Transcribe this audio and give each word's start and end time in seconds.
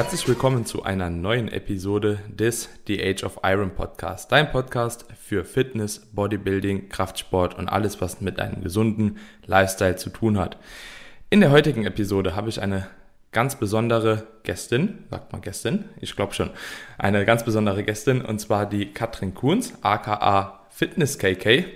Herzlich 0.00 0.26
willkommen 0.26 0.64
zu 0.64 0.82
einer 0.82 1.10
neuen 1.10 1.48
Episode 1.48 2.20
des 2.26 2.70
The 2.86 3.04
Age 3.04 3.22
of 3.22 3.40
Iron 3.42 3.74
Podcast. 3.74 4.32
Dein 4.32 4.50
Podcast 4.50 5.04
für 5.22 5.44
Fitness, 5.44 5.98
Bodybuilding, 6.14 6.88
Kraftsport 6.88 7.58
und 7.58 7.68
alles, 7.68 8.00
was 8.00 8.22
mit 8.22 8.40
einem 8.40 8.62
gesunden 8.62 9.18
Lifestyle 9.44 9.96
zu 9.96 10.08
tun 10.08 10.38
hat. 10.38 10.56
In 11.28 11.40
der 11.40 11.50
heutigen 11.50 11.84
Episode 11.84 12.34
habe 12.34 12.48
ich 12.48 12.62
eine 12.62 12.86
ganz 13.30 13.56
besondere 13.56 14.26
Gästin, 14.42 15.04
sagt 15.10 15.32
man 15.32 15.42
Gästin? 15.42 15.84
Ich 16.00 16.16
glaube 16.16 16.32
schon. 16.32 16.48
Eine 16.96 17.26
ganz 17.26 17.44
besondere 17.44 17.84
Gästin 17.84 18.22
und 18.22 18.38
zwar 18.40 18.64
die 18.64 18.94
Katrin 18.94 19.34
Kuhns, 19.34 19.74
aka 19.82 20.60
Fitness 20.70 21.18
KK. 21.18 21.66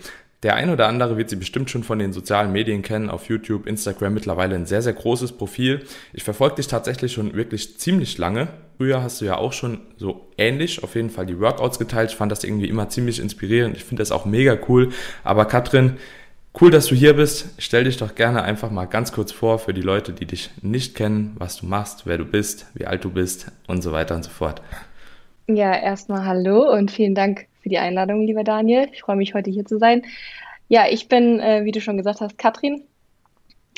Der 0.44 0.56
ein 0.56 0.68
oder 0.68 0.88
andere 0.88 1.16
wird 1.16 1.30
sie 1.30 1.36
bestimmt 1.36 1.70
schon 1.70 1.84
von 1.84 1.98
den 1.98 2.12
sozialen 2.12 2.52
Medien 2.52 2.82
kennen, 2.82 3.08
auf 3.08 3.30
YouTube, 3.30 3.66
Instagram 3.66 4.12
mittlerweile 4.12 4.54
ein 4.54 4.66
sehr, 4.66 4.82
sehr 4.82 4.92
großes 4.92 5.32
Profil. 5.32 5.86
Ich 6.12 6.22
verfolge 6.22 6.56
dich 6.56 6.66
tatsächlich 6.66 7.14
schon 7.14 7.32
wirklich 7.32 7.78
ziemlich 7.78 8.18
lange. 8.18 8.48
Früher 8.76 9.02
hast 9.02 9.22
du 9.22 9.24
ja 9.24 9.38
auch 9.38 9.54
schon 9.54 9.80
so 9.96 10.28
ähnlich 10.36 10.84
auf 10.84 10.96
jeden 10.96 11.08
Fall 11.08 11.24
die 11.24 11.40
Workouts 11.40 11.78
geteilt. 11.78 12.10
Ich 12.10 12.16
fand 12.16 12.30
das 12.30 12.44
irgendwie 12.44 12.68
immer 12.68 12.90
ziemlich 12.90 13.20
inspirierend. 13.20 13.74
Ich 13.78 13.84
finde 13.84 14.02
das 14.02 14.12
auch 14.12 14.26
mega 14.26 14.58
cool. 14.68 14.90
Aber 15.22 15.46
Katrin, 15.46 15.96
cool, 16.60 16.70
dass 16.70 16.88
du 16.88 16.94
hier 16.94 17.14
bist. 17.14 17.54
Stell 17.56 17.84
dich 17.84 17.96
doch 17.96 18.14
gerne 18.14 18.42
einfach 18.42 18.70
mal 18.70 18.84
ganz 18.84 19.12
kurz 19.12 19.32
vor 19.32 19.58
für 19.58 19.72
die 19.72 19.80
Leute, 19.80 20.12
die 20.12 20.26
dich 20.26 20.50
nicht 20.60 20.94
kennen, 20.94 21.36
was 21.38 21.56
du 21.56 21.64
machst, 21.64 22.02
wer 22.04 22.18
du 22.18 22.26
bist, 22.26 22.66
wie 22.74 22.86
alt 22.86 23.02
du 23.02 23.10
bist 23.10 23.50
und 23.66 23.80
so 23.80 23.92
weiter 23.92 24.14
und 24.14 24.24
so 24.24 24.30
fort. 24.30 24.60
Ja, 25.46 25.74
erstmal 25.74 26.26
hallo 26.26 26.70
und 26.70 26.90
vielen 26.90 27.14
Dank 27.14 27.46
für 27.64 27.70
die 27.70 27.78
Einladung, 27.78 28.26
lieber 28.26 28.44
Daniel. 28.44 28.88
Ich 28.92 29.00
freue 29.00 29.16
mich, 29.16 29.32
heute 29.32 29.50
hier 29.50 29.64
zu 29.64 29.78
sein. 29.78 30.02
Ja, 30.68 30.84
ich 30.86 31.08
bin, 31.08 31.40
äh, 31.40 31.64
wie 31.64 31.72
du 31.72 31.80
schon 31.80 31.96
gesagt 31.96 32.20
hast, 32.20 32.36
Katrin, 32.36 32.84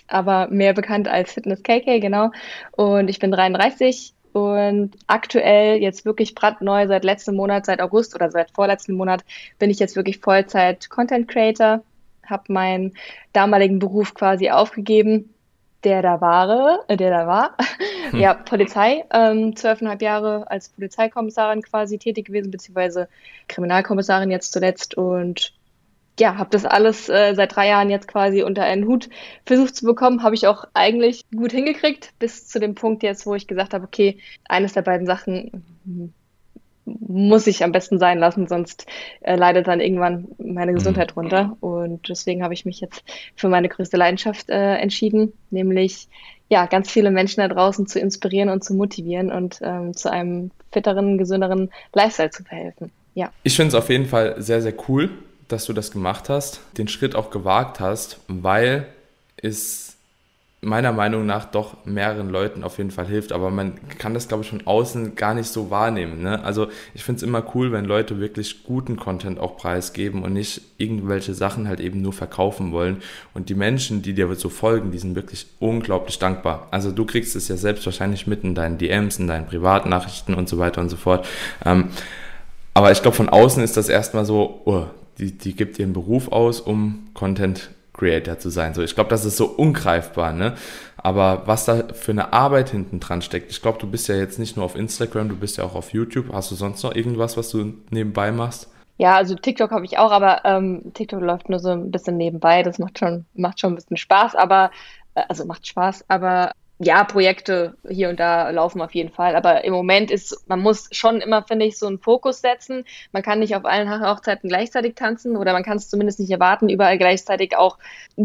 aber 0.08 0.48
mehr 0.48 0.74
bekannt 0.74 1.06
als 1.06 1.32
Fitness 1.32 1.62
KK, 1.62 2.00
genau. 2.00 2.32
Und 2.72 3.08
ich 3.08 3.20
bin 3.20 3.30
33 3.30 4.12
und 4.32 4.96
aktuell 5.06 5.80
jetzt 5.80 6.04
wirklich 6.04 6.34
brandneu 6.34 6.88
seit 6.88 7.04
letztem 7.04 7.36
Monat, 7.36 7.64
seit 7.64 7.80
August 7.80 8.16
oder 8.16 8.30
seit 8.32 8.50
vorletzten 8.50 8.94
Monat 8.94 9.24
bin 9.60 9.70
ich 9.70 9.78
jetzt 9.78 9.94
wirklich 9.94 10.18
Vollzeit 10.18 10.90
Content 10.90 11.28
Creator, 11.28 11.84
habe 12.26 12.52
meinen 12.52 12.92
damaligen 13.32 13.78
Beruf 13.78 14.14
quasi 14.14 14.50
aufgegeben 14.50 15.32
der 15.84 16.02
da 16.02 16.20
war, 16.20 16.84
äh, 16.88 16.96
der 16.96 17.10
da 17.10 17.26
war, 17.26 17.56
hm. 18.10 18.20
ja, 18.20 18.34
Polizei, 18.34 19.04
ähm, 19.12 19.56
zwölfeinhalb 19.56 20.02
Jahre 20.02 20.50
als 20.50 20.68
Polizeikommissarin 20.70 21.62
quasi 21.62 21.98
tätig 21.98 22.26
gewesen, 22.26 22.50
beziehungsweise 22.50 23.08
Kriminalkommissarin 23.48 24.30
jetzt 24.30 24.52
zuletzt. 24.52 24.96
Und 24.96 25.52
ja, 26.18 26.38
habe 26.38 26.50
das 26.50 26.64
alles 26.64 27.08
äh, 27.08 27.34
seit 27.34 27.54
drei 27.54 27.68
Jahren 27.68 27.90
jetzt 27.90 28.08
quasi 28.08 28.42
unter 28.42 28.64
einen 28.64 28.86
Hut 28.86 29.10
versucht 29.44 29.76
zu 29.76 29.84
bekommen, 29.84 30.22
habe 30.22 30.34
ich 30.34 30.46
auch 30.46 30.64
eigentlich 30.72 31.24
gut 31.34 31.52
hingekriegt, 31.52 32.12
bis 32.18 32.48
zu 32.48 32.58
dem 32.58 32.74
Punkt 32.74 33.02
jetzt, 33.02 33.26
wo 33.26 33.34
ich 33.34 33.46
gesagt 33.46 33.74
habe, 33.74 33.84
okay, 33.84 34.18
eines 34.48 34.72
der 34.72 34.82
beiden 34.82 35.06
Sachen 35.06 36.14
muss 36.86 37.46
ich 37.46 37.64
am 37.64 37.72
besten 37.72 37.98
sein 37.98 38.18
lassen, 38.18 38.46
sonst 38.46 38.86
äh, 39.20 39.36
leidet 39.36 39.66
dann 39.66 39.80
irgendwann 39.80 40.28
meine 40.38 40.72
mhm. 40.72 40.76
Gesundheit 40.76 41.14
mhm. 41.14 41.20
runter. 41.20 41.56
Und 41.60 42.08
deswegen 42.08 42.42
habe 42.42 42.54
ich 42.54 42.64
mich 42.64 42.80
jetzt 42.80 43.04
für 43.34 43.48
meine 43.48 43.68
größte 43.68 43.96
Leidenschaft 43.96 44.48
äh, 44.48 44.76
entschieden, 44.76 45.32
nämlich 45.50 46.08
ja, 46.48 46.66
ganz 46.66 46.90
viele 46.90 47.10
Menschen 47.10 47.40
da 47.40 47.48
draußen 47.48 47.86
zu 47.86 47.98
inspirieren 47.98 48.50
und 48.50 48.62
zu 48.62 48.74
motivieren 48.74 49.32
und 49.32 49.58
ähm, 49.62 49.94
zu 49.96 50.10
einem 50.10 50.52
fitteren, 50.70 51.18
gesünderen 51.18 51.70
Lifestyle 51.92 52.30
zu 52.30 52.44
verhelfen. 52.44 52.92
Ja. 53.14 53.32
Ich 53.42 53.56
finde 53.56 53.68
es 53.68 53.74
auf 53.74 53.90
jeden 53.90 54.06
Fall 54.06 54.40
sehr, 54.40 54.62
sehr 54.62 54.74
cool, 54.88 55.10
dass 55.48 55.64
du 55.64 55.72
das 55.72 55.90
gemacht 55.90 56.28
hast, 56.28 56.60
den 56.78 56.86
Schritt 56.86 57.16
auch 57.16 57.30
gewagt 57.30 57.80
hast, 57.80 58.20
weil 58.28 58.86
es 59.42 59.85
meiner 60.62 60.92
Meinung 60.92 61.26
nach 61.26 61.44
doch 61.44 61.84
mehreren 61.84 62.30
Leuten 62.30 62.64
auf 62.64 62.78
jeden 62.78 62.90
Fall 62.90 63.06
hilft. 63.06 63.32
Aber 63.32 63.50
man 63.50 63.74
kann 63.98 64.14
das, 64.14 64.26
glaube 64.26 64.42
ich, 64.42 64.50
von 64.50 64.66
außen 64.66 65.14
gar 65.14 65.34
nicht 65.34 65.48
so 65.48 65.70
wahrnehmen. 65.70 66.22
Ne? 66.22 66.42
Also 66.42 66.68
ich 66.94 67.04
finde 67.04 67.18
es 67.18 67.22
immer 67.22 67.44
cool, 67.54 67.72
wenn 67.72 67.84
Leute 67.84 68.18
wirklich 68.18 68.64
guten 68.64 68.96
Content 68.96 69.38
auch 69.38 69.56
preisgeben 69.56 70.22
und 70.22 70.32
nicht 70.32 70.62
irgendwelche 70.78 71.34
Sachen 71.34 71.68
halt 71.68 71.80
eben 71.80 72.02
nur 72.02 72.12
verkaufen 72.12 72.72
wollen. 72.72 73.02
Und 73.34 73.48
die 73.48 73.54
Menschen, 73.54 74.02
die 74.02 74.14
dir 74.14 74.34
so 74.34 74.48
folgen, 74.48 74.90
die 74.90 74.98
sind 74.98 75.14
wirklich 75.14 75.46
unglaublich 75.60 76.18
dankbar. 76.18 76.68
Also 76.70 76.90
du 76.90 77.04
kriegst 77.04 77.36
es 77.36 77.48
ja 77.48 77.56
selbst 77.56 77.84
wahrscheinlich 77.86 78.26
mit 78.26 78.42
in 78.42 78.54
deinen 78.54 78.78
DMs, 78.78 79.18
in 79.18 79.28
deinen 79.28 79.46
Privatnachrichten 79.46 80.34
und 80.34 80.48
so 80.48 80.58
weiter 80.58 80.80
und 80.80 80.88
so 80.88 80.96
fort. 80.96 81.26
Ähm, 81.64 81.90
aber 82.74 82.92
ich 82.92 83.02
glaube, 83.02 83.16
von 83.16 83.28
außen 83.28 83.62
ist 83.62 83.76
das 83.76 83.88
erstmal 83.88 84.24
so, 84.24 84.62
oh, 84.64 84.86
die, 85.18 85.32
die 85.32 85.54
gibt 85.54 85.78
ihren 85.78 85.92
Beruf 85.92 86.32
aus, 86.32 86.60
um 86.60 87.08
Content 87.14 87.70
Creator 87.96 88.38
zu 88.38 88.50
sein. 88.50 88.74
So, 88.74 88.82
ich 88.82 88.94
glaube, 88.94 89.10
das 89.10 89.24
ist 89.24 89.36
so 89.36 89.46
ungreifbar, 89.46 90.32
ne? 90.32 90.54
Aber 90.96 91.42
was 91.46 91.64
da 91.64 91.84
für 91.92 92.12
eine 92.12 92.32
Arbeit 92.32 92.70
hinten 92.70 93.00
dran 93.00 93.22
steckt, 93.22 93.50
ich 93.50 93.62
glaube, 93.62 93.78
du 93.78 93.88
bist 93.88 94.08
ja 94.08 94.16
jetzt 94.16 94.38
nicht 94.38 94.56
nur 94.56 94.64
auf 94.64 94.76
Instagram, 94.76 95.28
du 95.28 95.36
bist 95.36 95.56
ja 95.56 95.64
auch 95.64 95.74
auf 95.74 95.92
YouTube. 95.92 96.32
Hast 96.32 96.50
du 96.50 96.54
sonst 96.54 96.82
noch 96.82 96.94
irgendwas, 96.94 97.36
was 97.36 97.50
du 97.50 97.74
nebenbei 97.90 98.32
machst? 98.32 98.70
Ja, 98.98 99.16
also 99.16 99.34
TikTok 99.34 99.70
habe 99.70 99.84
ich 99.84 99.98
auch, 99.98 100.10
aber 100.10 100.44
ähm, 100.44 100.92
TikTok 100.94 101.20
läuft 101.20 101.48
nur 101.48 101.58
so 101.58 101.70
ein 101.70 101.90
bisschen 101.90 102.16
nebenbei. 102.16 102.62
Das 102.62 102.78
macht 102.78 102.98
schon, 102.98 103.26
macht 103.34 103.60
schon 103.60 103.72
ein 103.72 103.76
bisschen 103.76 103.96
Spaß, 103.98 104.34
aber 104.34 104.70
äh, 105.14 105.22
also 105.28 105.44
macht 105.44 105.66
Spaß, 105.66 106.06
aber 106.08 106.52
ja, 106.78 107.04
Projekte 107.04 107.74
hier 107.88 108.10
und 108.10 108.20
da 108.20 108.50
laufen 108.50 108.82
auf 108.82 108.94
jeden 108.94 109.10
Fall. 109.10 109.34
Aber 109.34 109.64
im 109.64 109.72
Moment 109.72 110.10
ist, 110.10 110.46
man 110.46 110.60
muss 110.60 110.88
schon 110.92 111.20
immer, 111.20 111.42
finde 111.42 111.64
ich, 111.64 111.78
so 111.78 111.86
einen 111.86 111.98
Fokus 111.98 112.42
setzen. 112.42 112.84
Man 113.12 113.22
kann 113.22 113.38
nicht 113.38 113.56
auf 113.56 113.64
allen 113.64 113.90
Hochzeiten 113.90 114.48
gleichzeitig 114.48 114.94
tanzen 114.94 115.36
oder 115.36 115.52
man 115.54 115.62
kann 115.62 115.78
es 115.78 115.88
zumindest 115.88 116.20
nicht 116.20 116.30
erwarten, 116.30 116.68
überall 116.68 116.98
gleichzeitig 116.98 117.56
auch 117.56 117.78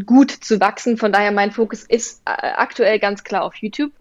gut 0.06 0.32
zu 0.32 0.60
wachsen. 0.60 0.98
Von 0.98 1.14
daher, 1.14 1.32
mein 1.32 1.52
Fokus 1.52 1.84
ist 1.84 2.22
äh, 2.26 2.32
aktuell 2.32 3.00
ganz 3.00 3.24
klar 3.24 3.44
auf 3.44 3.56
YouTube. 3.56 3.92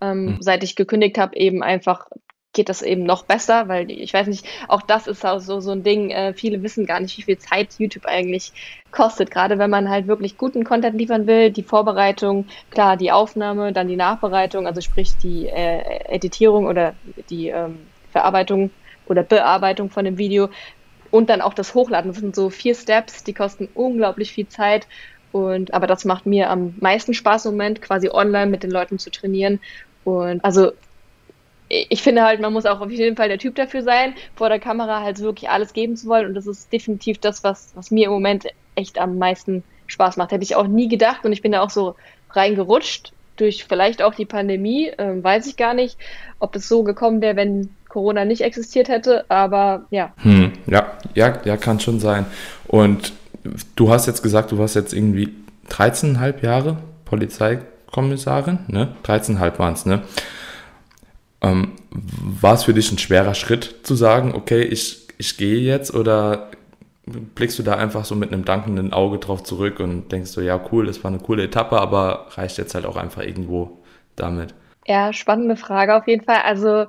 Ähm, 0.00 0.26
mhm. 0.26 0.42
Seit 0.42 0.62
ich 0.62 0.76
gekündigt 0.76 1.18
habe, 1.18 1.36
eben 1.36 1.64
einfach 1.64 2.06
geht 2.52 2.68
das 2.68 2.82
eben 2.82 3.04
noch 3.04 3.24
besser, 3.24 3.68
weil 3.68 3.90
ich 3.90 4.12
weiß 4.12 4.26
nicht, 4.26 4.46
auch 4.68 4.82
das 4.82 5.06
ist 5.06 5.24
auch 5.24 5.38
so, 5.38 5.60
so 5.60 5.70
ein 5.70 5.82
Ding, 5.82 6.10
äh, 6.10 6.32
viele 6.32 6.62
wissen 6.62 6.86
gar 6.86 7.00
nicht, 7.00 7.16
wie 7.18 7.22
viel 7.22 7.38
Zeit 7.38 7.74
YouTube 7.78 8.06
eigentlich 8.06 8.52
kostet, 8.90 9.30
gerade 9.30 9.58
wenn 9.58 9.70
man 9.70 9.90
halt 9.90 10.06
wirklich 10.06 10.38
guten 10.38 10.64
Content 10.64 10.96
liefern 10.96 11.26
will, 11.26 11.50
die 11.50 11.62
Vorbereitung, 11.62 12.46
klar, 12.70 12.96
die 12.96 13.12
Aufnahme, 13.12 13.72
dann 13.72 13.88
die 13.88 13.96
Nachbereitung, 13.96 14.66
also 14.66 14.80
sprich 14.80 15.16
die 15.22 15.46
äh, 15.46 16.04
Editierung 16.08 16.66
oder 16.66 16.94
die 17.30 17.48
ähm, 17.48 17.78
Verarbeitung 18.10 18.70
oder 19.06 19.22
Bearbeitung 19.22 19.90
von 19.90 20.04
dem 20.04 20.18
Video 20.18 20.48
und 21.10 21.30
dann 21.30 21.40
auch 21.40 21.54
das 21.54 21.74
Hochladen. 21.74 22.10
Das 22.10 22.20
sind 22.20 22.34
so 22.34 22.50
vier 22.50 22.74
Steps, 22.74 23.24
die 23.24 23.34
kosten 23.34 23.68
unglaublich 23.74 24.32
viel 24.32 24.48
Zeit 24.48 24.86
und 25.32 25.74
aber 25.74 25.86
das 25.86 26.04
macht 26.04 26.26
mir 26.26 26.50
am 26.50 26.74
meisten 26.80 27.14
Spaß 27.14 27.46
im 27.46 27.52
Moment, 27.52 27.82
quasi 27.82 28.08
online 28.10 28.50
mit 28.50 28.62
den 28.62 28.70
Leuten 28.70 28.98
zu 28.98 29.10
trainieren. 29.10 29.60
Und 30.04 30.42
also 30.44 30.72
ich 31.68 32.02
finde 32.02 32.22
halt, 32.22 32.40
man 32.40 32.52
muss 32.52 32.66
auch 32.66 32.80
auf 32.80 32.90
jeden 32.90 33.16
Fall 33.16 33.28
der 33.28 33.38
Typ 33.38 33.54
dafür 33.54 33.82
sein, 33.82 34.14
vor 34.34 34.48
der 34.48 34.58
Kamera 34.58 35.02
halt 35.02 35.20
wirklich 35.20 35.50
alles 35.50 35.72
geben 35.72 35.96
zu 35.96 36.06
wollen. 36.08 36.26
Und 36.26 36.34
das 36.34 36.46
ist 36.46 36.72
definitiv 36.72 37.18
das, 37.18 37.44
was, 37.44 37.72
was 37.74 37.90
mir 37.90 38.06
im 38.06 38.12
Moment 38.12 38.46
echt 38.74 38.98
am 38.98 39.18
meisten 39.18 39.62
Spaß 39.86 40.16
macht. 40.16 40.32
Hätte 40.32 40.44
ich 40.44 40.56
auch 40.56 40.66
nie 40.66 40.88
gedacht 40.88 41.24
und 41.24 41.32
ich 41.32 41.42
bin 41.42 41.52
da 41.52 41.60
auch 41.60 41.70
so 41.70 41.94
reingerutscht 42.30 43.12
durch 43.36 43.64
vielleicht 43.64 44.02
auch 44.02 44.14
die 44.14 44.24
Pandemie. 44.24 44.90
Ähm, 44.98 45.22
weiß 45.22 45.46
ich 45.46 45.56
gar 45.56 45.74
nicht, 45.74 45.98
ob 46.38 46.52
das 46.52 46.68
so 46.68 46.82
gekommen 46.82 47.20
wäre, 47.20 47.36
wenn 47.36 47.70
Corona 47.88 48.24
nicht 48.24 48.42
existiert 48.42 48.88
hätte, 48.88 49.24
aber 49.28 49.86
ja. 49.90 50.12
Hm, 50.22 50.52
ja, 50.66 50.98
ja, 51.14 51.38
ja, 51.44 51.56
kann 51.56 51.80
schon 51.80 52.00
sein. 52.00 52.26
Und 52.66 53.12
du 53.76 53.90
hast 53.90 54.06
jetzt 54.06 54.22
gesagt, 54.22 54.52
du 54.52 54.58
warst 54.58 54.74
jetzt 54.74 54.92
irgendwie 54.92 55.34
13,5 55.70 56.42
Jahre 56.42 56.78
Polizeikommissarin, 57.06 58.60
ne? 58.68 58.94
13,5 59.04 59.58
waren 59.58 59.72
es, 59.72 59.86
ne? 59.86 60.02
Ähm, 61.40 61.72
war 61.90 62.54
es 62.54 62.64
für 62.64 62.74
dich 62.74 62.90
ein 62.90 62.98
schwerer 62.98 63.34
Schritt 63.34 63.76
zu 63.82 63.94
sagen, 63.94 64.34
okay, 64.34 64.62
ich, 64.62 65.06
ich 65.18 65.36
gehe 65.36 65.60
jetzt 65.60 65.94
oder 65.94 66.50
blickst 67.06 67.58
du 67.58 67.62
da 67.62 67.74
einfach 67.76 68.04
so 68.04 68.14
mit 68.14 68.32
einem 68.32 68.44
dankenden 68.44 68.92
Auge 68.92 69.18
drauf 69.18 69.42
zurück 69.42 69.80
und 69.80 70.12
denkst 70.12 70.30
so, 70.30 70.40
ja 70.40 70.60
cool, 70.72 70.86
das 70.86 71.02
war 71.04 71.10
eine 71.10 71.20
coole 71.20 71.44
Etappe, 71.44 71.80
aber 71.80 72.26
reicht 72.32 72.58
jetzt 72.58 72.74
halt 72.74 72.86
auch 72.86 72.96
einfach 72.96 73.22
irgendwo 73.22 73.78
damit? 74.16 74.54
Ja, 74.86 75.12
spannende 75.12 75.56
Frage 75.56 75.94
auf 75.96 76.06
jeden 76.06 76.24
Fall. 76.24 76.42
Also 76.44 76.86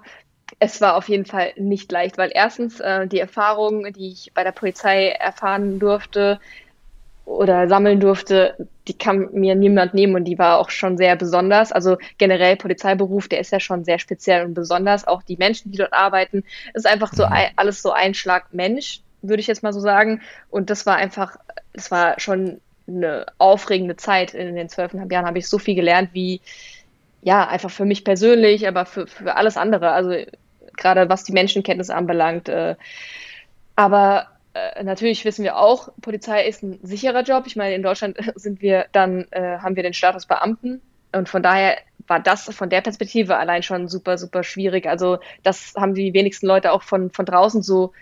es 0.59 0.81
war 0.81 0.95
auf 0.95 1.09
jeden 1.09 1.25
Fall 1.25 1.53
nicht 1.57 1.91
leicht, 1.91 2.17
weil 2.17 2.31
erstens 2.33 2.79
äh, 2.79 3.07
die 3.07 3.19
Erfahrung, 3.19 3.91
die 3.93 4.11
ich 4.11 4.31
bei 4.33 4.43
der 4.43 4.51
Polizei 4.51 5.09
erfahren 5.09 5.79
durfte, 5.79 6.39
oder 7.29 7.69
sammeln 7.69 7.99
durfte, 7.99 8.55
die 8.87 8.97
kann 8.97 9.29
mir 9.33 9.53
niemand 9.53 9.93
nehmen 9.93 10.15
und 10.15 10.25
die 10.25 10.39
war 10.39 10.57
auch 10.57 10.71
schon 10.71 10.97
sehr 10.97 11.15
besonders. 11.15 11.71
Also 11.71 11.97
generell 12.17 12.57
Polizeiberuf, 12.57 13.27
der 13.27 13.39
ist 13.39 13.51
ja 13.51 13.59
schon 13.59 13.85
sehr 13.85 13.99
speziell 13.99 14.45
und 14.45 14.55
besonders. 14.55 15.07
Auch 15.07 15.21
die 15.21 15.37
Menschen, 15.37 15.71
die 15.71 15.77
dort 15.77 15.93
arbeiten, 15.93 16.43
ist 16.73 16.87
einfach 16.87 17.13
so 17.13 17.25
mhm. 17.27 17.31
ein, 17.31 17.51
alles 17.55 17.83
so 17.83 17.91
ein 17.91 18.15
Schlag 18.15 18.51
Mensch, 18.51 19.01
würde 19.21 19.41
ich 19.41 19.47
jetzt 19.47 19.61
mal 19.61 19.73
so 19.73 19.79
sagen. 19.79 20.21
Und 20.49 20.71
das 20.71 20.87
war 20.87 20.95
einfach, 20.95 21.37
das 21.71 21.91
war 21.91 22.19
schon 22.19 22.61
eine 22.87 23.27
aufregende 23.37 23.95
Zeit. 23.95 24.33
In 24.33 24.55
den 24.55 24.67
zwölfeinhalb 24.67 25.11
Jahren 25.11 25.27
habe 25.27 25.37
ich 25.37 25.47
so 25.47 25.59
viel 25.59 25.75
gelernt, 25.75 26.09
wie 26.13 26.41
ja, 27.21 27.47
einfach 27.47 27.69
für 27.69 27.85
mich 27.85 28.03
persönlich, 28.03 28.67
aber 28.67 28.87
für, 28.87 29.05
für 29.05 29.35
alles 29.35 29.55
andere. 29.55 29.91
Also 29.91 30.15
gerade 30.75 31.09
was 31.09 31.25
die 31.25 31.33
Menschenkenntnis 31.33 31.91
anbelangt. 31.91 32.49
Äh, 32.49 32.75
aber 33.75 34.29
äh, 34.53 34.83
natürlich 34.83 35.25
wissen 35.25 35.43
wir 35.43 35.57
auch, 35.57 35.89
Polizei 36.01 36.47
ist 36.47 36.63
ein 36.63 36.79
sicherer 36.81 37.23
Job. 37.23 37.45
Ich 37.45 37.55
meine, 37.55 37.75
in 37.75 37.83
Deutschland 37.83 38.17
sind 38.35 38.61
wir 38.61 38.85
dann, 38.91 39.25
äh, 39.31 39.57
haben 39.59 39.75
wir 39.75 39.83
den 39.83 39.93
Status 39.93 40.25
Beamten. 40.25 40.81
Und 41.11 41.29
von 41.29 41.43
daher 41.43 41.77
war 42.07 42.19
das 42.19 42.45
von 42.53 42.69
der 42.69 42.81
Perspektive 42.81 43.37
allein 43.37 43.63
schon 43.63 43.87
super, 43.87 44.17
super 44.17 44.43
schwierig. 44.43 44.87
Also 44.87 45.19
das 45.43 45.73
haben 45.75 45.93
die 45.93 46.13
wenigsten 46.13 46.47
Leute 46.47 46.71
auch 46.71 46.83
von, 46.83 47.11
von 47.11 47.25
draußen 47.25 47.61
so 47.61 47.93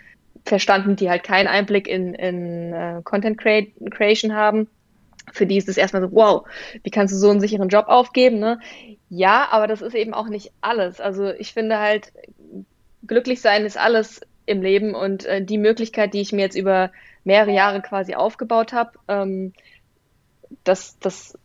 verstanden, 0.46 0.96
die 0.96 1.10
halt 1.10 1.24
keinen 1.24 1.48
Einblick 1.48 1.88
in, 1.88 2.14
in 2.14 2.74
uh, 2.74 3.02
Content 3.04 3.38
Creation 3.38 4.34
haben. 4.34 4.68
Für 5.34 5.46
die 5.46 5.58
ist 5.58 5.68
es 5.68 5.78
erstmal 5.78 6.02
so, 6.02 6.12
wow, 6.14 6.48
wie 6.84 6.90
kannst 6.90 7.14
du 7.14 7.18
so 7.18 7.30
einen 7.30 7.42
sicheren 7.42 7.68
Job 7.68 7.88
aufgeben? 7.88 8.40
Ne? 8.40 8.60
Ja, 9.10 9.50
aber 9.52 9.68
das 9.68 9.82
ist 9.82 9.94
eben 9.94 10.14
auch 10.14 10.28
nicht 10.28 10.52
alles. 10.62 11.02
Also 11.02 11.32
ich 11.32 11.54
finde 11.54 11.80
halt, 11.80 12.14
glücklich 13.06 13.42
sein 13.42 13.66
ist 13.66 13.78
alles 13.78 14.22
im 14.48 14.62
Leben 14.62 14.96
und 14.96 15.26
äh, 15.26 15.44
die 15.44 15.60
Möglichkeit, 15.60 16.14
die 16.14 16.22
ich 16.22 16.32
mir 16.32 16.42
jetzt 16.42 16.58
über 16.58 16.92
mehrere 17.24 17.52
Jahre 17.52 17.82
quasi 17.82 18.16
aufgebaut 18.16 18.74
habe, 18.74 18.92
ähm, 19.08 19.54
das, 20.64 20.98
das 21.00 21.38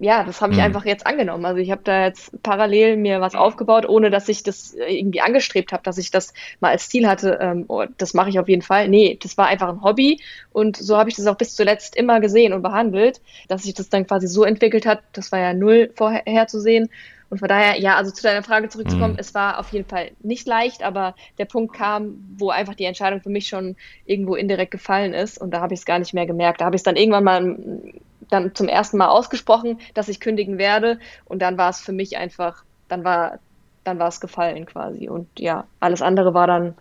ja, 0.00 0.24
das 0.24 0.42
habe 0.42 0.52
ich 0.52 0.58
mhm. 0.58 0.64
einfach 0.64 0.84
jetzt 0.84 1.06
angenommen. 1.06 1.44
Also 1.44 1.60
ich 1.60 1.70
habe 1.70 1.82
da 1.84 2.04
jetzt 2.04 2.42
parallel 2.42 2.96
mir 2.96 3.20
was 3.20 3.34
aufgebaut, 3.34 3.88
ohne 3.88 4.10
dass 4.10 4.28
ich 4.28 4.42
das 4.42 4.74
irgendwie 4.74 5.20
angestrebt 5.20 5.72
habe, 5.72 5.84
dass 5.84 5.98
ich 5.98 6.10
das 6.10 6.34
mal 6.60 6.70
als 6.70 6.88
Ziel 6.88 7.06
hatte, 7.06 7.38
ähm, 7.40 7.64
oh, 7.68 7.84
das 7.96 8.12
mache 8.12 8.28
ich 8.28 8.38
auf 8.38 8.48
jeden 8.48 8.62
Fall. 8.62 8.88
Nee, 8.88 9.18
das 9.22 9.38
war 9.38 9.46
einfach 9.46 9.68
ein 9.68 9.82
Hobby 9.82 10.20
und 10.52 10.76
so 10.76 10.98
habe 10.98 11.10
ich 11.10 11.16
das 11.16 11.26
auch 11.26 11.36
bis 11.36 11.54
zuletzt 11.54 11.94
immer 11.94 12.20
gesehen 12.20 12.52
und 12.52 12.62
behandelt, 12.62 13.20
dass 13.48 13.62
sich 13.62 13.74
das 13.74 13.88
dann 13.88 14.06
quasi 14.06 14.26
so 14.26 14.44
entwickelt 14.44 14.84
hat, 14.84 15.02
das 15.12 15.30
war 15.30 15.38
ja 15.38 15.54
null 15.54 15.90
vorherzusehen. 15.94 16.90
Und 17.30 17.38
von 17.38 17.48
daher, 17.48 17.80
ja, 17.80 17.96
also 17.96 18.10
zu 18.10 18.22
deiner 18.22 18.42
Frage 18.42 18.68
zurückzukommen, 18.68 19.14
mhm. 19.14 19.18
es 19.18 19.34
war 19.34 19.58
auf 19.58 19.72
jeden 19.72 19.88
Fall 19.88 20.12
nicht 20.20 20.46
leicht, 20.46 20.82
aber 20.82 21.14
der 21.38 21.46
Punkt 21.46 21.74
kam, 21.74 22.24
wo 22.36 22.50
einfach 22.50 22.74
die 22.74 22.84
Entscheidung 22.84 23.20
für 23.20 23.30
mich 23.30 23.48
schon 23.48 23.76
irgendwo 24.06 24.34
indirekt 24.34 24.70
gefallen 24.70 25.14
ist 25.14 25.40
und 25.40 25.50
da 25.52 25.60
habe 25.60 25.74
ich 25.74 25.80
es 25.80 25.86
gar 25.86 25.98
nicht 25.98 26.14
mehr 26.14 26.26
gemerkt. 26.26 26.60
Da 26.60 26.66
habe 26.66 26.76
ich 26.76 26.80
es 26.80 26.84
dann 26.84 26.96
irgendwann 26.96 27.24
mal 27.24 27.56
dann 28.30 28.54
zum 28.54 28.68
ersten 28.68 28.96
Mal 28.96 29.08
ausgesprochen, 29.08 29.78
dass 29.94 30.08
ich 30.08 30.20
kündigen 30.20 30.58
werde. 30.58 30.98
Und 31.24 31.40
dann 31.40 31.58
war 31.58 31.70
es 31.70 31.80
für 31.80 31.92
mich 31.92 32.16
einfach, 32.16 32.64
dann 32.88 33.04
war, 33.04 33.38
dann 33.84 33.98
war 33.98 34.08
es 34.08 34.20
gefallen 34.20 34.66
quasi. 34.66 35.08
Und 35.08 35.28
ja, 35.38 35.66
alles 35.80 36.02
andere 36.02 36.34
war 36.34 36.46
dann, 36.46 36.74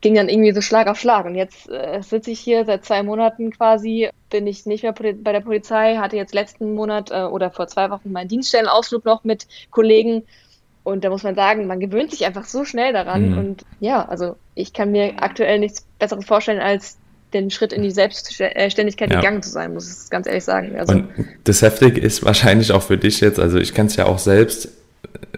ging 0.00 0.14
dann 0.14 0.28
irgendwie 0.28 0.52
so 0.52 0.60
Schlag 0.60 0.86
auf 0.86 0.98
Schlag. 0.98 1.26
Und 1.26 1.34
jetzt 1.34 1.68
äh, 1.68 2.00
sitze 2.02 2.30
ich 2.30 2.40
hier 2.40 2.64
seit 2.64 2.84
zwei 2.84 3.02
Monaten 3.02 3.50
quasi, 3.50 4.08
bin 4.30 4.46
ich 4.46 4.66
nicht 4.66 4.82
mehr 4.82 4.92
bei 4.92 5.32
der 5.32 5.40
Polizei, 5.40 5.96
hatte 5.96 6.16
jetzt 6.16 6.34
letzten 6.34 6.74
Monat 6.74 7.10
äh, 7.10 7.24
oder 7.24 7.50
vor 7.50 7.66
zwei 7.66 7.90
Wochen 7.90 8.12
meinen 8.12 8.28
Dienststellenausflug 8.28 9.04
noch 9.04 9.24
mit 9.24 9.46
Kollegen. 9.70 10.22
Und 10.82 11.04
da 11.04 11.10
muss 11.10 11.22
man 11.22 11.34
sagen, 11.34 11.66
man 11.66 11.80
gewöhnt 11.80 12.10
sich 12.10 12.24
einfach 12.24 12.46
so 12.46 12.64
schnell 12.64 12.92
daran. 12.92 13.32
Mhm. 13.32 13.38
Und 13.38 13.64
ja, 13.80 14.06
also 14.06 14.36
ich 14.54 14.72
kann 14.72 14.92
mir 14.92 15.22
aktuell 15.22 15.58
nichts 15.58 15.84
Besseres 15.98 16.24
vorstellen, 16.24 16.60
als 16.60 16.96
den 17.34 17.50
Schritt 17.50 17.72
in 17.72 17.82
die 17.82 17.90
Selbstständigkeit 17.90 19.10
ja. 19.10 19.20
gegangen 19.20 19.42
zu 19.42 19.50
sein, 19.50 19.74
muss 19.74 20.04
ich 20.04 20.10
ganz 20.10 20.26
ehrlich 20.26 20.44
sagen. 20.44 20.76
Also, 20.76 20.94
und 20.94 21.08
das 21.44 21.62
Heftige 21.62 22.00
ist 22.00 22.24
wahrscheinlich 22.24 22.72
auch 22.72 22.82
für 22.82 22.98
dich 22.98 23.20
jetzt, 23.20 23.38
also 23.38 23.58
ich 23.58 23.72
kenne 23.74 23.88
es 23.88 23.96
ja 23.96 24.06
auch 24.06 24.18
selbst, 24.18 24.68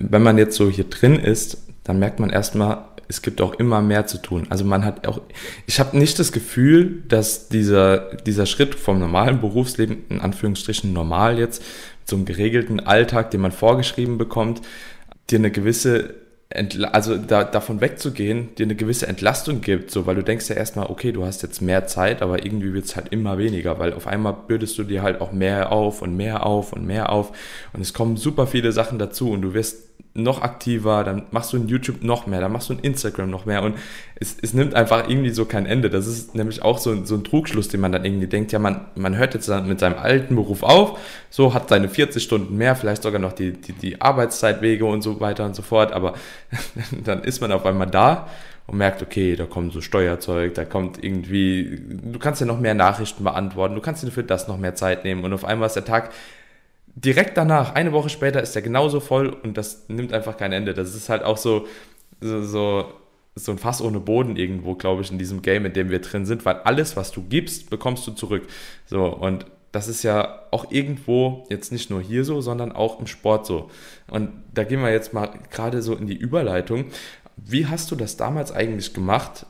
wenn 0.01 0.23
man 0.23 0.39
jetzt 0.39 0.57
so 0.57 0.71
hier 0.71 0.85
drin 0.85 1.17
ist, 1.17 1.59
dann 1.85 1.99
merkt 1.99 2.19
man 2.19 2.31
erstmal, 2.31 2.85
es 3.13 3.21
gibt 3.21 3.43
auch 3.43 3.55
immer 3.55 3.83
mehr 3.83 4.07
zu 4.07 4.17
tun. 4.17 4.47
Also 4.49 4.65
man 4.65 4.85
hat 4.87 5.07
auch, 5.07 5.21
ich 5.67 5.81
habe 5.81 5.99
nicht 5.99 6.19
das 6.19 6.33
Gefühl, 6.33 7.03
dass 7.09 7.49
dieser, 7.49 8.15
dieser 8.17 8.47
Schritt 8.47 8.75
vom 8.75 8.99
normalen 8.99 9.41
Berufsleben, 9.41 10.05
in 10.09 10.21
Anführungsstrichen 10.21 10.95
normal 10.95 11.39
jetzt, 11.39 11.63
zum 12.07 12.25
geregelten 12.25 12.81
Alltag, 12.81 13.31
den 13.31 13.43
man 13.43 13.53
vorgeschrieben 13.53 14.17
bekommt, 14.17 14.63
dir 15.31 15.39
eine 15.39 15.51
gewisse 15.51 16.15
also 16.93 17.17
da, 17.17 17.45
davon 17.45 17.81
wegzugehen, 17.81 18.55
dir 18.57 18.67
eine 18.67 18.75
gewisse 18.75 19.07
Entlastung 19.07 19.63
gibt, 19.63 19.91
so, 19.91 20.05
weil 20.05 20.17
du 20.17 20.23
denkst 20.23 20.51
ja 20.51 20.57
erstmal, 20.57 20.87
okay, 20.87 21.11
du 21.11 21.25
hast 21.25 21.43
jetzt 21.43 21.63
mehr 21.63 21.87
Zeit, 21.87 22.21
aber 22.21 22.45
irgendwie 22.45 22.75
wird 22.75 22.85
es 22.85 22.95
halt 22.95 23.09
immer 23.09 23.39
weniger, 23.39 23.79
weil 23.79 23.95
auf 23.95 24.07
einmal 24.07 24.37
bürdest 24.47 24.77
du 24.79 24.85
dir 24.85 25.03
halt 25.03 25.23
auch 25.23 25.33
mehr 25.33 25.73
auf 25.73 26.03
und 26.03 26.15
mehr 26.15 26.45
auf 26.45 26.75
und 26.75 26.87
mehr 26.87 27.11
auf 27.11 27.33
und 27.73 27.81
es 27.81 27.95
kommen 27.95 28.19
super 28.19 28.47
viele 28.47 28.73
Sachen 28.73 28.99
dazu 28.99 29.31
und 29.31 29.41
du 29.41 29.55
wirst 29.55 29.92
noch 30.15 30.43
aktiver, 30.43 31.05
dann 31.05 31.23
machst 31.31 31.53
du 31.53 31.57
in 31.57 31.69
YouTube 31.69 32.03
noch 32.03 32.27
mehr, 32.27 32.41
dann 32.41 32.53
machst 32.53 32.69
du 32.69 32.75
in 32.75 32.81
Instagram 32.81 33.31
noch 33.31 33.47
mehr 33.47 33.63
und 33.63 33.77
es, 34.15 34.37
es 34.41 34.53
nimmt 34.53 34.75
einfach 34.75 35.09
irgendwie 35.09 35.31
so 35.31 35.47
kein 35.47 35.65
Ende. 35.65 35.89
Das 35.89 36.07
ist 36.07 36.35
nämlich 36.35 36.63
auch 36.63 36.79
so, 36.79 37.05
so 37.05 37.15
ein 37.15 37.25
Trugschluss, 37.25 37.69
den 37.69 37.81
man 37.81 37.93
dann 37.93 38.05
irgendwie 38.05 38.27
denkt, 38.27 38.53
ja, 38.53 38.59
man, 38.59 38.83
man 38.95 39.17
hört 39.17 39.33
jetzt 39.35 39.49
dann 39.49 39.67
mit 39.67 39.81
seinem 39.81 39.99
alten 39.99 40.37
Beruf 40.37 40.63
auf, 40.63 40.99
so 41.31 41.55
hat 41.55 41.71
seine 41.71 41.89
40 41.89 42.23
Stunden 42.23 42.57
mehr, 42.57 42.77
vielleicht 42.77 43.03
sogar 43.03 43.21
noch 43.21 43.33
die, 43.33 43.53
die, 43.53 43.73
die 43.73 44.01
Arbeitszeitwege 44.03 44.85
und 44.85 45.03
so 45.03 45.19
weiter 45.21 45.47
und 45.47 45.57
so 45.57 45.63
fort, 45.63 45.93
aber 45.93 46.15
dann 47.05 47.25
ist 47.25 47.41
man 47.41 47.51
auf 47.51 47.65
einmal 47.65 47.89
da 47.89 48.29
und 48.67 48.77
merkt, 48.77 49.03
okay, 49.03 49.35
da 49.35 49.47
kommt 49.47 49.73
so 49.73 49.81
Steuerzeug, 49.81 50.55
da 50.55 50.65
kommt 50.67 51.03
irgendwie, 51.03 51.81
du 51.89 52.19
kannst 52.19 52.41
ja 52.41 52.47
noch 52.47 52.61
mehr 52.61 52.75
Nachrichten 52.75 53.25
beantworten, 53.25 53.75
du 53.75 53.81
kannst 53.81 54.03
dir 54.03 54.11
für 54.11 54.25
das 54.25 54.47
noch 54.47 54.59
mehr 54.59 54.75
Zeit 54.75 55.05
nehmen 55.05 55.25
und 55.25 55.33
auf 55.33 55.45
einmal 55.45 55.67
ist 55.67 55.77
der 55.77 55.87
Tag 55.87 56.11
direkt 56.95 57.37
danach, 57.37 57.75
eine 57.75 57.93
Woche 57.93 58.09
später, 58.09 58.43
ist 58.43 58.55
er 58.57 58.63
genauso 58.63 59.01
voll 59.01 59.29
und 59.29 59.57
das 59.57 59.89
nimmt 59.89 60.13
einfach 60.13 60.37
kein 60.37 60.53
Ende. 60.53 60.75
Das 60.75 60.95
ist 60.95 61.09
halt 61.09 61.23
auch 61.23 61.37
so, 61.37 61.67
so, 62.21 62.43
so, 62.43 62.93
so 63.35 63.53
ein 63.53 63.59
Fass 63.59 63.81
ohne 63.81 64.01
Boden 64.01 64.37
irgendwo, 64.37 64.75
glaube 64.75 65.03
ich, 65.03 65.11
in 65.11 65.19
diesem 65.19 65.43
Game, 65.43 65.65
in 65.65 65.73
dem 65.73 65.91
wir 65.91 66.01
drin 66.01 66.27
sind, 66.27 66.45
weil 66.45 66.57
alles, 66.57 66.97
was 66.97 67.11
du 67.11 67.23
gibst, 67.23 67.71
bekommst 67.71 68.07
du 68.07 68.13
zurück. 68.13 68.47
So, 68.87 69.07
und 69.07 69.47
das 69.73 69.89
ist 69.89 70.03
ja 70.03 70.43
auch 70.51 70.71
irgendwo 70.71 71.47
jetzt 71.49 71.73
nicht 71.73 71.89
nur 71.89 72.03
hier 72.03 72.25
so, 72.25 72.43
sondern 72.43 72.73
auch 72.73 73.01
im 73.01 73.07
Sport 73.07 73.47
so. 73.47 73.71
Und 74.11 74.31
da 74.53 74.65
gehen 74.65 74.83
wir 74.83 74.93
jetzt 74.93 75.15
mal 75.15 75.31
gerade 75.51 75.81
so 75.81 75.97
in 75.97 76.07
die 76.07 76.17
Überleitung. 76.17 76.87
Wie 77.37 77.67
hast 77.67 77.91
du 77.91 77.97
das 77.97 78.19
damals 78.19 78.53
eigentlich 78.53 78.93
gemacht? 78.93 79.47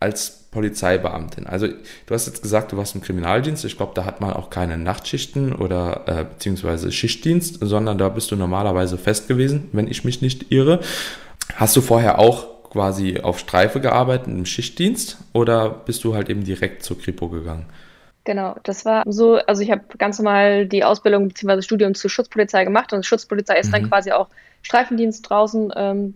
als 0.00 0.45
Polizeibeamtin? 0.56 1.46
Also 1.46 1.68
du 1.68 2.14
hast 2.14 2.26
jetzt 2.26 2.40
gesagt, 2.40 2.72
du 2.72 2.78
warst 2.78 2.94
im 2.94 3.02
Kriminaldienst. 3.02 3.62
Ich 3.66 3.76
glaube, 3.76 3.92
da 3.94 4.06
hat 4.06 4.22
man 4.22 4.32
auch 4.32 4.48
keine 4.48 4.78
Nachtschichten 4.78 5.54
oder 5.54 6.04
äh, 6.06 6.24
beziehungsweise 6.24 6.90
Schichtdienst, 6.90 7.58
sondern 7.60 7.98
da 7.98 8.08
bist 8.08 8.30
du 8.30 8.36
normalerweise 8.36 8.96
fest 8.96 9.28
gewesen, 9.28 9.68
wenn 9.72 9.86
ich 9.86 10.02
mich 10.02 10.22
nicht 10.22 10.50
irre. 10.50 10.80
Hast 11.56 11.76
du 11.76 11.82
vorher 11.82 12.18
auch 12.18 12.70
quasi 12.70 13.20
auf 13.20 13.38
Streife 13.38 13.82
gearbeitet 13.82 14.28
im 14.28 14.46
Schichtdienst 14.46 15.18
oder 15.34 15.68
bist 15.68 16.02
du 16.04 16.14
halt 16.14 16.30
eben 16.30 16.42
direkt 16.42 16.82
zur 16.82 16.98
Kripo 16.98 17.28
gegangen? 17.28 17.66
Genau, 18.24 18.56
das 18.62 18.86
war 18.86 19.02
so, 19.04 19.34
also 19.34 19.60
ich 19.60 19.70
habe 19.70 19.82
ganz 19.98 20.18
normal 20.18 20.64
die 20.64 20.84
Ausbildung 20.84 21.28
bzw. 21.28 21.60
Studium 21.60 21.94
zur 21.94 22.08
Schutzpolizei 22.08 22.64
gemacht 22.64 22.94
und 22.94 23.04
Schutzpolizei 23.04 23.58
ist 23.58 23.66
mhm. 23.66 23.72
dann 23.72 23.88
quasi 23.90 24.12
auch 24.12 24.28
Streifendienst 24.62 25.28
draußen 25.28 25.70
ähm, 25.76 26.14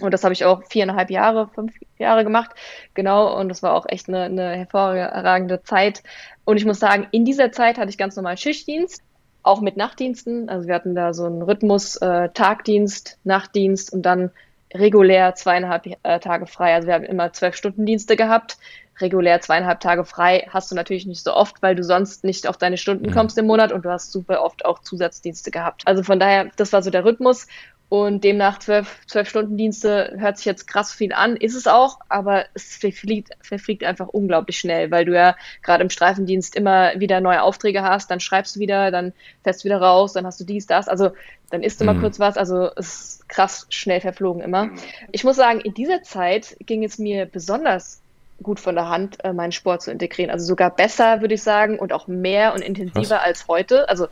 und 0.00 0.12
das 0.12 0.24
habe 0.24 0.32
ich 0.32 0.44
auch 0.44 0.62
viereinhalb 0.64 1.10
Jahre, 1.10 1.48
fünf 1.48 1.74
Jahre 1.98 2.24
gemacht. 2.24 2.50
Genau. 2.94 3.38
Und 3.38 3.48
das 3.48 3.62
war 3.62 3.74
auch 3.74 3.86
echt 3.88 4.08
eine, 4.08 4.24
eine 4.24 4.56
hervorragende 4.56 5.62
Zeit. 5.62 6.02
Und 6.44 6.56
ich 6.56 6.64
muss 6.64 6.78
sagen, 6.78 7.06
in 7.10 7.24
dieser 7.24 7.52
Zeit 7.52 7.78
hatte 7.78 7.90
ich 7.90 7.98
ganz 7.98 8.16
normal 8.16 8.36
Schichtdienst, 8.36 9.02
auch 9.42 9.60
mit 9.60 9.76
Nachtdiensten. 9.76 10.48
Also 10.48 10.68
wir 10.68 10.74
hatten 10.74 10.94
da 10.94 11.14
so 11.14 11.24
einen 11.24 11.42
Rhythmus, 11.42 11.96
äh, 11.96 12.28
Tagdienst, 12.30 13.18
Nachtdienst 13.24 13.92
und 13.92 14.02
dann 14.02 14.30
regulär 14.74 15.34
zweieinhalb 15.34 15.86
äh, 16.02 16.20
Tage 16.20 16.46
frei. 16.46 16.74
Also 16.74 16.86
wir 16.88 16.94
haben 16.94 17.04
immer 17.04 17.32
zwölf 17.32 17.56
Stunden 17.56 17.84
Dienste 17.84 18.16
gehabt. 18.16 18.56
Regulär 19.00 19.40
zweieinhalb 19.40 19.80
Tage 19.80 20.04
frei 20.04 20.46
hast 20.50 20.70
du 20.70 20.74
natürlich 20.74 21.06
nicht 21.06 21.24
so 21.24 21.34
oft, 21.34 21.62
weil 21.62 21.74
du 21.74 21.82
sonst 21.82 22.24
nicht 22.24 22.46
auf 22.46 22.56
deine 22.56 22.76
Stunden 22.76 23.10
kommst 23.10 23.36
im 23.38 23.46
Monat 23.46 23.72
und 23.72 23.84
du 23.84 23.90
hast 23.90 24.12
super 24.12 24.42
oft 24.42 24.64
auch 24.64 24.80
Zusatzdienste 24.80 25.50
gehabt. 25.50 25.82
Also 25.86 26.02
von 26.02 26.20
daher, 26.20 26.50
das 26.56 26.72
war 26.72 26.82
so 26.82 26.90
der 26.90 27.04
Rhythmus. 27.04 27.48
Und 27.92 28.24
demnach 28.24 28.58
zwölf, 28.58 29.00
zwölf 29.06 29.28
Stunden 29.28 29.58
Dienste 29.58 30.14
hört 30.16 30.38
sich 30.38 30.46
jetzt 30.46 30.66
krass 30.66 30.94
viel 30.94 31.12
an, 31.12 31.36
ist 31.36 31.54
es 31.54 31.66
auch, 31.66 31.98
aber 32.08 32.46
es 32.54 32.74
verfliegt, 32.74 33.34
verfliegt 33.42 33.84
einfach 33.84 34.08
unglaublich 34.08 34.58
schnell, 34.58 34.90
weil 34.90 35.04
du 35.04 35.12
ja 35.14 35.36
gerade 35.62 35.82
im 35.82 35.90
Streifendienst 35.90 36.56
immer 36.56 36.98
wieder 36.98 37.20
neue 37.20 37.42
Aufträge 37.42 37.82
hast, 37.82 38.10
dann 38.10 38.18
schreibst 38.18 38.56
du 38.56 38.60
wieder, 38.60 38.90
dann 38.90 39.12
fährst 39.44 39.60
du 39.60 39.64
wieder 39.66 39.82
raus, 39.82 40.14
dann 40.14 40.24
hast 40.24 40.40
du 40.40 40.44
dies, 40.44 40.66
das, 40.66 40.88
also 40.88 41.10
dann 41.50 41.62
isst 41.62 41.82
du 41.82 41.84
mhm. 41.84 41.92
mal 41.92 42.00
kurz 42.00 42.18
was, 42.18 42.38
also 42.38 42.70
es 42.76 42.86
ist 42.86 43.28
krass 43.28 43.66
schnell 43.68 44.00
verflogen 44.00 44.40
immer. 44.40 44.70
Ich 45.10 45.22
muss 45.22 45.36
sagen, 45.36 45.60
in 45.60 45.74
dieser 45.74 46.02
Zeit 46.02 46.56
ging 46.60 46.84
es 46.84 46.96
mir 46.98 47.26
besonders 47.26 48.00
gut 48.42 48.58
von 48.58 48.74
der 48.74 48.88
Hand, 48.88 49.22
äh, 49.22 49.34
meinen 49.34 49.52
Sport 49.52 49.82
zu 49.82 49.90
integrieren. 49.90 50.30
Also 50.30 50.46
sogar 50.46 50.70
besser, 50.70 51.20
würde 51.20 51.34
ich 51.34 51.42
sagen, 51.42 51.78
und 51.78 51.92
auch 51.92 52.06
mehr 52.06 52.54
und 52.54 52.62
intensiver 52.62 53.16
was? 53.16 53.22
als 53.22 53.48
heute. 53.48 53.86
Also 53.90 54.08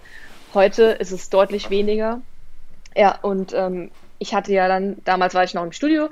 heute 0.53 0.83
ist 0.83 1.13
es 1.13 1.31
deutlich 1.31 1.71
weniger. 1.71 2.21
Ja, 2.97 3.19
und 3.23 3.53
ähm, 3.55 3.91
ich 4.19 4.35
hatte 4.35 4.53
ja 4.53 4.69
dann, 4.69 4.99
damals 5.05 5.35
war 5.35 5.45
ich 5.45 5.55
noch 5.55 5.65
im 5.65 5.73
Studio 5.73 6.09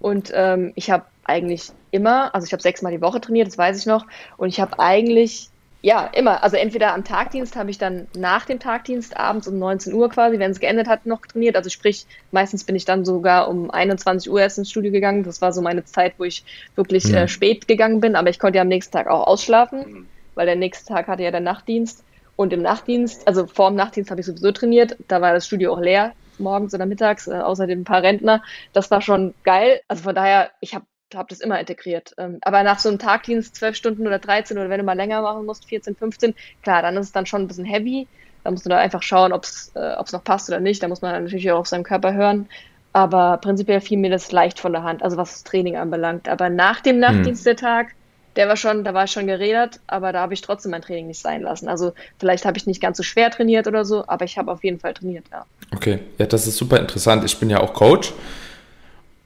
und 0.00 0.32
ähm, 0.34 0.72
ich 0.74 0.90
habe 0.90 1.04
eigentlich 1.24 1.70
immer, 1.90 2.34
also 2.34 2.46
ich 2.46 2.52
habe 2.52 2.62
sechsmal 2.62 2.92
die 2.92 3.00
Woche 3.00 3.20
trainiert, 3.20 3.46
das 3.46 3.58
weiß 3.58 3.78
ich 3.78 3.86
noch, 3.86 4.06
und 4.36 4.48
ich 4.48 4.60
habe 4.60 4.78
eigentlich, 4.78 5.50
ja, 5.82 6.06
immer, 6.06 6.42
also 6.42 6.56
entweder 6.56 6.94
am 6.94 7.04
Tagdienst 7.04 7.56
habe 7.56 7.70
ich 7.70 7.78
dann 7.78 8.06
nach 8.16 8.44
dem 8.46 8.58
Tagdienst 8.58 9.16
abends 9.16 9.46
um 9.48 9.58
19 9.58 9.92
Uhr 9.94 10.10
quasi, 10.10 10.38
wenn 10.38 10.50
es 10.50 10.60
geendet 10.60 10.88
hat, 10.88 11.06
noch 11.06 11.24
trainiert. 11.24 11.56
Also 11.56 11.70
sprich, 11.70 12.04
meistens 12.32 12.64
bin 12.64 12.76
ich 12.76 12.84
dann 12.84 13.06
sogar 13.06 13.48
um 13.48 13.70
21 13.70 14.30
Uhr 14.30 14.40
erst 14.40 14.58
ins 14.58 14.70
Studio 14.70 14.92
gegangen. 14.92 15.22
Das 15.22 15.40
war 15.40 15.54
so 15.54 15.62
meine 15.62 15.84
Zeit, 15.86 16.14
wo 16.18 16.24
ich 16.24 16.44
wirklich 16.74 17.04
mhm. 17.04 17.14
äh, 17.14 17.28
spät 17.28 17.66
gegangen 17.66 18.00
bin, 18.00 18.14
aber 18.14 18.28
ich 18.28 18.38
konnte 18.38 18.56
ja 18.56 18.62
am 18.62 18.68
nächsten 18.68 18.92
Tag 18.92 19.06
auch 19.06 19.26
ausschlafen, 19.26 19.78
mhm. 19.78 20.06
weil 20.34 20.44
der 20.44 20.56
nächste 20.56 20.92
Tag 20.92 21.08
hatte 21.08 21.22
ja 21.22 21.30
der 21.30 21.40
Nachtdienst. 21.40 22.04
Und 22.40 22.54
im 22.54 22.62
Nachtdienst, 22.62 23.28
also 23.28 23.46
vor 23.46 23.68
dem 23.68 23.76
Nachtdienst 23.76 24.10
habe 24.10 24.22
ich 24.22 24.26
sowieso 24.26 24.50
trainiert, 24.50 24.96
da 25.08 25.20
war 25.20 25.34
das 25.34 25.44
Studio 25.46 25.74
auch 25.74 25.80
leer 25.80 26.14
morgens 26.38 26.72
oder 26.72 26.86
mittags, 26.86 27.26
äh, 27.26 27.34
außerdem 27.34 27.82
ein 27.82 27.84
paar 27.84 28.02
Rentner. 28.02 28.42
Das 28.72 28.90
war 28.90 29.02
schon 29.02 29.34
geil. 29.44 29.82
Also 29.88 30.04
von 30.04 30.14
daher, 30.14 30.48
ich 30.60 30.74
habe 30.74 30.86
hab 31.14 31.28
das 31.28 31.40
immer 31.40 31.60
integriert. 31.60 32.14
Ähm, 32.16 32.38
aber 32.40 32.62
nach 32.62 32.78
so 32.78 32.88
einem 32.88 32.98
Tagdienst, 32.98 33.56
zwölf 33.56 33.76
Stunden 33.76 34.06
oder 34.06 34.18
13 34.18 34.56
oder 34.56 34.70
wenn 34.70 34.78
du 34.78 34.84
mal 34.84 34.96
länger 34.96 35.20
machen 35.20 35.44
musst, 35.44 35.68
14, 35.68 35.96
15, 35.96 36.34
klar, 36.62 36.80
dann 36.80 36.96
ist 36.96 37.08
es 37.08 37.12
dann 37.12 37.26
schon 37.26 37.42
ein 37.42 37.46
bisschen 37.46 37.66
heavy. 37.66 38.08
Da 38.42 38.50
muss 38.50 38.64
man 38.64 38.70
da 38.70 38.78
einfach 38.78 39.02
schauen, 39.02 39.34
ob 39.34 39.44
es 39.44 39.72
äh, 39.74 40.02
noch 40.10 40.24
passt 40.24 40.48
oder 40.48 40.60
nicht. 40.60 40.82
Da 40.82 40.88
muss 40.88 41.02
man 41.02 41.22
natürlich 41.22 41.52
auch 41.52 41.58
auf 41.58 41.68
seinen 41.68 41.84
Körper 41.84 42.14
hören. 42.14 42.48
Aber 42.94 43.36
prinzipiell 43.36 43.82
fiel 43.82 43.98
mir 43.98 44.08
das 44.08 44.32
leicht 44.32 44.60
von 44.60 44.72
der 44.72 44.82
Hand, 44.82 45.02
also 45.02 45.18
was 45.18 45.32
das 45.32 45.44
Training 45.44 45.76
anbelangt. 45.76 46.26
Aber 46.26 46.48
nach 46.48 46.80
dem 46.80 47.00
Nachtdienst 47.00 47.44
hm. 47.44 47.44
der 47.44 47.56
Tag, 47.56 47.88
der 48.36 48.48
war 48.48 48.56
schon, 48.56 48.84
da 48.84 48.94
war 48.94 49.04
ich 49.04 49.10
schon 49.10 49.26
geredet, 49.26 49.80
aber 49.86 50.12
da 50.12 50.20
habe 50.20 50.34
ich 50.34 50.40
trotzdem 50.40 50.70
mein 50.70 50.82
Training 50.82 51.08
nicht 51.08 51.20
sein 51.20 51.42
lassen. 51.42 51.68
Also 51.68 51.92
vielleicht 52.18 52.44
habe 52.44 52.56
ich 52.58 52.66
nicht 52.66 52.80
ganz 52.80 52.96
so 52.96 53.02
schwer 53.02 53.30
trainiert 53.30 53.66
oder 53.66 53.84
so, 53.84 54.04
aber 54.06 54.24
ich 54.24 54.38
habe 54.38 54.52
auf 54.52 54.62
jeden 54.62 54.78
Fall 54.78 54.94
trainiert, 54.94 55.24
ja. 55.30 55.44
Okay, 55.74 56.00
ja, 56.18 56.26
das 56.26 56.46
ist 56.46 56.56
super 56.56 56.78
interessant. 56.78 57.24
Ich 57.24 57.38
bin 57.38 57.50
ja 57.50 57.60
auch 57.60 57.74
Coach 57.74 58.12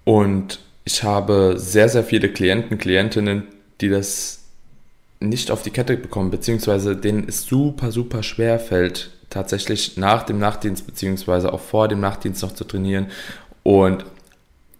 und 0.05 0.61
ich 0.85 1.03
habe 1.03 1.55
sehr, 1.57 1.89
sehr 1.89 2.05
viele 2.05 2.29
Klienten, 2.29 2.79
Klientinnen, 2.79 3.49
die 3.81 3.89
das 3.89 4.41
nicht 5.21 5.51
auf 5.51 5.63
die 5.63 5.71
Kette 5.71 5.97
bekommen, 5.97 6.31
beziehungsweise 6.31 6.97
denen 6.97 7.29
es 7.29 7.47
super, 7.47 7.91
super 7.91 8.23
schwer 8.23 8.59
fällt, 8.59 9.11
tatsächlich 9.31 9.97
nach 9.97 10.23
dem 10.23 10.39
Nachtdienst, 10.39 10.87
beziehungsweise 10.87 11.53
auch 11.53 11.61
vor 11.61 11.89
dem 11.89 12.01
Nachtdienst 12.01 12.43
noch 12.43 12.53
zu 12.53 12.65
trainieren. 12.65 13.07
Und 13.63 14.05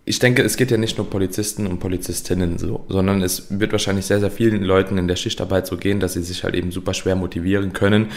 ich 0.07 0.19
denke, 0.19 0.43
es 0.43 0.57
geht 0.57 0.71
ja 0.71 0.77
nicht 0.77 0.99
nur 0.99 1.09
Polizisten 1.09 1.67
und 1.67 1.79
Polizistinnen 1.79 2.59
so, 2.59 2.85
sondern 2.89 3.23
es 3.23 3.59
wird 3.59 3.73
wahrscheinlich 3.73 4.05
sehr, 4.05 4.21
sehr 4.21 4.31
vielen 4.31 4.63
Leuten 4.63 4.99
in 4.99 5.09
der 5.09 5.17
Schichtarbeit 5.17 5.67
so 5.67 5.79
gehen, 5.79 5.99
dass 5.99 6.13
sie 6.13 6.23
sich 6.23 6.45
halt 6.45 6.55
eben 6.55 6.71
super 6.71 6.93
schwer 6.93 7.17
motivieren 7.17 7.73
können. 7.73 8.11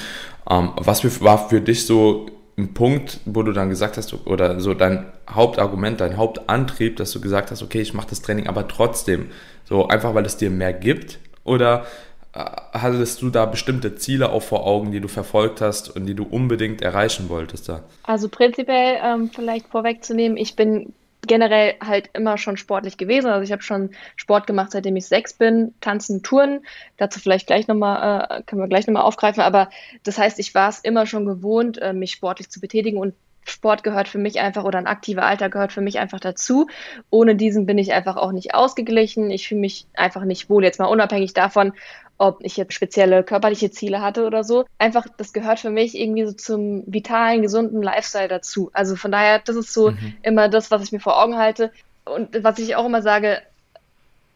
Ähm, 0.50 0.72
was 0.75 1.01
für, 1.01 1.22
war 1.22 1.48
für 1.48 1.62
dich 1.62 1.86
so 1.86 2.25
ein 2.58 2.74
Punkt, 2.74 3.22
wo 3.25 3.44
du 3.44 3.53
dann 3.53 3.70
gesagt 3.70 3.98
hast, 3.98 4.27
oder 4.27 4.60
so 4.60 4.74
dein 4.74 5.06
Hauptargument, 5.29 6.01
dein 6.01 6.17
Hauptantrieb, 6.17 6.98
dass 6.98 7.12
du 7.12 7.22
gesagt 7.22 7.51
hast, 7.51 7.63
okay, 7.63 7.82
ich 7.82 7.94
mache 7.94 8.08
das 8.10 8.22
Training 8.22 8.48
aber 8.48 8.67
trotzdem, 8.67 9.27
so 9.63 9.88
einfach 9.88 10.13
weil 10.13 10.25
es 10.25 10.36
dir 10.36 10.50
mehr 10.50 10.74
gibt? 10.74 11.20
Oder 11.46 11.86
äh, 12.34 12.44
hattest 12.74 13.22
du 13.22 13.29
da 13.29 13.46
bestimmte 13.46 13.96
Ziele 13.96 14.32
auch 14.32 14.44
vor 14.44 14.67
Augen, 14.67 14.91
die 14.91 15.00
du 15.00 15.08
verfolgt 15.08 15.62
hast 15.62 15.96
und 15.96 16.06
die 16.06 16.15
du 16.15 16.24
unbedingt 16.24 16.82
erreichen 16.82 17.29
wolltest 17.29 17.70
da? 17.70 17.84
Also 18.03 18.27
prinzipiell 18.27 18.98
ähm, 19.01 19.29
vielleicht 19.34 19.67
vorwegzunehmen, 19.67 20.36
ich 20.36 20.58
bin 20.58 20.94
generell 21.25 21.75
halt 21.83 22.09
immer 22.13 22.38
schon 22.38 22.57
sportlich 22.57 22.97
gewesen. 22.97 23.27
Also 23.27 23.43
ich 23.43 23.51
habe 23.51 23.63
schon 23.63 23.91
Sport 24.15 24.47
gemacht, 24.47 24.71
seitdem 24.71 24.95
ich 24.95 25.07
sechs 25.07 25.33
bin, 25.33 25.74
tanzen, 25.81 26.24
touren. 26.24 26.65
Dazu 26.97 27.19
vielleicht 27.19 27.47
gleich 27.47 27.67
nochmal, 27.67 28.27
äh, 28.29 28.43
können 28.43 28.62
wir 28.62 28.67
gleich 28.67 28.88
nochmal 28.88 29.03
aufgreifen. 29.03 29.41
Aber 29.41 29.69
das 30.03 30.17
heißt, 30.17 30.39
ich 30.39 30.53
war 30.55 30.69
es 30.69 30.79
immer 30.79 31.05
schon 31.05 31.25
gewohnt, 31.25 31.81
äh, 31.81 31.93
mich 31.93 32.12
sportlich 32.12 32.50
zu 32.50 32.59
betätigen 32.62 32.97
und 32.97 33.13
Sport 33.50 33.83
gehört 33.83 34.07
für 34.07 34.17
mich 34.17 34.39
einfach 34.39 34.65
oder 34.65 34.77
ein 34.77 34.88
aktiver 34.88 35.24
Alter 35.24 35.50
gehört 35.50 35.71
für 35.71 35.81
mich 35.81 36.00
einfach 36.00 36.19
dazu. 36.19 36.67
Ohne 37.09 37.36
diesen 37.36 37.65
bin 37.65 37.77
ich 37.77 37.93
einfach 37.93 38.17
auch 38.17 38.31
nicht 38.31 38.53
ausgeglichen. 38.53 39.31
Ich 39.31 39.47
fühle 39.47 39.62
mich 39.62 39.88
einfach 39.93 40.24
nicht 40.25 40.50
wohl, 40.50 40.63
jetzt 40.63 40.79
mal 40.79 40.88
unabhängig 40.88 41.33
davon, 41.33 41.74
ob 42.17 42.39
ich 42.41 42.57
jetzt 42.57 42.74
spezielle 42.74 43.24
körperliche 43.24 43.71
Ziele 43.71 44.01
hatte 44.01 44.25
oder 44.25 44.43
so. 44.43 44.65
Einfach, 44.79 45.05
das 45.17 45.33
gehört 45.33 45.59
für 45.59 45.69
mich 45.69 45.97
irgendwie 45.97 46.25
so 46.25 46.33
zum 46.33 46.83
vitalen, 46.88 47.41
gesunden 47.41 47.81
Lifestyle 47.81 48.27
dazu. 48.27 48.71
Also 48.74 48.95
von 48.95 49.12
daher, 49.12 49.39
das 49.39 49.55
ist 49.55 49.74
so 49.74 49.91
mhm. 49.91 50.15
immer 50.24 50.50
das, 50.50 50.71
was 50.71 50.83
ich 50.83 50.91
mir 50.91 51.00
vor 51.00 51.21
Augen 51.21 51.38
halte. 51.38 51.71
Und 52.05 52.43
was 52.43 52.57
ich 52.59 52.75
auch 52.75 52.86
immer 52.86 53.01
sage, 53.01 53.41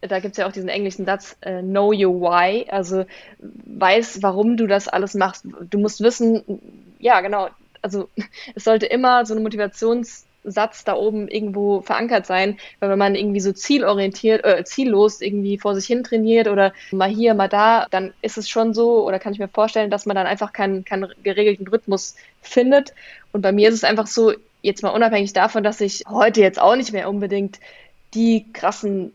da 0.01 0.19
gibt 0.19 0.33
es 0.33 0.38
ja 0.38 0.47
auch 0.47 0.51
diesen 0.51 0.69
englischen 0.69 1.05
Satz, 1.05 1.38
uh, 1.45 1.61
know 1.61 1.91
your 1.91 2.19
why, 2.19 2.65
also 2.69 3.05
weiß, 3.39 4.21
warum 4.21 4.57
du 4.57 4.67
das 4.67 4.88
alles 4.88 5.13
machst. 5.13 5.45
Du 5.69 5.79
musst 5.79 6.01
wissen, 6.01 6.43
ja, 7.00 7.21
genau, 7.21 7.50
also 7.81 8.09
es 8.55 8.63
sollte 8.63 8.85
immer 8.85 9.25
so 9.25 9.35
eine 9.35 9.47
Motivations- 9.47 10.25
Satz 10.43 10.83
da 10.83 10.95
oben 10.95 11.27
irgendwo 11.27 11.81
verankert 11.81 12.25
sein, 12.25 12.57
weil 12.79 12.89
wenn 12.89 12.98
man 12.98 13.15
irgendwie 13.15 13.39
so 13.39 13.51
zielorientiert, 13.51 14.43
äh, 14.43 14.63
ziellos 14.63 15.21
irgendwie 15.21 15.57
vor 15.57 15.75
sich 15.75 15.86
hin 15.86 16.03
trainiert 16.03 16.48
oder 16.48 16.74
mal 16.91 17.10
hier, 17.10 17.33
mal 17.33 17.48
da, 17.48 17.88
dann 17.91 18.13
ist 18.21 18.38
es 18.38 18.50
schon 18.50 18.74
so, 18.74 19.05
oder 19.05 19.19
kann 19.19 19.33
ich 19.33 19.39
mir 19.39 19.48
vorstellen, 19.48 19.91
dass 19.91 20.05
man 20.05 20.15
dann 20.15 20.27
einfach 20.27 20.53
keinen, 20.53 20.83
keinen 20.86 21.13
geregelten 21.24 21.67
Rhythmus 21.67 22.15
findet. 22.41 22.93
Und 23.31 23.41
bei 23.41 23.51
mir 23.51 23.69
ist 23.69 23.75
es 23.75 23.83
einfach 23.83 24.07
so, 24.07 24.33
jetzt 24.62 24.83
mal 24.83 24.89
unabhängig 24.89 25.33
davon, 25.33 25.63
dass 25.63 25.81
ich 25.81 26.03
heute 26.07 26.41
jetzt 26.41 26.60
auch 26.60 26.75
nicht 26.75 26.91
mehr 26.91 27.10
unbedingt 27.10 27.60
die 28.13 28.45
krassen 28.53 29.13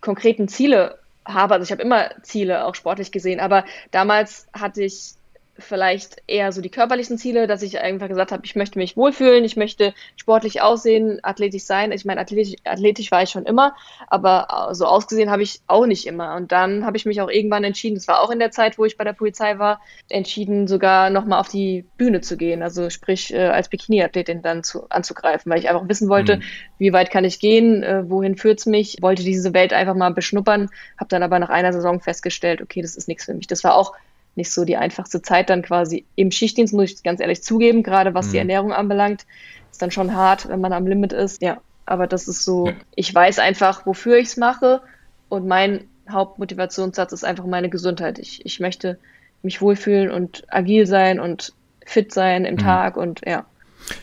konkreten 0.00 0.48
Ziele 0.48 0.98
habe. 1.24 1.54
Also 1.54 1.64
ich 1.64 1.72
habe 1.72 1.82
immer 1.82 2.10
Ziele, 2.22 2.66
auch 2.66 2.74
sportlich 2.74 3.12
gesehen, 3.12 3.40
aber 3.40 3.64
damals 3.90 4.46
hatte 4.52 4.82
ich 4.82 5.14
vielleicht 5.58 6.22
eher 6.26 6.50
so 6.50 6.62
die 6.62 6.70
körperlichen 6.70 7.18
Ziele, 7.18 7.46
dass 7.46 7.62
ich 7.62 7.78
einfach 7.78 8.08
gesagt 8.08 8.32
habe, 8.32 8.42
ich 8.44 8.56
möchte 8.56 8.78
mich 8.78 8.96
wohlfühlen, 8.96 9.44
ich 9.44 9.56
möchte 9.56 9.92
sportlich 10.16 10.62
aussehen, 10.62 11.20
athletisch 11.22 11.64
sein. 11.64 11.92
Ich 11.92 12.04
meine, 12.04 12.20
athletisch, 12.20 12.56
athletisch 12.64 13.10
war 13.10 13.22
ich 13.22 13.30
schon 13.30 13.44
immer, 13.44 13.74
aber 14.08 14.70
so 14.72 14.86
ausgesehen 14.86 15.30
habe 15.30 15.42
ich 15.42 15.60
auch 15.66 15.86
nicht 15.86 16.06
immer. 16.06 16.36
Und 16.36 16.52
dann 16.52 16.86
habe 16.86 16.96
ich 16.96 17.04
mich 17.04 17.20
auch 17.20 17.28
irgendwann 17.28 17.64
entschieden, 17.64 17.96
das 17.96 18.08
war 18.08 18.22
auch 18.22 18.30
in 18.30 18.38
der 18.38 18.50
Zeit, 18.50 18.78
wo 18.78 18.86
ich 18.86 18.96
bei 18.96 19.04
der 19.04 19.12
Polizei 19.12 19.58
war, 19.58 19.80
entschieden, 20.08 20.66
sogar 20.68 21.10
nochmal 21.10 21.40
auf 21.40 21.48
die 21.48 21.84
Bühne 21.98 22.22
zu 22.22 22.36
gehen, 22.36 22.62
also 22.62 22.88
sprich 22.88 23.32
äh, 23.32 23.48
als 23.48 23.68
Bikini-Athletin 23.68 24.40
dann 24.40 24.64
zu, 24.64 24.88
anzugreifen, 24.88 25.52
weil 25.52 25.58
ich 25.58 25.68
einfach 25.68 25.86
wissen 25.88 26.08
wollte, 26.08 26.36
mhm. 26.36 26.42
wie 26.78 26.92
weit 26.94 27.10
kann 27.10 27.24
ich 27.24 27.40
gehen, 27.40 27.82
äh, 27.82 28.08
wohin 28.08 28.36
führt's 28.36 28.64
mich, 28.64 28.98
wollte 29.02 29.22
diese 29.22 29.52
Welt 29.52 29.74
einfach 29.74 29.94
mal 29.94 30.12
beschnuppern, 30.14 30.70
habe 30.98 31.08
dann 31.08 31.22
aber 31.22 31.38
nach 31.38 31.50
einer 31.50 31.72
Saison 31.74 32.00
festgestellt, 32.00 32.62
okay, 32.62 32.80
das 32.80 32.96
ist 32.96 33.08
nichts 33.08 33.26
für 33.26 33.34
mich. 33.34 33.46
Das 33.46 33.64
war 33.64 33.76
auch 33.76 33.92
nicht 34.34 34.50
so 34.50 34.64
die 34.64 34.76
einfachste 34.76 35.22
Zeit 35.22 35.50
dann 35.50 35.62
quasi 35.62 36.04
im 36.16 36.30
Schichtdienst, 36.30 36.72
muss 36.72 36.92
ich 36.92 37.02
ganz 37.02 37.20
ehrlich 37.20 37.42
zugeben, 37.42 37.82
gerade 37.82 38.14
was 38.14 38.28
mhm. 38.28 38.32
die 38.32 38.38
Ernährung 38.38 38.72
anbelangt. 38.72 39.26
Ist 39.70 39.82
dann 39.82 39.90
schon 39.90 40.14
hart, 40.14 40.48
wenn 40.48 40.60
man 40.60 40.72
am 40.72 40.86
Limit 40.86 41.12
ist. 41.12 41.42
Ja, 41.42 41.58
aber 41.86 42.06
das 42.06 42.28
ist 42.28 42.44
so, 42.44 42.68
ja. 42.68 42.74
ich 42.94 43.14
weiß 43.14 43.38
einfach, 43.38 43.86
wofür 43.86 44.16
ich 44.18 44.28
es 44.28 44.36
mache 44.36 44.80
und 45.28 45.46
mein 45.46 45.84
Hauptmotivationssatz 46.10 47.12
ist 47.12 47.24
einfach 47.24 47.46
meine 47.46 47.70
Gesundheit. 47.70 48.18
Ich, 48.18 48.44
ich 48.44 48.60
möchte 48.60 48.98
mich 49.42 49.60
wohlfühlen 49.60 50.10
und 50.10 50.44
agil 50.48 50.86
sein 50.86 51.20
und 51.20 51.52
fit 51.84 52.12
sein 52.12 52.44
im 52.44 52.54
mhm. 52.54 52.58
Tag 52.58 52.96
und 52.96 53.20
ja. 53.26 53.44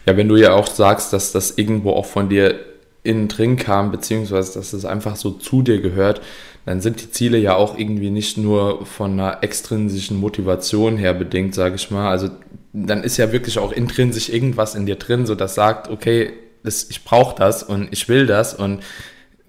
Ja, 0.06 0.18
wenn 0.18 0.28
du 0.28 0.36
ja 0.36 0.54
auch 0.54 0.68
sagst, 0.68 1.14
dass 1.14 1.32
das 1.32 1.58
irgendwo 1.58 1.92
auch 1.92 2.06
von 2.06 2.30
dir 2.30 2.60
innen 3.04 3.28
drin 3.28 3.56
kam, 3.56 3.92
beziehungsweise 3.92 4.60
dass 4.60 4.74
es 4.74 4.86
einfach 4.86 5.16
so 5.16 5.32
zu 5.32 5.62
dir 5.62 5.82
gehört, 5.82 6.22
dann 6.66 6.82
sind 6.82 7.02
die 7.02 7.12
Ziele 7.12 7.38
ja 7.38 7.56
auch 7.56 7.78
irgendwie 7.78 8.10
nicht 8.10 8.38
nur 8.38 8.86
von 8.86 9.14
einer 9.14 9.44
extrinsischen 9.44 10.18
Motivation 10.18 10.98
her 10.98 11.14
bedingt, 11.14 11.56
sage 11.56 11.76
ich 11.76 11.90
mal. 11.90 12.10
Also 12.10 12.30
dann 12.74 13.04
ist 13.04 13.18
ja 13.18 13.32
wirklich 13.32 13.58
auch 13.58 13.72
intrinsisch 13.72 14.30
irgendwas 14.30 14.76
in 14.76 14.86
dir 14.86 14.96
drin, 14.96 15.26
so 15.26 15.36
das 15.36 15.56
sagt, 15.56 15.90
okay, 15.90 16.32
das, 16.64 16.90
ich 16.90 17.04
brauche 17.04 17.36
das 17.36 17.64
und 17.64 17.90
ich 17.92 18.10
will 18.10 18.28
das 18.28 18.54
und 18.54 18.84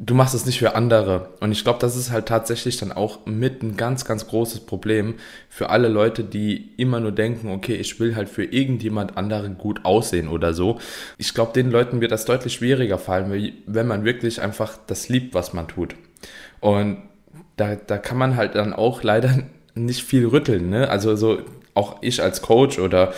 du 0.00 0.14
machst 0.14 0.35
es 0.35 0.47
nicht 0.47 0.59
für 0.59 0.75
andere. 0.75 1.29
Und 1.40 1.52
ich 1.52 1.62
glaube, 1.62 1.79
das 1.79 1.97
ist 1.97 2.11
halt 2.11 2.26
tatsächlich 2.26 2.79
dann 2.79 2.90
auch 2.93 3.26
mit 3.26 3.62
ein 3.62 3.76
ganz, 3.76 4.05
ganz 4.05 4.26
großes 4.26 4.61
Problem 4.61 5.14
für 5.49 5.71
alle 5.71 5.88
Leute, 5.88 6.25
die 6.25 6.73
immer 6.76 7.00
nur 7.00 7.12
denken, 7.12 7.50
okay, 7.50 7.75
ich 7.75 8.00
will 8.00 8.17
halt 8.17 8.29
für 8.29 8.45
irgendjemand 8.45 9.17
anderen 9.17 9.59
gut 9.59 9.85
aussehen 9.85 10.29
oder 10.29 10.55
so. 10.55 10.79
Ich 11.19 11.35
glaube, 11.35 11.52
den 11.52 11.71
Leuten 11.71 12.00
wird 12.00 12.12
das 12.12 12.25
deutlich 12.25 12.55
schwieriger 12.55 12.99
fallen, 12.99 13.52
wenn 13.67 13.87
man 13.87 14.05
wirklich 14.05 14.40
einfach 14.40 14.79
das 14.87 15.09
liebt, 15.09 15.35
was 15.35 15.52
man 15.52 15.69
tut. 15.69 15.95
Und 16.61 16.99
da, 17.57 17.75
da 17.75 17.99
kann 17.99 18.19
man 18.19 18.37
halt 18.37 18.55
dann 18.55 18.73
auch 18.73 19.02
leider 19.02 19.31
nicht 19.75 20.02
viel 20.02 20.26
rütteln. 20.26 20.71
Ne? 20.71 20.88
Also 20.88 21.17
so 21.17 21.38
auch 21.75 21.97
ich 22.02 22.23
als 22.23 22.43
Coach 22.43 22.79
oder 22.79 23.12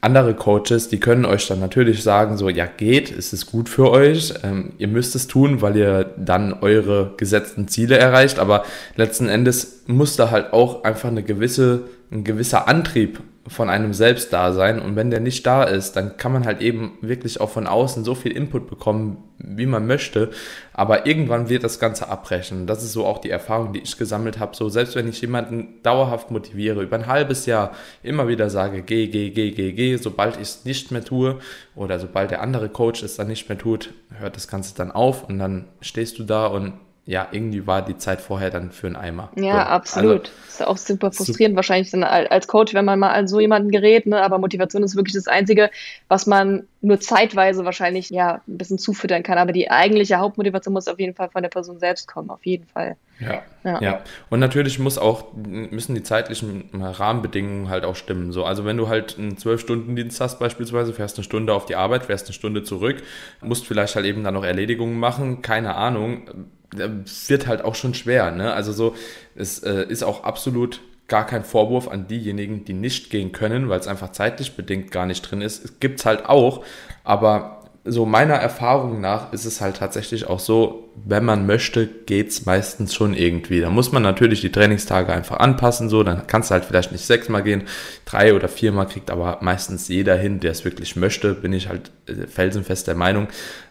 andere 0.00 0.34
Coaches, 0.34 0.88
die 0.88 0.98
können 0.98 1.26
euch 1.26 1.46
dann 1.46 1.60
natürlich 1.60 2.02
sagen, 2.02 2.38
so, 2.38 2.48
ja, 2.48 2.64
geht, 2.64 3.10
es 3.10 3.32
ist 3.32 3.46
gut 3.46 3.68
für 3.68 3.90
euch, 3.90 4.32
ähm, 4.42 4.72
ihr 4.78 4.88
müsst 4.88 5.14
es 5.14 5.26
tun, 5.26 5.60
weil 5.60 5.76
ihr 5.76 6.14
dann 6.16 6.54
eure 6.54 7.12
gesetzten 7.18 7.68
Ziele 7.68 7.98
erreicht, 7.98 8.38
aber 8.38 8.64
letzten 8.96 9.28
Endes 9.28 9.82
muss 9.86 10.16
da 10.16 10.30
halt 10.30 10.54
auch 10.54 10.84
einfach 10.84 11.10
eine 11.10 11.22
gewisse, 11.22 11.82
ein 12.10 12.24
gewisser 12.24 12.66
Antrieb 12.66 13.20
von 13.50 13.68
einem 13.68 13.92
selbst 13.92 14.32
da 14.32 14.52
sein. 14.52 14.80
Und 14.80 14.94
wenn 14.94 15.10
der 15.10 15.18
nicht 15.18 15.44
da 15.44 15.64
ist, 15.64 15.96
dann 15.96 16.16
kann 16.16 16.32
man 16.32 16.46
halt 16.46 16.60
eben 16.60 16.96
wirklich 17.00 17.40
auch 17.40 17.50
von 17.50 17.66
außen 17.66 18.04
so 18.04 18.14
viel 18.14 18.30
Input 18.30 18.70
bekommen, 18.70 19.24
wie 19.38 19.66
man 19.66 19.88
möchte. 19.88 20.30
Aber 20.72 21.04
irgendwann 21.04 21.48
wird 21.48 21.64
das 21.64 21.80
Ganze 21.80 22.08
abbrechen. 22.08 22.68
Das 22.68 22.84
ist 22.84 22.92
so 22.92 23.04
auch 23.04 23.18
die 23.18 23.30
Erfahrung, 23.30 23.72
die 23.72 23.80
ich 23.80 23.98
gesammelt 23.98 24.38
habe. 24.38 24.54
So, 24.54 24.68
selbst 24.68 24.94
wenn 24.94 25.08
ich 25.08 25.20
jemanden 25.20 25.82
dauerhaft 25.82 26.30
motiviere, 26.30 26.82
über 26.82 26.94
ein 26.94 27.08
halbes 27.08 27.44
Jahr 27.46 27.72
immer 28.04 28.28
wieder 28.28 28.50
sage, 28.50 28.82
geh, 28.82 29.08
geh, 29.08 29.30
geh, 29.30 29.50
geh, 29.50 29.72
geh, 29.72 29.96
sobald 29.96 30.36
ich 30.36 30.42
es 30.42 30.64
nicht 30.64 30.92
mehr 30.92 31.04
tue 31.04 31.40
oder 31.74 31.98
sobald 31.98 32.30
der 32.30 32.42
andere 32.42 32.68
Coach 32.68 33.02
es 33.02 33.16
dann 33.16 33.26
nicht 33.26 33.48
mehr 33.48 33.58
tut, 33.58 33.92
hört 34.16 34.36
das 34.36 34.46
Ganze 34.46 34.76
dann 34.76 34.92
auf 34.92 35.28
und 35.28 35.40
dann 35.40 35.66
stehst 35.80 36.20
du 36.20 36.22
da 36.22 36.46
und 36.46 36.74
ja, 37.06 37.26
irgendwie 37.32 37.66
war 37.66 37.82
die 37.82 37.96
Zeit 37.96 38.20
vorher 38.20 38.50
dann 38.50 38.70
für 38.70 38.86
einen 38.86 38.96
Eimer. 38.96 39.30
Ja, 39.34 39.52
so, 39.52 39.58
absolut. 39.58 40.20
Also, 40.20 40.30
ist 40.48 40.66
auch 40.66 40.76
super 40.76 41.10
frustrierend 41.10 41.56
wahrscheinlich 41.56 41.90
dann 41.90 42.04
als 42.04 42.46
Coach, 42.46 42.74
wenn 42.74 42.84
man 42.84 42.98
mal 42.98 43.10
an 43.10 43.26
so 43.26 43.40
jemanden 43.40 43.70
gerät, 43.70 44.06
ne? 44.06 44.22
aber 44.22 44.38
Motivation 44.38 44.82
ist 44.82 44.96
wirklich 44.96 45.14
das 45.14 45.26
Einzige, 45.26 45.70
was 46.08 46.26
man 46.26 46.68
nur 46.82 47.00
zeitweise 47.00 47.64
wahrscheinlich 47.64 48.10
ja 48.10 48.42
ein 48.46 48.58
bisschen 48.58 48.78
zufüttern 48.78 49.22
kann. 49.22 49.38
Aber 49.38 49.52
die 49.52 49.70
eigentliche 49.70 50.18
Hauptmotivation 50.18 50.72
muss 50.72 50.88
auf 50.88 51.00
jeden 51.00 51.14
Fall 51.14 51.30
von 51.30 51.42
der 51.42 51.50
Person 51.50 51.78
selbst 51.78 52.06
kommen, 52.06 52.30
auf 52.30 52.44
jeden 52.44 52.66
Fall. 52.66 52.96
Ja, 53.18 53.42
ja. 53.64 53.82
ja. 53.82 54.04
Und 54.30 54.40
natürlich 54.40 54.78
muss 54.78 54.96
auch, 54.96 55.34
müssen 55.34 55.94
die 55.94 56.02
zeitlichen 56.02 56.70
Rahmenbedingungen 56.72 57.68
halt 57.68 57.84
auch 57.84 57.96
stimmen. 57.96 58.32
So, 58.32 58.44
also 58.44 58.64
wenn 58.64 58.76
du 58.76 58.88
halt 58.88 59.18
einen 59.18 59.36
Zwölf-Stunden-Dienst 59.36 60.20
hast 60.20 60.38
beispielsweise, 60.38 60.92
fährst 60.92 61.16
eine 61.16 61.24
Stunde 61.24 61.54
auf 61.54 61.66
die 61.66 61.76
Arbeit, 61.76 62.06
fährst 62.06 62.26
eine 62.26 62.34
Stunde 62.34 62.62
zurück, 62.62 63.02
musst 63.42 63.66
vielleicht 63.66 63.96
halt 63.96 64.06
eben 64.06 64.24
dann 64.24 64.34
noch 64.34 64.44
Erledigungen 64.44 64.98
machen, 64.98 65.42
keine 65.42 65.74
Ahnung, 65.74 66.48
wird 66.72 67.46
halt 67.46 67.64
auch 67.64 67.74
schon 67.74 67.94
schwer. 67.94 68.30
Ne? 68.30 68.52
Also 68.52 68.72
so, 68.72 68.94
es 69.34 69.60
äh, 69.60 69.84
ist 69.88 70.02
auch 70.02 70.24
absolut 70.24 70.80
gar 71.08 71.26
kein 71.26 71.44
Vorwurf 71.44 71.88
an 71.88 72.06
diejenigen, 72.06 72.64
die 72.64 72.72
nicht 72.72 73.10
gehen 73.10 73.32
können, 73.32 73.68
weil 73.68 73.80
es 73.80 73.88
einfach 73.88 74.12
zeitlich 74.12 74.56
bedingt 74.56 74.92
gar 74.92 75.06
nicht 75.06 75.22
drin 75.22 75.42
ist. 75.42 75.64
Es 75.64 75.80
gibt 75.80 76.00
es 76.00 76.06
halt 76.06 76.26
auch, 76.26 76.64
aber 77.02 77.60
so 77.84 78.04
meiner 78.04 78.34
Erfahrung 78.34 79.00
nach 79.00 79.32
ist 79.32 79.46
es 79.46 79.60
halt 79.60 79.78
tatsächlich 79.78 80.26
auch 80.26 80.38
so, 80.38 80.90
wenn 81.02 81.24
man 81.24 81.46
möchte, 81.46 81.86
geht's 81.86 82.44
meistens 82.44 82.94
schon 82.94 83.14
irgendwie. 83.14 83.60
Da 83.60 83.70
muss 83.70 83.90
man 83.90 84.02
natürlich 84.02 84.42
die 84.42 84.52
Trainingstage 84.52 85.12
einfach 85.12 85.38
anpassen, 85.38 85.88
so, 85.88 86.02
dann 86.02 86.26
kannst 86.26 86.50
du 86.50 86.54
halt 86.54 86.66
vielleicht 86.66 86.92
nicht 86.92 87.06
sechsmal 87.06 87.42
gehen, 87.42 87.64
drei 88.04 88.34
oder 88.34 88.48
viermal 88.48 88.86
kriegt 88.86 89.10
aber 89.10 89.38
meistens 89.40 89.88
jeder 89.88 90.14
hin, 90.14 90.40
der 90.40 90.50
es 90.50 90.64
wirklich 90.64 90.94
möchte, 90.96 91.34
bin 91.34 91.54
ich 91.54 91.68
halt 91.68 91.90
äh, 92.06 92.26
felsenfest 92.26 92.86
der 92.86 92.96
Meinung. 92.96 93.28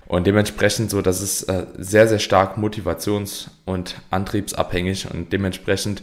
Und 0.10 0.26
dementsprechend 0.26 0.90
so, 0.90 1.04
das 1.04 1.22
ist 1.22 1.44
äh, 1.44 1.68
sehr, 1.78 2.08
sehr 2.08 2.18
stark 2.18 2.58
motivations- 2.58 3.52
und 3.66 3.96
antriebsabhängig 4.10 5.08
und 5.14 5.32
dementsprechend 5.32 6.02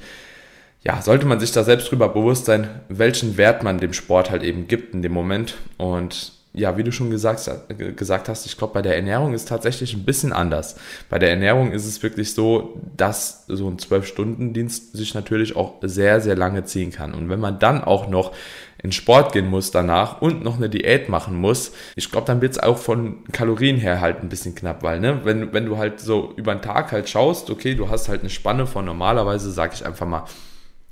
ja, 0.84 1.02
sollte 1.02 1.26
man 1.26 1.40
sich 1.40 1.50
da 1.50 1.64
selbst 1.64 1.90
drüber 1.90 2.08
bewusst 2.08 2.44
sein, 2.44 2.70
welchen 2.88 3.36
Wert 3.36 3.64
man 3.64 3.78
dem 3.78 3.92
Sport 3.92 4.30
halt 4.30 4.44
eben 4.44 4.68
gibt 4.68 4.94
in 4.94 5.02
dem 5.02 5.10
Moment. 5.10 5.56
Und 5.76 6.34
ja, 6.52 6.76
wie 6.76 6.84
du 6.84 6.92
schon 6.92 7.10
gesagt, 7.10 7.50
gesagt 7.96 8.28
hast, 8.28 8.46
ich 8.46 8.56
glaube, 8.56 8.75
bei 8.75 8.82
der 8.82 8.94
Ernährung 8.94 9.34
ist 9.34 9.48
tatsächlich 9.48 9.92
ein 9.94 10.04
bisschen 10.04 10.32
anders. 10.32 10.76
Bei 11.10 11.18
der 11.18 11.30
Ernährung 11.30 11.72
ist 11.72 11.84
es 11.84 12.04
wirklich 12.04 12.32
so, 12.32 12.80
dass 12.96 13.44
so 13.48 13.68
ein 13.68 13.78
12-Stunden-Dienst 13.78 14.96
sich 14.96 15.14
natürlich 15.14 15.56
auch 15.56 15.75
sehr, 15.82 16.20
sehr 16.20 16.36
lange 16.36 16.64
ziehen 16.64 16.92
kann. 16.92 17.12
Und 17.12 17.28
wenn 17.28 17.40
man 17.40 17.58
dann 17.58 17.82
auch 17.82 18.08
noch 18.08 18.30
in 18.83 18.92
Sport 18.92 19.33
gehen 19.33 19.49
muss 19.49 19.71
danach 19.71 20.21
und 20.21 20.45
noch 20.45 20.56
eine 20.56 20.68
Diät 20.68 21.09
machen 21.09 21.37
muss, 21.37 21.73
ich 21.95 22.11
glaube, 22.11 22.26
dann 22.26 22.40
wird 22.40 22.52
es 22.52 22.59
auch 22.59 22.78
von 22.78 23.25
Kalorien 23.33 23.76
her 23.76 24.00
halt 24.00 24.23
ein 24.23 24.28
bisschen 24.28 24.54
knapp, 24.54 24.83
weil, 24.83 25.00
ne, 25.00 25.21
wenn, 25.25 25.52
wenn 25.52 25.66
du 25.66 25.76
halt 25.78 26.00
so 26.00 26.33
über 26.37 26.54
den 26.54 26.62
Tag 26.62 26.92
halt 26.92 27.09
schaust, 27.09 27.50
okay, 27.50 27.75
du 27.75 27.88
hast 27.88 28.09
halt 28.09 28.21
eine 28.21 28.30
Spanne 28.30 28.66
von 28.66 28.85
normalerweise, 28.85 29.50
sage 29.50 29.75
ich 29.75 29.87
einfach 29.87 30.06
mal, 30.06 30.25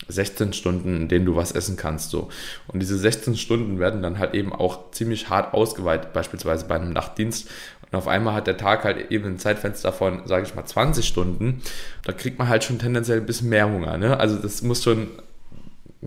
16 0.09 0.53
Stunden, 0.53 0.97
in 1.03 1.09
denen 1.09 1.25
du 1.25 1.37
was 1.37 1.53
essen 1.53 1.77
kannst. 1.77 2.11
So. 2.11 2.29
Und 2.69 2.81
diese 2.81 2.99
16 2.99 3.37
Stunden 3.37 3.79
werden 3.79 4.03
dann 4.03 4.19
halt 4.19 4.35
eben 4.35 4.53
auch 4.53 4.91
ziemlich 4.91 5.31
hart 5.31 5.55
ausgeweitet, 5.55 6.13
beispielsweise 6.13 6.67
bei 6.67 6.75
einem 6.75 6.93
Nachtdienst. 6.93 7.49
Und 7.91 7.97
auf 7.97 8.09
einmal 8.09 8.35
hat 8.35 8.47
der 8.47 8.57
Tag 8.57 8.85
halt 8.85 9.11
eben 9.11 9.27
ein 9.27 9.39
Zeitfenster 9.39 9.93
von, 9.93 10.27
sage 10.27 10.47
ich 10.47 10.55
mal, 10.55 10.65
20 10.65 11.07
Stunden. 11.07 11.63
Da 12.05 12.13
kriegt 12.13 12.39
man 12.39 12.49
halt 12.49 12.65
schon 12.65 12.79
tendenziell 12.79 13.19
ein 13.19 13.27
bisschen 13.27 13.49
mehr 13.49 13.71
Hunger. 13.71 13.97
Ne? 13.97 14.19
Also 14.19 14.37
das 14.37 14.63
muss 14.63 14.83
schon 14.83 15.09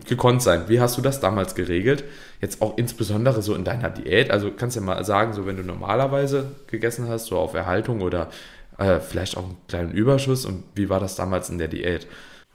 gekonnt 0.06 0.42
sein. 0.42 0.64
Wie 0.68 0.80
hast 0.80 0.98
du 0.98 1.02
das 1.02 1.20
damals 1.20 1.56
geregelt? 1.56 2.04
Jetzt 2.42 2.62
auch 2.62 2.78
insbesondere 2.78 3.42
so 3.42 3.56
in 3.56 3.64
deiner 3.64 3.90
Diät. 3.90 4.32
Also 4.32 4.52
kannst 4.52 4.76
du 4.76 4.82
ja 4.82 4.86
mal 4.86 5.04
sagen, 5.04 5.34
so 5.34 5.46
wenn 5.46 5.58
du 5.58 5.64
normalerweise 5.64 6.52
gegessen 6.68 7.08
hast, 7.08 7.28
so 7.28 7.38
auf 7.38 7.54
Erhaltung 7.54 8.02
oder 8.02 8.30
äh, 8.78 9.00
vielleicht 9.00 9.38
auch 9.38 9.44
einen 9.44 9.58
kleinen 9.68 9.92
Überschuss. 9.92 10.46
Und 10.46 10.64
wie 10.76 10.90
war 10.90 11.00
das 11.00 11.16
damals 11.16 11.50
in 11.50 11.58
der 11.58 11.68
Diät? 11.68 12.08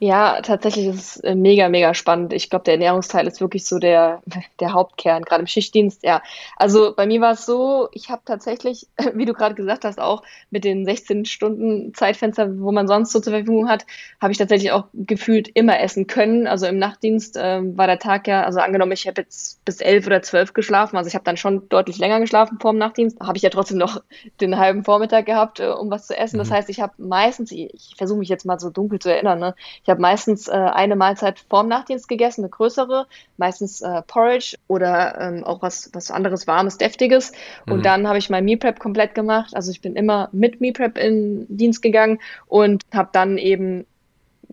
Ja, 0.02 0.40
tatsächlich 0.40 0.86
ist 0.86 0.96
es 0.96 1.16
äh, 1.20 1.36
mega, 1.36 1.68
mega 1.68 1.94
spannend. 1.94 2.32
Ich 2.32 2.50
glaube, 2.50 2.64
der 2.64 2.74
Ernährungsteil 2.74 3.24
ist 3.28 3.40
wirklich 3.40 3.64
so 3.64 3.78
der, 3.78 4.20
der 4.58 4.72
Hauptkern, 4.72 5.22
gerade 5.22 5.42
im 5.42 5.46
Schichtdienst. 5.46 6.02
Ja, 6.02 6.24
also 6.56 6.92
bei 6.92 7.06
mir 7.06 7.20
war 7.20 7.34
es 7.34 7.46
so, 7.46 7.88
ich 7.92 8.10
habe 8.10 8.20
tatsächlich, 8.24 8.88
wie 9.14 9.26
du 9.26 9.32
gerade 9.32 9.54
gesagt 9.54 9.84
hast, 9.84 10.00
auch 10.00 10.24
mit 10.50 10.64
den 10.64 10.84
16 10.84 11.24
Stunden 11.24 11.94
Zeitfenster, 11.94 12.58
wo 12.58 12.72
man 12.72 12.88
sonst 12.88 13.12
so 13.12 13.20
zur 13.20 13.32
Verfügung 13.32 13.68
hat, 13.68 13.86
habe 14.20 14.32
ich 14.32 14.38
tatsächlich 14.38 14.72
auch 14.72 14.86
gefühlt 14.92 15.46
immer 15.54 15.78
essen 15.78 16.08
können. 16.08 16.48
Also 16.48 16.66
im 16.66 16.78
Nachtdienst 16.78 17.38
ähm, 17.40 17.78
war 17.78 17.86
der 17.86 18.00
Tag 18.00 18.26
ja, 18.26 18.42
also 18.42 18.58
angenommen, 18.58 18.90
ich 18.90 19.06
habe 19.06 19.20
jetzt 19.20 19.64
bis 19.64 19.80
elf 19.80 20.08
oder 20.08 20.20
zwölf 20.20 20.52
geschlafen, 20.52 20.96
also 20.96 21.06
ich 21.06 21.14
habe 21.14 21.24
dann 21.24 21.36
schon 21.36 21.68
deutlich 21.68 21.98
länger 21.98 22.18
geschlafen 22.18 22.58
vor 22.60 22.72
dem 22.72 22.78
Nachtdienst, 22.78 23.20
habe 23.20 23.36
ich 23.36 23.44
ja 23.44 23.50
trotzdem 23.50 23.78
noch 23.78 24.02
den 24.40 24.58
halben 24.58 24.82
Vormittag 24.82 25.26
gehabt, 25.26 25.60
äh, 25.60 25.68
um 25.68 25.92
was 25.92 26.08
zu 26.08 26.18
essen. 26.18 26.38
Mhm. 26.38 26.40
Das 26.40 26.50
heißt, 26.50 26.70
ich 26.70 26.80
habe 26.80 26.94
meistens, 26.98 27.52
ich, 27.52 27.72
ich 27.72 27.94
versuche 27.96 28.18
mich 28.18 28.28
jetzt 28.28 28.44
mal 28.44 28.58
so 28.58 28.68
dunkel 28.68 28.98
zu 28.98 29.08
erinnern, 29.08 29.38
ne? 29.38 29.54
ich 29.84 29.91
habe 29.92 30.02
meistens 30.02 30.48
äh, 30.48 30.52
eine 30.52 30.96
Mahlzeit 30.96 31.38
vorm 31.48 31.68
Nachtdienst 31.68 32.08
gegessen, 32.08 32.40
eine 32.40 32.50
größere, 32.50 33.06
meistens 33.36 33.80
äh, 33.80 34.02
Porridge 34.02 34.56
oder 34.66 35.20
ähm, 35.20 35.44
auch 35.44 35.62
was, 35.62 35.90
was 35.92 36.10
anderes 36.10 36.48
Warmes, 36.48 36.78
Deftiges. 36.78 37.32
Und 37.66 37.78
mhm. 37.78 37.82
dann 37.82 38.08
habe 38.08 38.18
ich 38.18 38.28
mein 38.28 38.44
Meal 38.44 38.58
Prep 38.58 38.80
komplett 38.80 39.14
gemacht. 39.14 39.54
Also 39.54 39.70
ich 39.70 39.80
bin 39.80 39.94
immer 39.94 40.28
mit 40.32 40.60
Meal 40.60 40.72
Prep 40.72 40.98
in 40.98 41.46
Dienst 41.48 41.82
gegangen 41.82 42.18
und 42.48 42.82
habe 42.92 43.10
dann 43.12 43.38
eben 43.38 43.86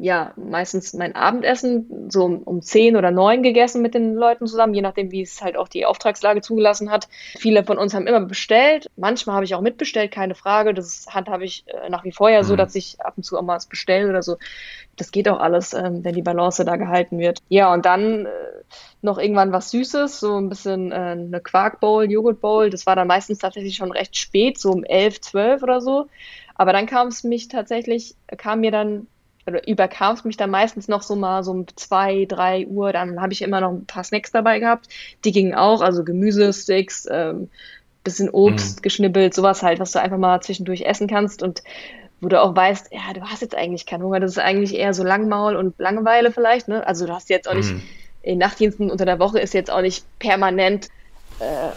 ja, 0.01 0.31
meistens 0.37 0.93
mein 0.93 1.13
Abendessen 1.13 2.09
so 2.09 2.23
um, 2.23 2.61
zehn 2.61 2.95
oder 2.95 3.11
neun 3.11 3.43
gegessen 3.43 3.81
mit 3.81 3.93
den 3.93 4.15
Leuten 4.15 4.47
zusammen, 4.47 4.73
je 4.73 4.81
nachdem, 4.81 5.11
wie 5.11 5.21
es 5.21 5.41
halt 5.41 5.57
auch 5.57 5.67
die 5.67 5.85
Auftragslage 5.85 6.39
zugelassen 6.39 6.89
hat. 6.89 7.09
Viele 7.37 7.65
von 7.65 7.77
uns 7.77 7.93
haben 7.93 8.07
immer 8.07 8.21
bestellt. 8.21 8.89
Manchmal 8.95 9.35
habe 9.35 9.43
ich 9.43 9.55
auch 9.55 9.61
mitbestellt, 9.61 10.11
keine 10.11 10.35
Frage. 10.35 10.73
Das 10.73 11.07
handhabe 11.09 11.43
ich 11.43 11.65
äh, 11.67 11.89
nach 11.89 12.05
wie 12.05 12.13
vor 12.13 12.29
ja 12.29 12.45
so, 12.45 12.53
mhm. 12.53 12.57
dass 12.57 12.75
ich 12.75 13.01
ab 13.01 13.15
und 13.17 13.23
zu 13.23 13.37
auch 13.37 13.41
mal 13.41 13.57
was 13.57 13.65
bestelle 13.65 14.09
oder 14.09 14.23
so. 14.23 14.37
Das 14.95 15.11
geht 15.11 15.27
auch 15.27 15.41
alles, 15.41 15.73
ähm, 15.73 16.01
wenn 16.05 16.15
die 16.15 16.21
Balance 16.21 16.63
da 16.63 16.77
gehalten 16.77 17.19
wird. 17.19 17.39
Ja, 17.49 17.73
und 17.73 17.85
dann 17.85 18.25
äh, 18.25 18.29
noch 19.01 19.17
irgendwann 19.17 19.51
was 19.51 19.69
Süßes, 19.71 20.21
so 20.21 20.37
ein 20.37 20.47
bisschen 20.47 20.93
äh, 20.93 20.95
eine 20.95 21.41
Quarkbowl, 21.41 22.09
Joghurtbowl. 22.09 22.69
Das 22.69 22.85
war 22.85 22.95
dann 22.95 23.07
meistens 23.07 23.39
tatsächlich 23.39 23.75
schon 23.75 23.91
recht 23.91 24.15
spät, 24.15 24.59
so 24.59 24.71
um 24.71 24.85
elf, 24.85 25.19
zwölf 25.19 25.61
oder 25.61 25.81
so. 25.81 26.07
Aber 26.55 26.71
dann 26.71 26.85
kam 26.85 27.07
es 27.09 27.25
mich 27.25 27.49
tatsächlich, 27.49 28.15
kam 28.37 28.61
mir 28.61 28.71
dann 28.71 29.07
oder 29.49 29.67
überkam 29.67 30.15
es 30.15 30.23
mich 30.23 30.37
dann 30.37 30.49
meistens 30.49 30.87
noch 30.87 31.01
so 31.01 31.15
mal 31.15 31.43
so 31.43 31.51
um 31.51 31.65
zwei, 31.75 32.25
drei 32.25 32.65
Uhr. 32.67 32.93
Dann 32.93 33.21
habe 33.21 33.33
ich 33.33 33.41
immer 33.41 33.61
noch 33.61 33.71
ein 33.71 33.85
paar 33.85 34.03
Snacks 34.03 34.31
dabei 34.31 34.59
gehabt. 34.59 34.87
Die 35.25 35.31
gingen 35.31 35.53
auch, 35.53 35.81
also 35.81 36.03
Gemüsesticks, 36.03 37.07
ähm, 37.09 37.49
bisschen 38.03 38.29
Obst 38.29 38.77
mhm. 38.77 38.81
geschnibbelt, 38.81 39.33
sowas 39.33 39.61
halt, 39.61 39.79
was 39.79 39.91
du 39.91 39.99
einfach 39.99 40.17
mal 40.17 40.41
zwischendurch 40.41 40.81
essen 40.81 41.07
kannst 41.07 41.43
und 41.43 41.63
wo 42.21 42.27
du 42.27 42.41
auch 42.41 42.55
weißt, 42.55 42.89
ja, 42.91 43.13
du 43.13 43.21
hast 43.21 43.41
jetzt 43.41 43.55
eigentlich 43.55 43.85
keinen 43.85 44.03
Hunger, 44.03 44.19
das 44.19 44.31
ist 44.31 44.39
eigentlich 44.39 44.75
eher 44.75 44.93
so 44.93 45.03
Langmaul 45.03 45.55
und 45.55 45.77
Langeweile 45.79 46.31
vielleicht, 46.31 46.67
ne? 46.67 46.85
Also 46.85 47.05
du 47.05 47.13
hast 47.13 47.29
jetzt 47.29 47.47
auch 47.47 47.53
nicht, 47.53 47.71
mhm. 47.71 47.81
in 48.21 48.37
Nachtdiensten 48.37 48.91
unter 48.91 49.05
der 49.05 49.19
Woche 49.19 49.39
ist 49.39 49.53
jetzt 49.53 49.71
auch 49.71 49.81
nicht 49.81 50.03
permanent 50.19 50.89
äh, 51.39 51.69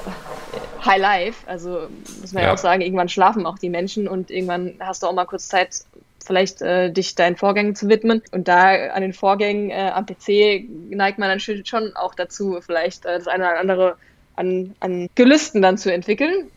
High 0.85 1.00
Life. 1.00 1.46
Also 1.46 1.88
muss 2.20 2.32
man 2.32 2.42
ja. 2.42 2.48
ja. 2.48 2.54
auch 2.54 2.58
sagen, 2.58 2.82
irgendwann 2.82 3.08
schlafen 3.08 3.46
auch 3.46 3.58
die 3.58 3.68
Menschen 3.68 4.08
und 4.08 4.30
irgendwann 4.30 4.74
hast 4.80 5.02
du 5.02 5.06
auch 5.06 5.12
mal 5.12 5.26
kurz 5.26 5.48
Zeit, 5.48 5.85
vielleicht 6.24 6.62
äh, 6.62 6.90
dich 6.90 7.14
deinen 7.14 7.37
Vorgängen 7.37 7.74
zu 7.74 7.88
widmen. 7.88 8.22
Und 8.32 8.48
da 8.48 8.70
an 8.88 9.02
den 9.02 9.12
Vorgängen 9.12 9.70
äh, 9.70 9.90
am 9.94 10.06
PC 10.06 10.64
neigt 10.90 11.18
man 11.18 11.28
dann 11.28 11.40
schon 11.40 11.94
auch 11.96 12.14
dazu, 12.14 12.58
vielleicht 12.61 13.04
äh, 13.04 13.18
das 13.18 13.28
eine 13.28 13.44
oder 13.44 13.58
andere 13.58 13.96
an, 14.37 14.74
an 14.80 15.08
Gelüsten 15.14 15.62
dann 15.62 15.78
zu 15.78 15.92
entwickeln. 15.92 16.50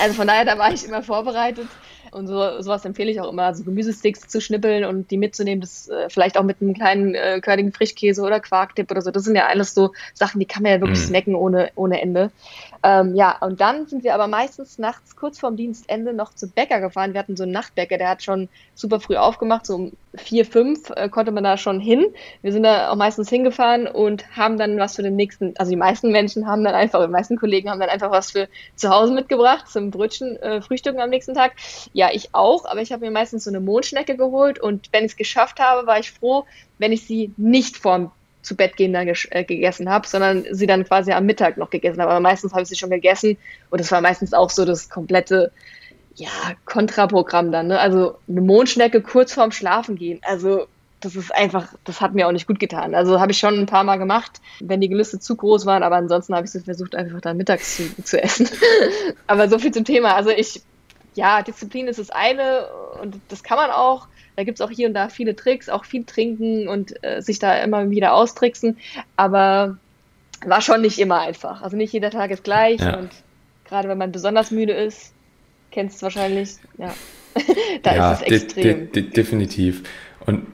Also 0.00 0.14
von 0.14 0.26
daher, 0.26 0.44
da 0.44 0.58
war 0.58 0.72
ich 0.72 0.86
immer 0.86 1.02
vorbereitet. 1.02 1.68
Und 2.10 2.26
so, 2.26 2.62
sowas 2.62 2.84
empfehle 2.84 3.10
ich 3.10 3.20
auch 3.20 3.30
immer, 3.30 3.54
so 3.54 3.64
Gemüsesticks 3.64 4.28
zu 4.28 4.40
schnippeln 4.40 4.84
und 4.84 5.10
die 5.10 5.18
mitzunehmen, 5.18 5.60
das 5.60 5.88
äh, 5.88 6.08
vielleicht 6.08 6.38
auch 6.38 6.42
mit 6.42 6.62
einem 6.62 6.74
kleinen 6.74 7.14
äh, 7.14 7.40
körnigen 7.40 7.72
Frischkäse 7.72 8.22
oder 8.22 8.40
Quarkdip 8.40 8.90
oder 8.90 9.02
so. 9.02 9.10
Das 9.10 9.24
sind 9.24 9.36
ja 9.36 9.46
alles 9.46 9.74
so 9.74 9.92
Sachen, 10.14 10.40
die 10.40 10.46
kann 10.46 10.62
man 10.62 10.72
ja 10.72 10.80
wirklich 10.80 11.00
mm. 11.00 11.08
snacken 11.08 11.34
ohne, 11.34 11.70
ohne 11.74 12.00
Ende. 12.00 12.30
Ähm, 12.82 13.16
ja, 13.16 13.36
und 13.40 13.60
dann 13.60 13.86
sind 13.86 14.04
wir 14.04 14.14
aber 14.14 14.28
meistens 14.28 14.78
nachts 14.78 15.16
kurz 15.16 15.38
vorm 15.38 15.56
Dienstende 15.56 16.12
noch 16.12 16.32
zu 16.32 16.48
Bäcker 16.48 16.80
gefahren. 16.80 17.12
Wir 17.12 17.20
hatten 17.20 17.36
so 17.36 17.42
einen 17.42 17.52
Nachtbäcker, 17.52 17.98
der 17.98 18.08
hat 18.10 18.22
schon 18.22 18.48
super 18.74 19.00
früh 19.00 19.16
aufgemacht, 19.16 19.66
so 19.66 19.74
um 19.74 19.92
vier, 20.14 20.44
fünf 20.44 20.90
äh, 20.90 21.08
konnte 21.08 21.32
man 21.32 21.42
da 21.42 21.56
schon 21.56 21.80
hin. 21.80 22.06
Wir 22.42 22.52
sind 22.52 22.62
da 22.62 22.90
auch 22.90 22.96
meistens 22.96 23.28
hingefahren 23.28 23.88
und 23.88 24.36
haben 24.36 24.58
dann 24.58 24.78
was 24.78 24.96
für 24.96 25.02
den 25.02 25.16
nächsten, 25.16 25.54
also 25.58 25.70
die 25.70 25.76
meisten 25.76 26.12
Menschen 26.12 26.46
haben 26.46 26.62
dann 26.62 26.74
einfach, 26.74 27.04
die 27.04 27.10
meisten 27.10 27.36
Kollegen 27.36 27.68
haben 27.68 27.80
dann 27.80 27.88
einfach 27.88 28.12
was 28.12 28.30
für 28.30 28.48
zu 28.76 28.90
Hause 28.90 29.12
mitgebracht 29.12 29.68
zum 29.68 29.90
Brötchen, 29.90 30.36
äh, 30.36 30.62
Frühstücken 30.62 31.00
am 31.00 31.10
nächsten 31.10 31.34
Tag. 31.34 31.52
Ja, 31.92 32.10
ich 32.12 32.34
auch, 32.34 32.64
aber 32.64 32.80
ich 32.80 32.92
habe 32.92 33.04
mir 33.04 33.10
meistens 33.10 33.44
so 33.44 33.50
eine 33.50 33.60
Mondschnecke 33.60 34.16
geholt 34.16 34.60
und 34.60 34.88
wenn 34.92 35.04
ich 35.04 35.12
es 35.12 35.16
geschafft 35.16 35.58
habe, 35.58 35.86
war 35.86 35.98
ich 35.98 36.12
froh, 36.12 36.44
wenn 36.78 36.92
ich 36.92 37.06
sie 37.06 37.32
nicht 37.36 37.76
vorm 37.76 38.12
zu 38.48 38.56
Bett 38.56 38.76
gehen 38.76 38.92
dann 38.92 39.06
äh, 39.06 39.44
gegessen 39.44 39.88
habe, 39.88 40.08
sondern 40.08 40.44
sie 40.50 40.66
dann 40.66 40.84
quasi 40.84 41.12
am 41.12 41.26
Mittag 41.26 41.58
noch 41.58 41.70
gegessen 41.70 42.00
habe. 42.00 42.10
Aber 42.10 42.20
meistens 42.20 42.52
habe 42.52 42.62
ich 42.62 42.68
sie 42.68 42.76
schon 42.76 42.90
gegessen 42.90 43.36
und 43.70 43.80
das 43.80 43.92
war 43.92 44.00
meistens 44.00 44.32
auch 44.32 44.50
so 44.50 44.64
das 44.64 44.88
komplette 44.88 45.52
ja, 46.14 46.30
Kontraprogramm 46.64 47.52
dann. 47.52 47.68
Ne? 47.68 47.78
Also 47.78 48.16
eine 48.28 48.40
Mondschnecke 48.40 49.02
kurz 49.02 49.32
vorm 49.32 49.52
Schlafen 49.52 49.96
gehen. 49.96 50.20
Also 50.22 50.66
das 51.00 51.14
ist 51.14 51.32
einfach, 51.32 51.68
das 51.84 52.00
hat 52.00 52.14
mir 52.14 52.26
auch 52.26 52.32
nicht 52.32 52.48
gut 52.48 52.58
getan. 52.58 52.94
Also 52.94 53.20
habe 53.20 53.30
ich 53.30 53.38
schon 53.38 53.56
ein 53.56 53.66
paar 53.66 53.84
Mal 53.84 53.98
gemacht, 53.98 54.40
wenn 54.60 54.80
die 54.80 54.88
Gelüste 54.88 55.20
zu 55.20 55.36
groß 55.36 55.64
waren, 55.64 55.84
aber 55.84 55.96
ansonsten 55.96 56.34
habe 56.34 56.46
ich 56.46 56.50
so 56.50 56.58
versucht, 56.58 56.96
einfach 56.96 57.20
dann 57.20 57.36
mittags 57.36 57.76
zu, 57.76 58.02
zu 58.02 58.20
essen. 58.20 58.48
aber 59.28 59.48
so 59.48 59.58
viel 59.58 59.70
zum 59.70 59.84
Thema. 59.84 60.16
Also 60.16 60.30
ich, 60.30 60.60
ja, 61.14 61.42
Disziplin 61.42 61.86
ist 61.86 62.00
das 62.00 62.10
eine 62.10 62.66
und 63.00 63.20
das 63.28 63.42
kann 63.42 63.58
man 63.58 63.70
auch. 63.70 64.08
Da 64.38 64.44
gibt 64.44 64.60
es 64.60 64.64
auch 64.64 64.70
hier 64.70 64.86
und 64.86 64.94
da 64.94 65.08
viele 65.08 65.34
Tricks, 65.34 65.68
auch 65.68 65.84
viel 65.84 66.04
trinken 66.04 66.68
und 66.68 66.94
äh, 67.02 67.20
sich 67.22 67.40
da 67.40 67.60
immer 67.60 67.90
wieder 67.90 68.14
austricksen. 68.14 68.76
Aber 69.16 69.78
war 70.46 70.60
schon 70.60 70.80
nicht 70.80 71.00
immer 71.00 71.18
einfach. 71.18 71.60
Also 71.60 71.76
nicht 71.76 71.92
jeder 71.92 72.12
Tag 72.12 72.30
ist 72.30 72.44
gleich 72.44 72.80
ja. 72.80 72.98
und 72.98 73.10
gerade 73.64 73.88
wenn 73.88 73.98
man 73.98 74.12
besonders 74.12 74.52
müde 74.52 74.74
ist, 74.74 75.12
kennst 75.72 75.94
du 75.94 75.96
es 75.96 76.02
wahrscheinlich, 76.04 76.50
ja. 76.76 76.94
da 77.82 77.96
ja, 77.96 78.12
ist 78.12 78.20
es 78.20 78.26
extrem. 78.28 78.92
De 78.92 79.02
de 79.02 79.10
definitiv. 79.10 79.82
Und 80.24 80.46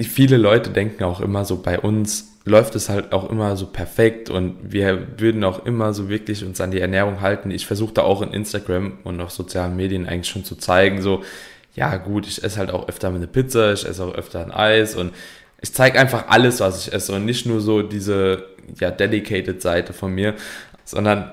viele 0.00 0.36
Leute 0.36 0.70
denken 0.70 1.04
auch 1.04 1.20
immer 1.20 1.44
so, 1.44 1.62
bei 1.62 1.78
uns 1.78 2.32
läuft 2.44 2.74
es 2.74 2.88
halt 2.88 3.12
auch 3.12 3.30
immer 3.30 3.56
so 3.56 3.66
perfekt 3.66 4.28
und 4.28 4.56
wir 4.72 5.20
würden 5.20 5.44
auch 5.44 5.64
immer 5.66 5.94
so 5.94 6.08
wirklich 6.08 6.44
uns 6.44 6.60
an 6.60 6.72
die 6.72 6.80
Ernährung 6.80 7.20
halten. 7.20 7.52
Ich 7.52 7.64
versuche 7.64 7.94
da 7.94 8.02
auch 8.02 8.22
in 8.22 8.32
Instagram 8.32 8.98
und 9.04 9.20
auf 9.20 9.30
sozialen 9.30 9.76
Medien 9.76 10.08
eigentlich 10.08 10.32
schon 10.32 10.44
zu 10.44 10.56
zeigen, 10.56 11.00
so 11.00 11.22
ja 11.74 11.96
gut, 11.96 12.26
ich 12.26 12.42
esse 12.42 12.58
halt 12.58 12.70
auch 12.70 12.88
öfter 12.88 13.08
eine 13.08 13.26
Pizza, 13.26 13.72
ich 13.72 13.86
esse 13.86 14.04
auch 14.04 14.14
öfter 14.14 14.40
ein 14.40 14.52
Eis 14.52 14.94
und 14.94 15.12
ich 15.60 15.72
zeige 15.72 15.98
einfach 15.98 16.28
alles, 16.28 16.60
was 16.60 16.86
ich 16.86 16.92
esse 16.92 17.12
und 17.14 17.24
nicht 17.24 17.46
nur 17.46 17.60
so 17.60 17.82
diese 17.82 18.46
ja, 18.80 18.90
dedicated 18.90 19.62
Seite 19.62 19.92
von 19.92 20.12
mir, 20.12 20.34
sondern 20.84 21.32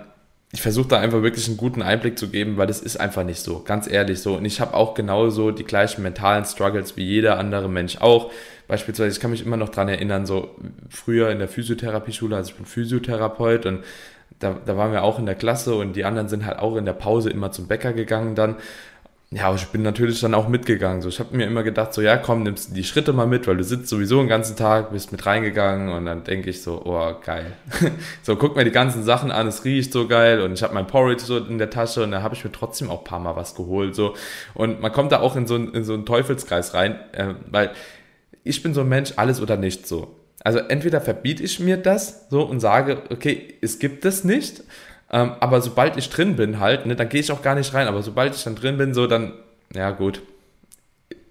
ich 0.51 0.61
versuche 0.61 0.87
da 0.87 0.99
einfach 0.99 1.21
wirklich 1.21 1.47
einen 1.47 1.57
guten 1.57 1.81
Einblick 1.81 2.17
zu 2.17 2.29
geben, 2.29 2.57
weil 2.57 2.65
das 2.65 2.79
ist 2.79 2.99
einfach 2.99 3.23
nicht 3.23 3.39
so, 3.39 3.61
ganz 3.61 3.89
ehrlich 3.89 4.19
so. 4.19 4.35
Und 4.35 4.45
ich 4.45 4.59
habe 4.61 4.73
auch 4.73 4.95
genauso 4.95 5.51
die 5.51 5.63
gleichen 5.63 6.01
mentalen 6.01 6.45
Struggles 6.45 6.97
wie 6.97 7.03
jeder 7.03 7.37
andere 7.37 7.69
Mensch 7.69 7.97
auch. 7.97 8.31
Beispielsweise, 8.67 9.11
ich 9.11 9.19
kann 9.19 9.31
mich 9.31 9.45
immer 9.45 9.57
noch 9.57 9.69
dran 9.69 9.89
erinnern, 9.89 10.25
so 10.25 10.55
früher 10.89 11.29
in 11.29 11.39
der 11.39 11.49
Physiotherapieschule, 11.49 12.35
also 12.35 12.51
ich 12.51 12.55
bin 12.55 12.65
Physiotherapeut 12.65 13.65
und 13.67 13.83
da, 14.39 14.55
da 14.65 14.77
waren 14.77 14.91
wir 14.91 15.03
auch 15.03 15.19
in 15.19 15.25
der 15.25 15.35
Klasse 15.35 15.75
und 15.75 15.95
die 15.95 16.05
anderen 16.05 16.29
sind 16.29 16.45
halt 16.45 16.59
auch 16.59 16.77
in 16.77 16.85
der 16.85 16.93
Pause 16.93 17.29
immer 17.29 17.51
zum 17.51 17.67
Bäcker 17.67 17.93
gegangen 17.93 18.35
dann 18.35 18.55
ja, 19.31 19.43
aber 19.45 19.57
ich 19.57 19.67
bin 19.67 19.83
natürlich 19.83 20.21
dann 20.21 20.33
auch 20.33 20.47
mitgegangen. 20.47 21.03
So, 21.03 21.09
ich 21.09 21.19
habe 21.19 21.37
mir 21.37 21.45
immer 21.45 21.61
gedacht, 21.61 21.93
so 21.93 22.01
ja, 22.01 22.17
komm, 22.17 22.41
nimmst 22.41 22.75
die 22.75 22.83
Schritte 22.83 23.13
mal 23.13 23.27
mit, 23.27 23.45
weil 23.45 23.57
du 23.57 23.63
sitzt 23.63 23.87
sowieso 23.87 24.17
den 24.17 24.27
ganzen 24.27 24.55
Tag, 24.55 24.91
bist 24.91 25.11
mit 25.11 25.23
reingegangen 25.23 25.89
und 25.89 26.05
dann 26.05 26.23
denke 26.23 26.49
ich 26.49 26.63
so, 26.63 26.81
oh 26.83 27.13
geil. 27.23 27.53
so, 28.23 28.35
guck 28.37 28.55
mir 28.55 28.63
die 28.63 28.71
ganzen 28.71 29.03
Sachen 29.03 29.29
an, 29.29 29.45
es 29.45 29.65
riecht 29.65 29.93
so 29.93 30.07
geil 30.07 30.41
und 30.41 30.53
ich 30.53 30.63
habe 30.63 30.73
mein 30.73 30.87
Porridge 30.87 31.23
so 31.23 31.37
in 31.37 31.59
der 31.59 31.69
Tasche 31.69 32.03
und 32.03 32.09
da 32.09 32.23
habe 32.23 32.33
ich 32.33 32.43
mir 32.43 32.51
trotzdem 32.51 32.89
auch 32.89 33.03
paar 33.03 33.19
Mal 33.19 33.35
was 33.35 33.53
geholt. 33.53 33.93
So 33.93 34.15
und 34.55 34.81
man 34.81 34.91
kommt 34.91 35.11
da 35.11 35.19
auch 35.19 35.35
in 35.35 35.45
so, 35.45 35.57
in 35.57 35.83
so 35.83 35.93
einen 35.93 36.07
Teufelskreis 36.07 36.73
rein, 36.73 36.95
äh, 37.11 37.35
weil 37.51 37.69
ich 38.43 38.63
bin 38.63 38.73
so 38.73 38.81
ein 38.81 38.89
Mensch, 38.89 39.13
alles 39.17 39.41
oder 39.41 39.57
nichts 39.57 39.87
so. 39.87 40.15
Also 40.43 40.57
entweder 40.57 41.01
verbiete 41.01 41.43
ich 41.43 41.59
mir 41.59 41.77
das 41.77 42.29
so 42.31 42.41
und 42.41 42.61
sage, 42.61 43.03
okay, 43.11 43.55
es 43.61 43.77
gibt 43.77 44.05
es 44.05 44.23
nicht 44.23 44.63
ähm, 45.11 45.31
aber 45.39 45.61
sobald 45.61 45.97
ich 45.97 46.09
drin 46.09 46.35
bin 46.35 46.59
halt, 46.59 46.85
ne, 46.85 46.95
dann 46.95 47.09
gehe 47.09 47.21
ich 47.21 47.31
auch 47.31 47.41
gar 47.41 47.55
nicht 47.55 47.73
rein. 47.73 47.87
Aber 47.87 48.03
sobald 48.03 48.35
ich 48.35 48.43
dann 48.43 48.55
drin 48.55 48.77
bin, 48.77 48.93
so 48.93 49.07
dann, 49.07 49.33
ja 49.73 49.91
gut, 49.91 50.21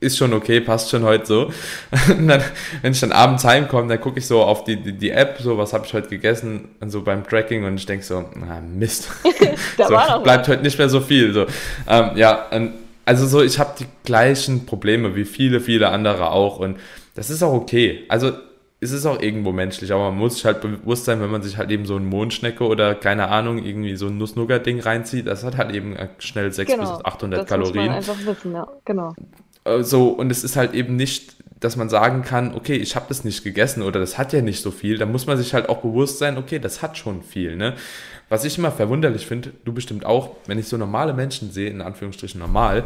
ist 0.00 0.16
schon 0.16 0.32
okay, 0.32 0.60
passt 0.60 0.90
schon 0.90 1.02
heute 1.02 1.26
so. 1.26 1.52
Dann, 2.08 2.40
wenn 2.82 2.92
ich 2.92 3.00
dann 3.00 3.10
abends 3.10 3.42
heimkomme, 3.42 3.88
dann 3.88 4.00
gucke 4.00 4.20
ich 4.20 4.28
so 4.28 4.42
auf 4.42 4.62
die, 4.62 4.76
die, 4.76 4.92
die 4.92 5.10
App, 5.10 5.38
so 5.40 5.58
was 5.58 5.72
habe 5.72 5.86
ich 5.86 5.92
heute 5.92 6.08
gegessen, 6.08 6.68
und 6.78 6.90
so 6.90 7.02
beim 7.02 7.24
Tracking 7.24 7.64
und 7.64 7.74
ich 7.78 7.86
denke 7.86 8.04
so, 8.04 8.24
na 8.36 8.60
Mist, 8.60 9.08
so, 9.76 10.22
bleibt 10.22 10.46
heute 10.46 10.62
nicht 10.62 10.78
mehr 10.78 10.88
so 10.88 11.00
viel. 11.00 11.32
So. 11.32 11.46
Ähm, 11.88 12.10
ja, 12.14 12.48
also 13.04 13.26
so, 13.26 13.42
ich 13.42 13.58
habe 13.58 13.74
die 13.78 13.86
gleichen 14.04 14.66
Probleme 14.66 15.16
wie 15.16 15.24
viele, 15.24 15.60
viele 15.60 15.88
andere 15.88 16.30
auch 16.30 16.60
und 16.60 16.78
das 17.16 17.30
ist 17.30 17.42
auch 17.42 17.54
okay. 17.54 18.04
Also 18.08 18.32
es 18.80 18.92
ist 18.92 19.06
auch 19.06 19.20
irgendwo 19.20 19.52
menschlich, 19.52 19.92
aber 19.92 20.10
man 20.10 20.18
muss 20.18 20.34
sich 20.34 20.44
halt 20.44 20.60
bewusst 20.60 21.04
sein, 21.04 21.20
wenn 21.20 21.30
man 21.30 21.42
sich 21.42 21.56
halt 21.56 21.70
eben 21.70 21.84
so 21.84 21.96
ein 21.96 22.06
Mondschnecke 22.06 22.64
oder 22.64 22.94
keine 22.94 23.28
Ahnung, 23.28 23.58
irgendwie 23.58 23.96
so 23.96 24.06
ein 24.06 24.18
Nuss-Nougat-Ding 24.18 24.80
reinzieht, 24.80 25.26
das 25.26 25.42
hat 25.42 25.56
halt 25.56 25.74
eben 25.74 25.96
schnell 26.18 26.52
600 26.52 26.86
genau, 26.86 26.96
bis 26.96 27.04
800 27.04 27.40
das 27.40 27.48
Kalorien. 27.48 27.92
Muss 27.92 28.06
man 28.06 28.16
einfach 28.16 28.26
wissen, 28.26 28.52
ja, 28.52 28.68
genau. 28.84 29.14
Äh, 29.64 29.82
so, 29.82 30.10
und 30.10 30.30
es 30.30 30.44
ist 30.44 30.54
halt 30.54 30.74
eben 30.74 30.94
nicht, 30.94 31.34
dass 31.58 31.74
man 31.74 31.88
sagen 31.88 32.22
kann, 32.22 32.54
okay, 32.54 32.76
ich 32.76 32.94
habe 32.94 33.06
das 33.08 33.24
nicht 33.24 33.42
gegessen 33.42 33.82
oder 33.82 33.98
das 33.98 34.16
hat 34.16 34.32
ja 34.32 34.42
nicht 34.42 34.62
so 34.62 34.70
viel, 34.70 34.96
da 34.96 35.06
muss 35.06 35.26
man 35.26 35.36
sich 35.36 35.54
halt 35.54 35.68
auch 35.68 35.78
bewusst 35.78 36.18
sein, 36.18 36.38
okay, 36.38 36.60
das 36.60 36.80
hat 36.80 36.96
schon 36.96 37.22
viel, 37.22 37.56
ne? 37.56 37.74
Was 38.28 38.44
ich 38.44 38.58
immer 38.58 38.70
verwunderlich 38.70 39.26
finde, 39.26 39.52
du 39.64 39.72
bestimmt 39.72 40.04
auch, 40.04 40.36
wenn 40.46 40.58
ich 40.58 40.68
so 40.68 40.76
normale 40.76 41.14
Menschen 41.14 41.50
sehe, 41.50 41.70
in 41.70 41.80
Anführungsstrichen 41.80 42.38
normal, 42.38 42.84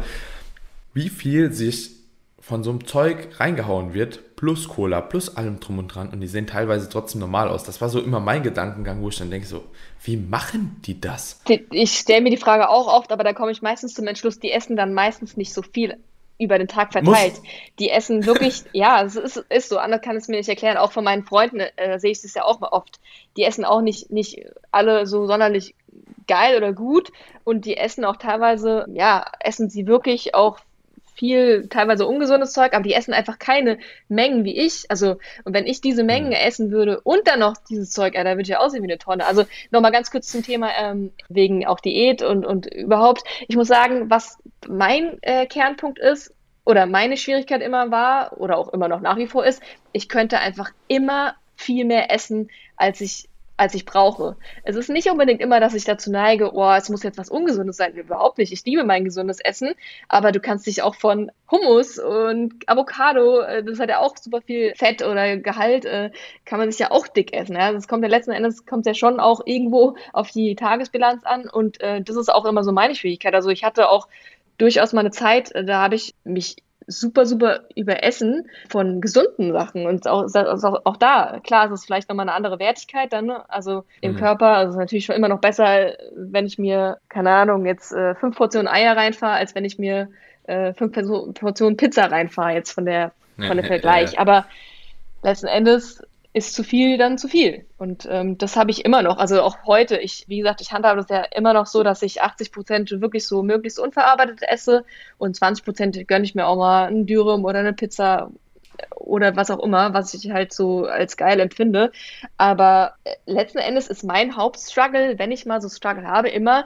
wie 0.93 1.09
viel 1.09 1.51
sich 1.51 1.91
von 2.39 2.63
so 2.63 2.69
einem 2.69 2.87
Zeug 2.87 3.27
reingehauen 3.39 3.93
wird, 3.93 4.19
plus 4.43 4.67
Cola, 4.67 4.99
plus 4.99 5.37
allem 5.37 5.61
drum 5.61 5.79
und 5.79 5.87
dran 5.87 6.09
und 6.09 6.19
die 6.19 6.27
sehen 6.27 6.47
teilweise 6.47 6.89
trotzdem 6.89 7.21
normal 7.21 7.47
aus. 7.47 7.63
Das 7.63 7.79
war 7.79 7.87
so 7.87 8.01
immer 8.01 8.19
mein 8.19 8.43
Gedankengang, 8.43 9.01
wo 9.01 9.07
ich 9.07 9.17
dann 9.17 9.31
denke 9.31 9.47
so, 9.47 9.63
wie 10.03 10.17
machen 10.17 10.81
die 10.83 10.99
das? 10.99 11.39
Ich 11.71 11.97
stelle 11.97 12.19
mir 12.19 12.29
die 12.29 12.35
Frage 12.35 12.67
auch 12.67 12.87
oft, 12.93 13.13
aber 13.13 13.23
da 13.23 13.31
komme 13.31 13.53
ich 13.53 13.61
meistens 13.61 13.93
zum 13.93 14.05
Entschluss, 14.05 14.39
die 14.39 14.51
essen 14.51 14.75
dann 14.75 14.93
meistens 14.93 15.37
nicht 15.37 15.53
so 15.53 15.61
viel 15.61 15.95
über 16.39 16.57
den 16.57 16.67
Tag 16.67 16.91
verteilt. 16.91 17.35
Muss. 17.35 17.43
Die 17.79 17.89
essen 17.89 18.25
wirklich, 18.25 18.63
ja, 18.73 19.01
es 19.03 19.15
ist, 19.15 19.37
ist 19.37 19.69
so, 19.69 19.77
anders 19.77 20.01
kann 20.01 20.17
es 20.17 20.27
mir 20.27 20.35
nicht 20.35 20.49
erklären. 20.49 20.75
Auch 20.75 20.91
von 20.91 21.05
meinen 21.05 21.23
Freunden 21.23 21.61
äh, 21.61 21.97
sehe 21.97 22.11
ich 22.11 22.21
das 22.21 22.33
ja 22.33 22.43
auch 22.43 22.59
mal 22.59 22.67
oft. 22.73 22.99
Die 23.37 23.43
essen 23.43 23.63
auch 23.63 23.79
nicht, 23.79 24.11
nicht 24.11 24.45
alle 24.71 25.07
so 25.07 25.25
sonderlich 25.25 25.73
geil 26.27 26.57
oder 26.57 26.73
gut 26.73 27.13
und 27.45 27.63
die 27.63 27.77
essen 27.77 28.03
auch 28.03 28.17
teilweise, 28.17 28.87
ja, 28.91 29.25
essen 29.39 29.69
sie 29.69 29.87
wirklich 29.87 30.35
auch 30.35 30.59
viel 31.15 31.67
teilweise 31.69 32.07
ungesundes 32.07 32.53
Zeug, 32.53 32.73
aber 32.73 32.83
die 32.83 32.93
essen 32.93 33.13
einfach 33.13 33.39
keine 33.39 33.79
Mengen 34.07 34.43
wie 34.43 34.57
ich. 34.57 34.85
Also, 34.89 35.17
und 35.43 35.53
wenn 35.53 35.67
ich 35.67 35.81
diese 35.81 36.03
Mengen 36.03 36.29
mhm. 36.29 36.33
essen 36.33 36.71
würde 36.71 37.01
und 37.01 37.27
dann 37.27 37.39
noch 37.39 37.55
dieses 37.69 37.91
Zeug, 37.91 38.15
ja, 38.15 38.23
da 38.23 38.31
würde 38.31 38.43
ich 38.43 38.47
ja 38.49 38.59
aussehen 38.59 38.83
wie 38.83 38.87
eine 38.87 38.97
Tonne. 38.97 39.25
Also 39.25 39.45
nochmal 39.71 39.91
ganz 39.91 40.11
kurz 40.11 40.27
zum 40.27 40.43
Thema 40.43 40.69
ähm, 40.79 41.11
wegen 41.29 41.65
auch 41.65 41.79
Diät 41.79 42.21
und, 42.21 42.45
und 42.45 42.65
überhaupt. 42.67 43.23
Ich 43.47 43.55
muss 43.55 43.67
sagen, 43.67 44.09
was 44.09 44.37
mein 44.67 45.17
äh, 45.21 45.45
Kernpunkt 45.45 45.99
ist, 45.99 46.33
oder 46.65 46.85
meine 46.85 47.17
Schwierigkeit 47.17 47.61
immer 47.61 47.91
war, 47.91 48.39
oder 48.39 48.57
auch 48.57 48.69
immer 48.69 48.87
noch 48.87 49.01
nach 49.01 49.17
wie 49.17 49.27
vor 49.27 49.45
ist, 49.45 49.61
ich 49.91 50.07
könnte 50.07 50.39
einfach 50.39 50.71
immer 50.87 51.35
viel 51.55 51.85
mehr 51.85 52.11
essen, 52.11 52.49
als 52.77 53.01
ich 53.01 53.29
als 53.63 53.73
ich 53.73 53.85
brauche. 53.85 54.35
Es 54.63 54.75
ist 54.75 54.89
nicht 54.89 55.09
unbedingt 55.09 55.41
immer, 55.41 55.61
dass 55.61 55.73
ich 55.73 55.85
dazu 55.85 56.11
neige, 56.11 56.53
oh, 56.53 56.71
es 56.73 56.89
muss 56.89 57.01
jetzt 57.01 57.17
was 57.17 57.29
Ungesundes 57.29 57.77
sein. 57.77 57.93
Überhaupt 57.95 58.37
nicht. 58.37 58.51
Ich 58.51 58.65
liebe 58.65 58.83
mein 58.83 59.05
gesundes 59.05 59.39
Essen, 59.39 59.73
aber 60.09 60.33
du 60.33 60.41
kannst 60.41 60.67
dich 60.67 60.83
auch 60.83 60.95
von 60.95 61.31
Hummus 61.49 61.97
und 61.97 62.55
Avocado, 62.67 63.39
äh, 63.39 63.63
das 63.63 63.79
hat 63.79 63.89
ja 63.89 63.99
auch 63.99 64.17
super 64.17 64.41
viel 64.41 64.73
Fett 64.75 65.01
oder 65.01 65.37
Gehalt, 65.37 65.85
äh, 65.85 66.11
kann 66.43 66.59
man 66.59 66.69
sich 66.69 66.79
ja 66.79 66.91
auch 66.91 67.07
dick 67.07 67.33
essen. 67.33 67.55
Ja? 67.55 67.71
Das 67.71 67.87
kommt 67.87 68.03
ja 68.03 68.09
letzten 68.09 68.31
Endes 68.31 68.65
kommt 68.65 68.85
ja 68.85 68.93
schon 68.93 69.21
auch 69.21 69.41
irgendwo 69.45 69.95
auf 70.11 70.29
die 70.31 70.55
Tagesbilanz 70.55 71.23
an 71.23 71.47
und 71.47 71.79
äh, 71.79 72.01
das 72.01 72.17
ist 72.17 72.33
auch 72.33 72.43
immer 72.43 72.65
so 72.65 72.73
meine 72.73 72.95
Schwierigkeit. 72.95 73.33
Also 73.33 73.49
ich 73.49 73.63
hatte 73.63 73.89
auch 73.89 74.09
durchaus 74.57 74.91
mal 74.91 74.99
eine 74.99 75.11
Zeit, 75.11 75.53
da 75.55 75.81
habe 75.81 75.95
ich 75.95 76.15
mich 76.25 76.57
super, 76.87 77.25
super 77.25 77.61
überessen 77.75 78.49
von 78.69 79.01
gesunden 79.01 79.51
Sachen. 79.51 79.85
Und 79.85 80.07
auch, 80.07 80.25
auch, 80.33 80.81
auch 80.83 80.97
da, 80.97 81.39
klar, 81.43 81.67
es 81.67 81.71
ist 81.71 81.85
vielleicht 81.85 82.09
nochmal 82.09 82.27
eine 82.27 82.35
andere 82.35 82.59
Wertigkeit 82.59 83.13
dann, 83.13 83.25
ne? 83.25 83.49
also 83.49 83.83
im 84.01 84.13
mhm. 84.13 84.17
Körper. 84.17 84.47
Also 84.47 84.69
es 84.69 84.75
ist 84.75 84.79
natürlich 84.79 85.05
schon 85.05 85.15
immer 85.15 85.29
noch 85.29 85.39
besser, 85.39 85.93
wenn 86.15 86.45
ich 86.45 86.57
mir, 86.57 86.97
keine 87.09 87.31
Ahnung, 87.31 87.65
jetzt 87.65 87.91
äh, 87.91 88.15
fünf 88.15 88.37
Portionen 88.37 88.67
Eier 88.67 88.95
reinfahre, 88.95 89.35
als 89.35 89.55
wenn 89.55 89.65
ich 89.65 89.77
mir 89.77 90.09
äh, 90.43 90.73
fünf 90.73 90.93
Portionen 91.39 91.77
Pizza 91.77 92.11
reinfahre, 92.11 92.53
jetzt 92.53 92.71
von 92.71 92.85
der, 92.85 93.11
von 93.37 93.57
der 93.57 93.65
Vergleich. 93.65 94.19
Aber 94.19 94.45
letzten 95.23 95.47
Endes 95.47 96.01
ist 96.33 96.55
zu 96.55 96.63
viel 96.63 96.97
dann 96.97 97.17
zu 97.19 97.27
viel. 97.27 97.65
Und 97.77 98.07
ähm, 98.09 98.37
das 98.39 98.55
habe 98.55 98.71
ich 98.71 98.85
immer 98.85 99.03
noch. 99.03 99.17
Also 99.17 99.41
auch 99.41 99.57
heute. 99.65 99.97
Ich, 99.97 100.25
wie 100.27 100.39
gesagt, 100.39 100.61
ich 100.61 100.71
handhabe 100.71 100.99
das 100.99 101.09
ja 101.09 101.23
immer 101.35 101.53
noch 101.53 101.67
so, 101.67 101.83
dass 101.83 102.01
ich 102.01 102.23
80 102.23 102.51
Prozent 102.51 102.91
wirklich 103.01 103.27
so 103.27 103.43
möglichst 103.43 103.79
unverarbeitet 103.79 104.41
esse 104.41 104.83
und 105.19 105.35
20 105.35 105.63
Prozent 105.63 106.07
gönne 106.07 106.25
ich 106.25 106.33
mir 106.33 106.47
auch 106.47 106.57
mal 106.57 106.87
ein 106.87 107.05
Dürüm 107.05 107.45
oder 107.45 107.59
eine 107.59 107.73
Pizza 107.73 108.31
oder 108.95 109.35
was 109.35 109.51
auch 109.51 109.59
immer, 109.63 109.93
was 109.93 110.13
ich 110.15 110.31
halt 110.31 110.53
so 110.53 110.85
als 110.85 111.17
geil 111.17 111.39
empfinde. 111.39 111.91
Aber 112.37 112.95
äh, 113.03 113.11
letzten 113.25 113.59
Endes 113.59 113.87
ist 113.87 114.03
mein 114.03 114.35
Hauptstruggle, 114.35 115.19
wenn 115.19 115.31
ich 115.31 115.45
mal 115.45 115.61
so 115.61 115.69
Struggle 115.69 116.07
habe, 116.07 116.29
immer, 116.29 116.65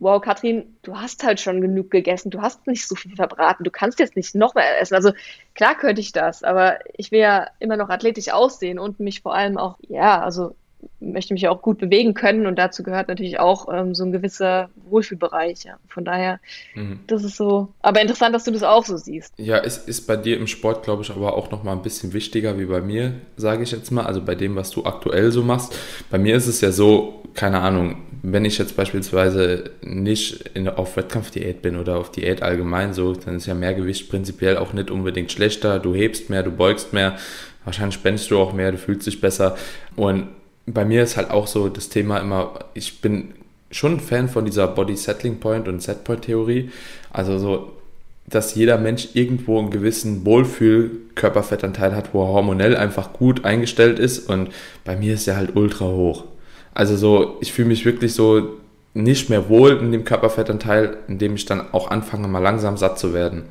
wow, 0.00 0.20
Katrin, 0.20 0.76
du 0.82 0.96
hast 0.96 1.22
halt 1.22 1.40
schon 1.40 1.60
genug 1.60 1.90
gegessen, 1.90 2.30
du 2.30 2.40
hast 2.40 2.66
nicht 2.66 2.88
so 2.88 2.94
viel 2.94 3.14
verbraten, 3.14 3.64
du 3.64 3.70
kannst 3.70 3.98
jetzt 3.98 4.16
nicht 4.16 4.34
noch 4.34 4.54
mehr 4.54 4.80
essen. 4.80 4.94
Also 4.94 5.12
klar 5.54 5.76
könnte 5.76 6.00
ich 6.00 6.12
das, 6.12 6.42
aber 6.42 6.78
ich 6.96 7.12
will 7.12 7.20
ja 7.20 7.48
immer 7.60 7.76
noch 7.76 7.90
athletisch 7.90 8.30
aussehen 8.30 8.78
und 8.78 8.98
mich 8.98 9.20
vor 9.20 9.34
allem 9.34 9.58
auch, 9.58 9.78
ja, 9.88 10.20
also 10.22 10.56
möchte 11.00 11.34
mich 11.34 11.48
auch 11.48 11.62
gut 11.62 11.78
bewegen 11.78 12.14
können 12.14 12.46
und 12.46 12.58
dazu 12.58 12.82
gehört 12.82 13.08
natürlich 13.08 13.38
auch 13.38 13.68
ähm, 13.72 13.94
so 13.94 14.04
ein 14.04 14.12
gewisser 14.12 14.70
Wohlfühlbereich. 14.88 15.64
Ja. 15.64 15.78
Von 15.88 16.04
daher, 16.04 16.40
mhm. 16.74 17.00
das 17.06 17.24
ist 17.24 17.36
so. 17.36 17.68
Aber 17.80 18.00
interessant, 18.00 18.34
dass 18.34 18.44
du 18.44 18.50
das 18.50 18.62
auch 18.62 18.84
so 18.84 18.96
siehst. 18.96 19.34
Ja, 19.36 19.58
es 19.58 19.78
ist 19.78 20.06
bei 20.06 20.16
dir 20.16 20.36
im 20.36 20.46
Sport, 20.46 20.82
glaube 20.82 21.02
ich, 21.02 21.10
aber 21.10 21.36
auch 21.36 21.50
noch 21.50 21.62
mal 21.62 21.72
ein 21.72 21.82
bisschen 21.82 22.12
wichtiger 22.12 22.58
wie 22.58 22.66
bei 22.66 22.80
mir, 22.80 23.14
sage 23.36 23.62
ich 23.62 23.72
jetzt 23.72 23.90
mal. 23.90 24.06
Also 24.06 24.22
bei 24.22 24.34
dem, 24.34 24.56
was 24.56 24.70
du 24.70 24.84
aktuell 24.84 25.30
so 25.32 25.42
machst. 25.42 25.76
Bei 26.10 26.18
mir 26.18 26.36
ist 26.36 26.46
es 26.46 26.60
ja 26.60 26.72
so, 26.72 27.22
keine 27.34 27.60
Ahnung, 27.60 28.02
wenn 28.22 28.44
ich 28.44 28.58
jetzt 28.58 28.76
beispielsweise 28.76 29.70
nicht 29.82 30.50
in, 30.54 30.68
auf 30.68 30.96
Wettkampfdiät 30.96 31.62
bin 31.62 31.76
oder 31.76 31.96
auf 31.96 32.10
Diät 32.10 32.42
allgemein 32.42 32.92
so, 32.92 33.14
dann 33.14 33.36
ist 33.36 33.46
ja 33.46 33.54
Mehrgewicht 33.54 34.10
prinzipiell 34.10 34.58
auch 34.58 34.72
nicht 34.72 34.90
unbedingt 34.90 35.32
schlechter. 35.32 35.78
Du 35.78 35.94
hebst 35.94 36.28
mehr, 36.28 36.42
du 36.42 36.50
beugst 36.50 36.92
mehr, 36.92 37.16
wahrscheinlich 37.64 37.94
spendest 37.94 38.30
du 38.30 38.38
auch 38.38 38.52
mehr, 38.52 38.72
du 38.72 38.78
fühlst 38.78 39.06
dich 39.06 39.20
besser. 39.20 39.56
Und 39.96 40.28
bei 40.66 40.84
mir 40.84 41.02
ist 41.02 41.16
halt 41.16 41.30
auch 41.30 41.46
so 41.46 41.68
das 41.68 41.88
Thema 41.88 42.18
immer, 42.18 42.58
ich 42.74 43.00
bin 43.00 43.34
schon 43.70 43.94
ein 43.94 44.00
Fan 44.00 44.28
von 44.28 44.44
dieser 44.44 44.66
Body 44.66 44.96
Settling 44.96 45.40
Point 45.40 45.68
und 45.68 45.82
Set 45.82 46.04
Point 46.04 46.22
Theorie. 46.22 46.70
Also 47.10 47.38
so, 47.38 47.72
dass 48.26 48.54
jeder 48.54 48.78
Mensch 48.78 49.08
irgendwo 49.14 49.58
einen 49.58 49.70
gewissen 49.70 50.24
Wohlfühl-Körperfettanteil 50.24 51.94
hat, 51.96 52.12
wo 52.12 52.22
er 52.22 52.28
hormonell 52.28 52.76
einfach 52.76 53.12
gut 53.12 53.44
eingestellt 53.44 53.98
ist. 53.98 54.28
Und 54.28 54.50
bei 54.84 54.96
mir 54.96 55.14
ist 55.14 55.26
er 55.26 55.36
halt 55.36 55.56
ultra 55.56 55.86
hoch. 55.86 56.24
Also 56.74 56.96
so, 56.96 57.38
ich 57.40 57.52
fühle 57.52 57.68
mich 57.68 57.84
wirklich 57.84 58.14
so 58.14 58.60
nicht 58.92 59.30
mehr 59.30 59.48
wohl 59.48 59.76
in 59.76 59.92
dem 59.92 60.04
Körperfettanteil, 60.04 60.96
in 61.06 61.18
dem 61.18 61.36
ich 61.36 61.44
dann 61.44 61.72
auch 61.72 61.92
anfange, 61.92 62.26
mal 62.26 62.40
langsam 62.40 62.76
satt 62.76 62.98
zu 62.98 63.14
werden. 63.14 63.44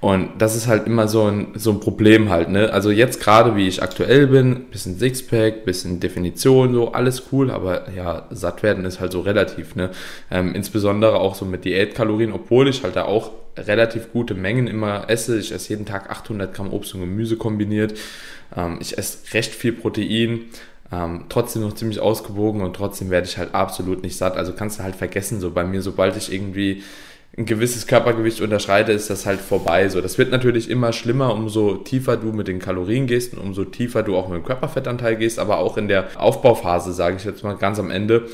Und 0.00 0.30
das 0.38 0.56
ist 0.56 0.66
halt 0.66 0.86
immer 0.86 1.08
so 1.08 1.24
ein, 1.24 1.48
so 1.56 1.70
ein 1.72 1.80
Problem 1.80 2.30
halt, 2.30 2.48
ne? 2.48 2.72
Also 2.72 2.90
jetzt 2.90 3.20
gerade, 3.20 3.54
wie 3.54 3.68
ich 3.68 3.82
aktuell 3.82 4.28
bin, 4.28 4.70
bisschen 4.70 4.98
Sixpack, 4.98 5.66
bisschen 5.66 6.00
Definition, 6.00 6.72
so 6.72 6.92
alles 6.92 7.24
cool, 7.32 7.50
aber 7.50 7.90
ja, 7.94 8.26
satt 8.30 8.62
werden 8.62 8.86
ist 8.86 8.98
halt 8.98 9.12
so 9.12 9.20
relativ, 9.20 9.76
ne? 9.76 9.90
Ähm, 10.30 10.54
insbesondere 10.54 11.16
auch 11.20 11.34
so 11.34 11.44
mit 11.44 11.66
Diätkalorien, 11.66 12.32
obwohl 12.32 12.68
ich 12.68 12.82
halt 12.82 12.96
da 12.96 13.04
auch 13.04 13.32
relativ 13.58 14.12
gute 14.12 14.34
Mengen 14.34 14.68
immer 14.68 15.10
esse. 15.10 15.38
Ich 15.38 15.52
esse 15.52 15.70
jeden 15.70 15.84
Tag 15.84 16.10
800 16.10 16.54
Gramm 16.54 16.72
Obst 16.72 16.94
und 16.94 17.00
Gemüse 17.00 17.36
kombiniert. 17.36 17.94
Ähm, 18.56 18.78
ich 18.80 18.96
esse 18.96 19.34
recht 19.34 19.52
viel 19.52 19.72
Protein. 19.72 20.46
Ähm, 20.90 21.24
trotzdem 21.28 21.62
noch 21.62 21.74
ziemlich 21.74 22.00
ausgewogen 22.00 22.62
und 22.62 22.74
trotzdem 22.74 23.10
werde 23.10 23.26
ich 23.26 23.36
halt 23.36 23.54
absolut 23.54 24.02
nicht 24.02 24.16
satt. 24.16 24.36
Also 24.36 24.52
kannst 24.54 24.78
du 24.78 24.84
halt 24.84 24.96
vergessen, 24.96 25.40
so 25.40 25.50
bei 25.50 25.64
mir, 25.64 25.82
sobald 25.82 26.16
ich 26.16 26.32
irgendwie 26.32 26.82
ein 27.36 27.44
gewisses 27.44 27.86
Körpergewicht 27.86 28.40
unterschreite, 28.40 28.92
ist 28.92 29.10
das 29.10 29.26
halt 29.26 29.40
vorbei. 29.40 29.88
So, 29.90 30.00
das 30.00 30.18
wird 30.18 30.30
natürlich 30.30 30.70
immer 30.70 30.92
schlimmer, 30.92 31.34
umso 31.34 31.76
tiefer 31.76 32.16
du 32.16 32.32
mit 32.32 32.48
den 32.48 32.58
Kalorien 32.58 33.06
gehst 33.06 33.34
und 33.34 33.40
umso 33.40 33.64
tiefer 33.64 34.02
du 34.02 34.16
auch 34.16 34.28
mit 34.28 34.38
dem 34.38 34.44
Körperfettanteil 34.44 35.16
gehst, 35.16 35.38
aber 35.38 35.58
auch 35.58 35.76
in 35.76 35.88
der 35.88 36.08
Aufbauphase, 36.16 36.92
sage 36.92 37.16
ich 37.16 37.24
jetzt 37.24 37.44
mal 37.44 37.56
ganz 37.56 37.78
am 37.78 37.90
Ende, 37.90 38.26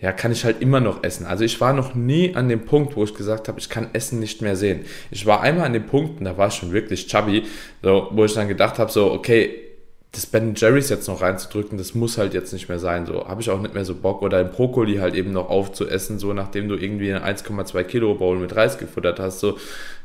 ja, 0.00 0.10
kann 0.10 0.32
ich 0.32 0.44
halt 0.44 0.60
immer 0.60 0.80
noch 0.80 1.04
essen. 1.04 1.26
Also 1.26 1.44
ich 1.44 1.60
war 1.60 1.72
noch 1.72 1.94
nie 1.94 2.34
an 2.34 2.48
dem 2.48 2.64
Punkt, 2.64 2.96
wo 2.96 3.04
ich 3.04 3.14
gesagt 3.14 3.46
habe, 3.46 3.60
ich 3.60 3.68
kann 3.68 3.90
Essen 3.92 4.18
nicht 4.18 4.42
mehr 4.42 4.56
sehen. 4.56 4.80
Ich 5.12 5.24
war 5.24 5.40
einmal 5.40 5.66
an 5.66 5.72
dem 5.72 5.86
Punkt, 5.86 6.18
und 6.18 6.24
da 6.24 6.36
war 6.36 6.48
ich 6.48 6.54
schon 6.54 6.72
wirklich 6.72 7.06
chubby, 7.06 7.44
so, 7.82 8.08
wo 8.10 8.24
ich 8.24 8.34
dann 8.34 8.48
gedacht 8.48 8.80
habe, 8.80 8.90
so, 8.90 9.12
okay, 9.12 9.71
das 10.12 10.26
Ben 10.26 10.54
Jerry's 10.54 10.90
jetzt 10.90 11.08
noch 11.08 11.22
reinzudrücken, 11.22 11.78
das 11.78 11.94
muss 11.94 12.18
halt 12.18 12.34
jetzt 12.34 12.52
nicht 12.52 12.68
mehr 12.68 12.78
sein. 12.78 13.06
So 13.06 13.26
habe 13.26 13.40
ich 13.40 13.48
auch 13.48 13.60
nicht 13.60 13.72
mehr 13.72 13.86
so 13.86 13.94
Bock 13.94 14.20
oder 14.20 14.44
den 14.44 14.52
Brokkoli 14.52 14.96
halt 14.96 15.14
eben 15.14 15.32
noch 15.32 15.48
aufzuessen, 15.48 16.18
so 16.18 16.34
nachdem 16.34 16.68
du 16.68 16.76
irgendwie 16.76 17.12
eine 17.12 17.24
1,2 17.24 17.82
Kilo 17.84 18.14
Bowl 18.14 18.38
mit 18.38 18.54
Reis 18.54 18.76
gefuttert 18.76 19.18
hast. 19.18 19.40
So, 19.40 19.56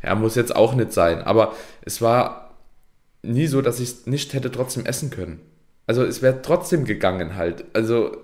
ja, 0.01 0.15
muss 0.15 0.35
jetzt 0.35 0.55
auch 0.55 0.75
nicht 0.75 0.93
sein. 0.93 1.21
Aber 1.21 1.53
es 1.81 2.01
war 2.01 2.55
nie 3.21 3.47
so, 3.47 3.61
dass 3.61 3.81
ich 3.81 3.89
es 3.89 4.07
nicht 4.07 4.33
hätte 4.33 4.49
trotzdem 4.49 4.85
essen 4.85 5.09
können. 5.09 5.41
Also 5.87 6.03
es 6.03 6.21
wäre 6.21 6.41
trotzdem 6.41 6.85
gegangen 6.85 7.35
halt. 7.35 7.65
Also 7.73 8.15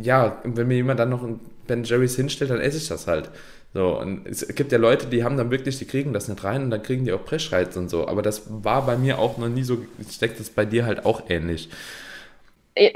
ja, 0.00 0.40
wenn 0.44 0.68
mir 0.68 0.76
jemand 0.76 0.98
dann 0.98 1.10
noch 1.10 1.22
ein 1.22 1.40
Ben 1.66 1.84
Jerry's 1.84 2.16
hinstellt, 2.16 2.50
dann 2.50 2.60
esse 2.60 2.78
ich 2.78 2.88
das 2.88 3.06
halt. 3.06 3.30
So, 3.78 3.96
und 3.96 4.26
es 4.26 4.44
gibt 4.56 4.72
ja 4.72 4.78
Leute, 4.78 5.06
die 5.06 5.22
haben 5.22 5.36
dann 5.36 5.52
wirklich, 5.52 5.78
die 5.78 5.84
kriegen 5.84 6.12
das 6.12 6.26
nicht 6.26 6.42
rein 6.42 6.64
und 6.64 6.70
dann 6.70 6.82
kriegen 6.82 7.04
die 7.04 7.12
auch 7.12 7.24
Pressreiz 7.24 7.76
und 7.76 7.88
so. 7.88 8.08
Aber 8.08 8.22
das 8.22 8.42
war 8.48 8.84
bei 8.84 8.96
mir 8.96 9.20
auch 9.20 9.38
noch 9.38 9.48
nie 9.48 9.62
so, 9.62 9.76
denke, 10.20 10.34
das 10.36 10.50
bei 10.50 10.64
dir 10.64 10.84
halt 10.84 11.06
auch 11.06 11.30
ähnlich. 11.30 11.68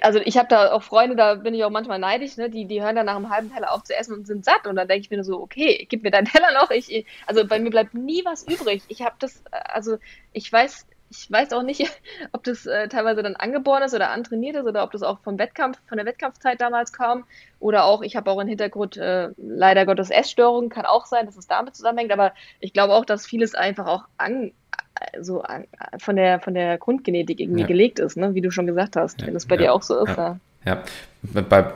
Also 0.01 0.19
ich 0.19 0.37
habe 0.39 0.49
da 0.49 0.73
auch 0.73 0.83
Freunde, 0.83 1.15
da 1.15 1.37
bin 1.37 1.55
ich 1.55 1.63
auch 1.63 1.71
manchmal 1.71 2.01
neidisch, 2.01 2.37
ne? 2.37 2.51
die, 2.51 2.65
die 2.65 2.83
hören 2.83 2.97
dann 2.97 3.07
nach 3.07 3.15
einem 3.15 3.31
halben 3.31 3.55
Teller 3.55 3.71
auf 3.71 3.85
zu 3.85 3.97
essen 3.97 4.13
und 4.13 4.27
sind 4.27 4.45
satt. 4.45 4.67
Und 4.67 4.75
dann 4.75 4.89
denke 4.89 5.03
ich 5.03 5.11
mir 5.11 5.23
so, 5.23 5.41
okay, 5.41 5.87
gib 5.89 6.03
mir 6.03 6.11
deinen 6.11 6.25
Teller 6.33 6.53
noch. 6.53 6.73
Ich, 6.73 7.07
also 7.29 7.47
bei 7.47 7.61
mir 7.61 7.71
bleibt 7.71 7.95
nie 7.95 8.25
was 8.25 8.43
übrig. 8.43 8.83
Ich 8.89 9.03
habe 9.03 9.15
das, 9.21 9.41
also 9.53 9.99
ich 10.33 10.53
weiß 10.53 10.89
ich 11.13 11.31
weiß 11.31 11.53
auch 11.53 11.63
nicht, 11.63 11.87
ob 12.33 12.43
das 12.45 12.67
äh, 12.67 12.89
teilweise 12.89 13.23
dann 13.23 13.37
angeboren 13.37 13.83
ist 13.83 13.95
oder 13.95 14.11
antrainiert 14.11 14.57
ist 14.57 14.67
oder 14.67 14.83
ob 14.83 14.93
das 14.93 15.03
auch 15.03 15.21
vom 15.21 15.39
Wettkampf, 15.39 15.79
von 15.87 15.99
der 15.99 16.07
Wettkampfzeit 16.07 16.61
damals 16.61 16.93
kam. 16.93 17.25
Oder 17.61 17.85
auch, 17.85 18.03
ich 18.03 18.17
habe 18.17 18.31
auch 18.31 18.41
im 18.41 18.49
Hintergrund 18.49 18.97
äh, 18.97 19.29
leider 19.37 19.87
Gottes 19.87 20.11
Essstörungen, 20.11 20.71
kann 20.71 20.87
auch 20.87 21.07
sein, 21.07 21.27
dass 21.27 21.37
es 21.37 21.47
damit 21.47 21.77
zusammenhängt, 21.77 22.13
aber 22.13 22.33
ich 22.61 22.73
glaube 22.73 22.95
auch, 22.95 23.05
dass 23.05 23.27
vieles 23.27 23.55
einfach 23.55 23.87
auch 23.87 24.05
an, 24.17 24.53
so 25.21 25.43
an, 25.43 25.67
von 25.99 26.17
der 26.17 26.41
von 26.41 26.55
der 26.55 26.79
Grundgenetik 26.79 27.41
irgendwie 27.41 27.63
ja. 27.63 27.67
gelegt 27.67 27.99
ist, 27.99 28.17
ne? 28.17 28.35
wie 28.35 28.41
du 28.41 28.51
schon 28.51 28.67
gesagt 28.67 28.97
hast, 28.97 29.21
ja, 29.21 29.27
wenn 29.27 29.35
das 29.35 29.47
bei 29.47 29.57
ja, 29.57 29.63
dir 29.63 29.75
auch 29.75 29.83
so 29.83 30.05
ist. 30.05 30.17
Ja, 30.17 30.39
ja. 30.65 30.83
Bei, 31.23 31.73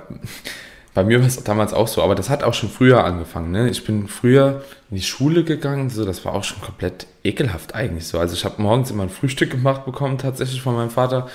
bei 0.97 1.05
mir 1.05 1.21
war 1.21 1.27
es 1.27 1.45
damals 1.45 1.75
auch 1.75 1.89
so, 1.89 2.03
aber 2.03 2.15
das 2.15 2.31
hat 2.31 2.43
auch 2.43 2.55
schon 2.55 2.71
früher 2.71 3.05
angefangen. 3.05 3.51
Ne? 3.51 3.69
Ich 3.69 3.85
bin 3.85 4.09
früher 4.09 4.65
in 4.91 4.97
die 4.97 5.03
Schule 5.03 5.45
gegangen, 5.45 5.91
so 5.91 6.07
das 6.07 6.25
war 6.25 6.33
auch 6.33 6.43
schon 6.43 6.63
komplett 6.63 7.07
ekelhaft 7.23 7.75
eigentlich 7.75 8.07
so. 8.07 8.19
Also 8.19 8.33
ich 8.33 8.47
habe 8.47 8.63
morgens 8.63 8.91
immer 8.91 9.03
ein 9.03 9.11
Frühstück 9.11 9.51
gemacht 9.51 9.85
bekommen, 9.85 10.17
tatsächlich 10.17 10.63
von 10.63 10.75
meinem 10.75 10.89
Vater. 10.89 11.29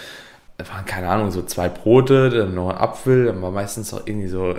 Da 0.58 0.68
waren, 0.68 0.86
keine 0.86 1.10
Ahnung, 1.10 1.30
so 1.30 1.44
zwei 1.44 1.70
Brote, 1.70 2.32
dann 2.32 2.56
noch 2.56 2.70
ein 2.70 2.78
Apfel, 2.78 3.26
dann 3.26 3.40
war 3.44 3.52
meistens 3.52 3.94
auch 3.94 4.02
irgendwie 4.08 4.30
so 4.30 4.56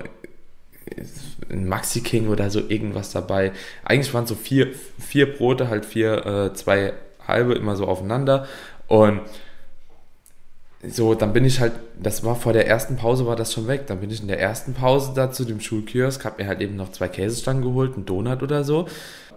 ein 1.51 1.67
Maxi 1.67 2.03
King 2.03 2.29
oder 2.29 2.49
so 2.49 2.61
irgendwas 2.61 3.11
dabei. 3.11 3.51
Eigentlich 3.85 4.15
waren 4.15 4.27
so 4.27 4.37
vier, 4.37 4.69
vier 5.01 5.37
Brote, 5.37 5.69
halt 5.69 5.85
vier, 5.85 6.25
äh, 6.25 6.55
zwei 6.55 6.93
halbe 7.27 7.55
immer 7.55 7.75
so 7.75 7.89
aufeinander. 7.89 8.47
Und 8.87 9.21
so, 10.85 11.15
dann 11.15 11.33
bin 11.33 11.45
ich 11.45 11.61
halt, 11.61 11.75
das 12.03 12.25
war 12.25 12.35
vor 12.35 12.53
der 12.53 12.67
ersten 12.67 12.97
Pause, 12.97 13.25
war 13.25 13.37
das 13.37 13.53
schon 13.53 13.69
weg. 13.69 13.87
Dann 13.87 14.01
bin 14.01 14.11
ich 14.11 14.21
in 14.21 14.27
der 14.27 14.41
ersten 14.41 14.75
Pause 14.75 15.13
da 15.15 15.31
zu 15.31 15.45
dem 15.45 15.61
Schulkiosk, 15.61 16.25
hab 16.25 16.39
mir 16.39 16.49
halt 16.49 16.61
eben 16.61 16.75
noch 16.75 16.91
zwei 16.91 17.07
Käsestangen 17.07 17.63
geholt, 17.63 17.95
einen 17.95 18.05
Donut 18.05 18.43
oder 18.43 18.65
so. 18.65 18.89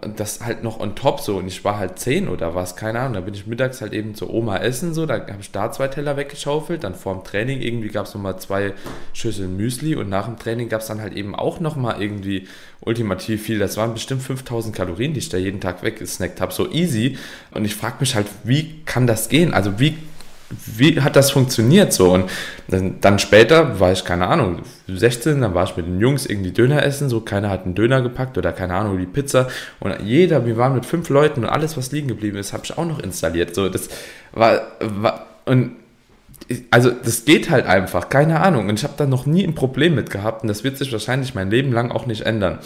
Und 0.04 0.18
das 0.18 0.40
halt 0.40 0.64
noch 0.64 0.80
on 0.80 0.96
top 0.96 1.20
so. 1.20 1.36
Und 1.36 1.46
ich 1.46 1.64
war 1.64 1.78
halt 1.78 2.00
zehn 2.00 2.28
oder 2.28 2.56
was, 2.56 2.74
keine 2.74 2.98
Ahnung. 2.98 3.14
Da 3.14 3.20
bin 3.20 3.32
ich 3.32 3.46
mittags 3.46 3.80
halt 3.80 3.92
eben 3.92 4.16
zur 4.16 4.34
Oma 4.34 4.58
essen, 4.58 4.92
so. 4.92 5.06
Da 5.06 5.14
habe 5.14 5.40
ich 5.40 5.52
da 5.52 5.70
zwei 5.70 5.86
Teller 5.86 6.16
weggeschaufelt. 6.16 6.82
Dann 6.82 6.96
vor 6.96 7.14
dem 7.14 7.22
Training 7.22 7.62
irgendwie 7.62 7.88
gab 7.88 8.06
es 8.06 8.14
nochmal 8.14 8.38
zwei 8.40 8.74
Schüsseln 9.12 9.56
Müsli. 9.56 9.94
Und 9.94 10.08
nach 10.08 10.26
dem 10.26 10.38
Training 10.38 10.68
gab 10.68 10.80
es 10.80 10.88
dann 10.88 11.00
halt 11.00 11.14
eben 11.14 11.36
auch 11.36 11.60
nochmal 11.60 12.02
irgendwie 12.02 12.48
ultimativ 12.80 13.44
viel. 13.44 13.60
Das 13.60 13.76
waren 13.76 13.94
bestimmt 13.94 14.22
5000 14.22 14.74
Kalorien, 14.74 15.14
die 15.14 15.20
ich 15.20 15.28
da 15.28 15.38
jeden 15.38 15.60
Tag 15.60 15.84
weggesnackt 15.84 16.40
habe. 16.40 16.52
So 16.52 16.70
easy. 16.70 17.16
Und 17.52 17.64
ich 17.64 17.76
frage 17.76 17.96
mich 18.00 18.16
halt, 18.16 18.26
wie 18.42 18.82
kann 18.84 19.06
das 19.06 19.28
gehen? 19.28 19.54
Also 19.54 19.78
wie 19.78 19.96
wie 20.50 21.00
hat 21.00 21.16
das 21.16 21.30
funktioniert 21.30 21.92
so? 21.92 22.12
Und 22.12 22.30
dann, 22.68 23.18
später 23.18 23.80
war 23.80 23.92
ich, 23.92 24.04
keine 24.04 24.28
Ahnung, 24.28 24.60
16, 24.86 25.40
dann 25.40 25.54
war 25.54 25.64
ich 25.64 25.76
mit 25.76 25.86
den 25.86 26.00
Jungs 26.00 26.26
irgendwie 26.26 26.52
Döner 26.52 26.84
essen, 26.84 27.08
so 27.08 27.20
keiner 27.20 27.50
hat 27.50 27.64
einen 27.64 27.74
Döner 27.74 28.00
gepackt 28.00 28.38
oder 28.38 28.52
keine 28.52 28.74
Ahnung, 28.74 28.98
die 28.98 29.06
Pizza. 29.06 29.48
Und 29.80 29.94
jeder, 30.02 30.46
wir 30.46 30.56
waren 30.56 30.74
mit 30.74 30.86
fünf 30.86 31.08
Leuten 31.08 31.44
und 31.44 31.50
alles, 31.50 31.76
was 31.76 31.92
liegen 31.92 32.08
geblieben 32.08 32.36
ist, 32.36 32.52
habe 32.52 32.64
ich 32.64 32.76
auch 32.78 32.86
noch 32.86 33.00
installiert. 33.00 33.54
So, 33.54 33.68
das 33.68 33.88
war, 34.32 34.62
war 34.80 35.26
und 35.46 35.72
also 36.70 36.90
das 36.90 37.24
geht 37.24 37.50
halt 37.50 37.66
einfach, 37.66 38.08
keine 38.08 38.40
Ahnung. 38.40 38.68
Und 38.68 38.78
ich 38.78 38.84
habe 38.84 38.94
da 38.96 39.06
noch 39.06 39.26
nie 39.26 39.44
ein 39.44 39.54
Problem 39.54 39.94
mit 39.94 40.10
gehabt 40.10 40.42
und 40.42 40.48
das 40.48 40.62
wird 40.64 40.78
sich 40.78 40.92
wahrscheinlich 40.92 41.34
mein 41.34 41.50
Leben 41.50 41.72
lang 41.72 41.90
auch 41.90 42.06
nicht 42.06 42.22
ändern. 42.22 42.58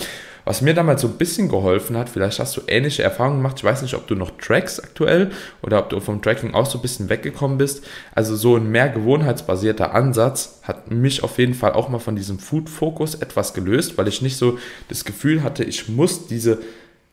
Was 0.45 0.63
mir 0.63 0.75
damals 0.75 1.03
so 1.03 1.09
ein 1.09 1.19
bisschen 1.19 1.49
geholfen 1.49 1.97
hat, 1.97 2.09
vielleicht 2.09 2.39
hast 2.39 2.57
du 2.57 2.63
ähnliche 2.67 3.03
Erfahrungen 3.03 3.39
gemacht, 3.39 3.57
ich 3.59 3.65
weiß 3.65 3.83
nicht, 3.83 3.95
ob 3.95 4.07
du 4.07 4.15
noch 4.15 4.31
trackst 4.39 4.83
aktuell 4.83 5.31
oder 5.63 5.79
ob 5.79 5.91
du 5.91 6.01
vom 6.01 6.23
Tracking 6.23 6.55
auch 6.55 6.67
so 6.67 6.79
ein 6.79 6.83
bisschen 6.83 7.09
weggekommen 7.09 7.59
bist. 7.59 7.85
Also 8.15 8.37
so 8.37 8.57
ein 8.57 8.71
mehr 8.71 8.89
gewohnheitsbasierter 8.89 9.95
Ansatz 9.95 10.61
hat 10.63 10.91
mich 10.91 11.23
auf 11.23 11.39
jeden 11.39 11.55
Fall 11.55 11.73
auch 11.73 11.89
mal 11.89 11.99
von 11.99 12.17
diesem 12.17 12.39
Food-Fokus 12.39 13.17
etwas 13.17 13.55
gelöst, 13.55 13.99
weil 13.99 14.09
ich 14.09 14.23
nicht 14.23 14.37
so 14.37 14.59
das 14.89 15.05
Gefühl 15.05 15.43
hatte, 15.43 15.65
ich 15.65 15.89
muss 15.89 16.27
diese, 16.27 16.59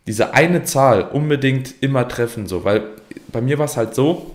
diese 0.07 0.33
eine 0.33 0.63
Zahl 0.63 1.03
unbedingt 1.03 1.75
immer 1.81 2.07
treffen, 2.07 2.47
so, 2.47 2.63
weil 2.63 2.83
bei 3.27 3.41
mir 3.41 3.57
war 3.57 3.65
es 3.65 3.77
halt 3.77 3.93
so, 3.93 4.31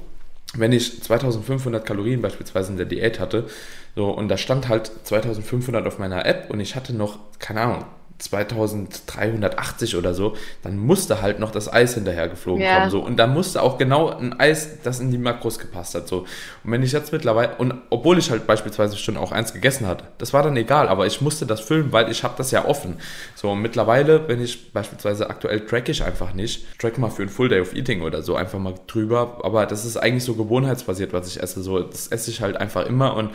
wenn 0.54 0.72
ich 0.72 1.02
2500 1.02 1.84
Kalorien 1.84 2.20
beispielsweise 2.20 2.72
in 2.72 2.76
der 2.76 2.86
Diät 2.86 3.18
hatte, 3.18 3.46
so, 3.94 4.10
und 4.10 4.28
da 4.28 4.36
stand 4.36 4.68
halt 4.68 4.90
2500 5.04 5.86
auf 5.86 5.98
meiner 5.98 6.24
App 6.26 6.50
und 6.50 6.60
ich 6.60 6.76
hatte 6.76 6.94
noch, 6.94 7.18
keine 7.38 7.62
Ahnung, 7.62 7.84
2380 8.22 9.96
oder 9.96 10.14
so, 10.14 10.34
dann 10.62 10.78
musste 10.78 11.22
halt 11.22 11.38
noch 11.38 11.50
das 11.50 11.72
Eis 11.72 11.94
hinterher 11.94 12.28
geflogen 12.28 12.62
ja. 12.62 12.78
kommen. 12.78 12.90
So. 12.90 13.00
Und 13.00 13.16
dann 13.16 13.34
musste 13.34 13.62
auch 13.62 13.78
genau 13.78 14.10
ein 14.10 14.38
Eis, 14.38 14.82
das 14.82 15.00
in 15.00 15.10
die 15.10 15.18
Makros 15.18 15.58
gepasst 15.58 15.94
hat. 15.94 16.08
So. 16.08 16.20
Und 16.64 16.70
wenn 16.70 16.82
ich 16.82 16.92
jetzt 16.92 17.12
mittlerweile, 17.12 17.56
und 17.56 17.74
obwohl 17.90 18.18
ich 18.18 18.30
halt 18.30 18.46
beispielsweise 18.46 18.96
schon 18.96 19.16
auch 19.16 19.32
eins 19.32 19.52
gegessen 19.52 19.86
hatte, 19.86 20.04
das 20.18 20.32
war 20.32 20.42
dann 20.42 20.56
egal, 20.56 20.88
aber 20.88 21.06
ich 21.06 21.20
musste 21.20 21.46
das 21.46 21.60
füllen, 21.60 21.92
weil 21.92 22.10
ich 22.10 22.22
habe 22.22 22.34
das 22.36 22.50
ja 22.50 22.64
offen. 22.64 22.96
So, 23.34 23.50
und 23.50 23.60
mittlerweile, 23.60 24.28
wenn 24.28 24.42
ich 24.42 24.72
beispielsweise 24.72 25.28
aktuell 25.28 25.66
track 25.66 25.88
ich 25.88 26.04
einfach 26.04 26.32
nicht, 26.32 26.78
track 26.78 26.98
mal 26.98 27.10
für 27.10 27.22
ein 27.22 27.28
Full 27.28 27.48
Day 27.48 27.60
of 27.60 27.74
Eating 27.74 28.02
oder 28.02 28.22
so 28.22 28.36
einfach 28.36 28.58
mal 28.58 28.74
drüber, 28.86 29.40
aber 29.42 29.66
das 29.66 29.84
ist 29.84 29.96
eigentlich 29.96 30.24
so 30.24 30.34
gewohnheitsbasiert, 30.34 31.12
was 31.12 31.26
ich 31.28 31.42
esse. 31.42 31.62
So, 31.62 31.80
das 31.80 32.08
esse 32.08 32.30
ich 32.30 32.40
halt 32.40 32.56
einfach 32.56 32.86
immer 32.86 33.16
und 33.16 33.30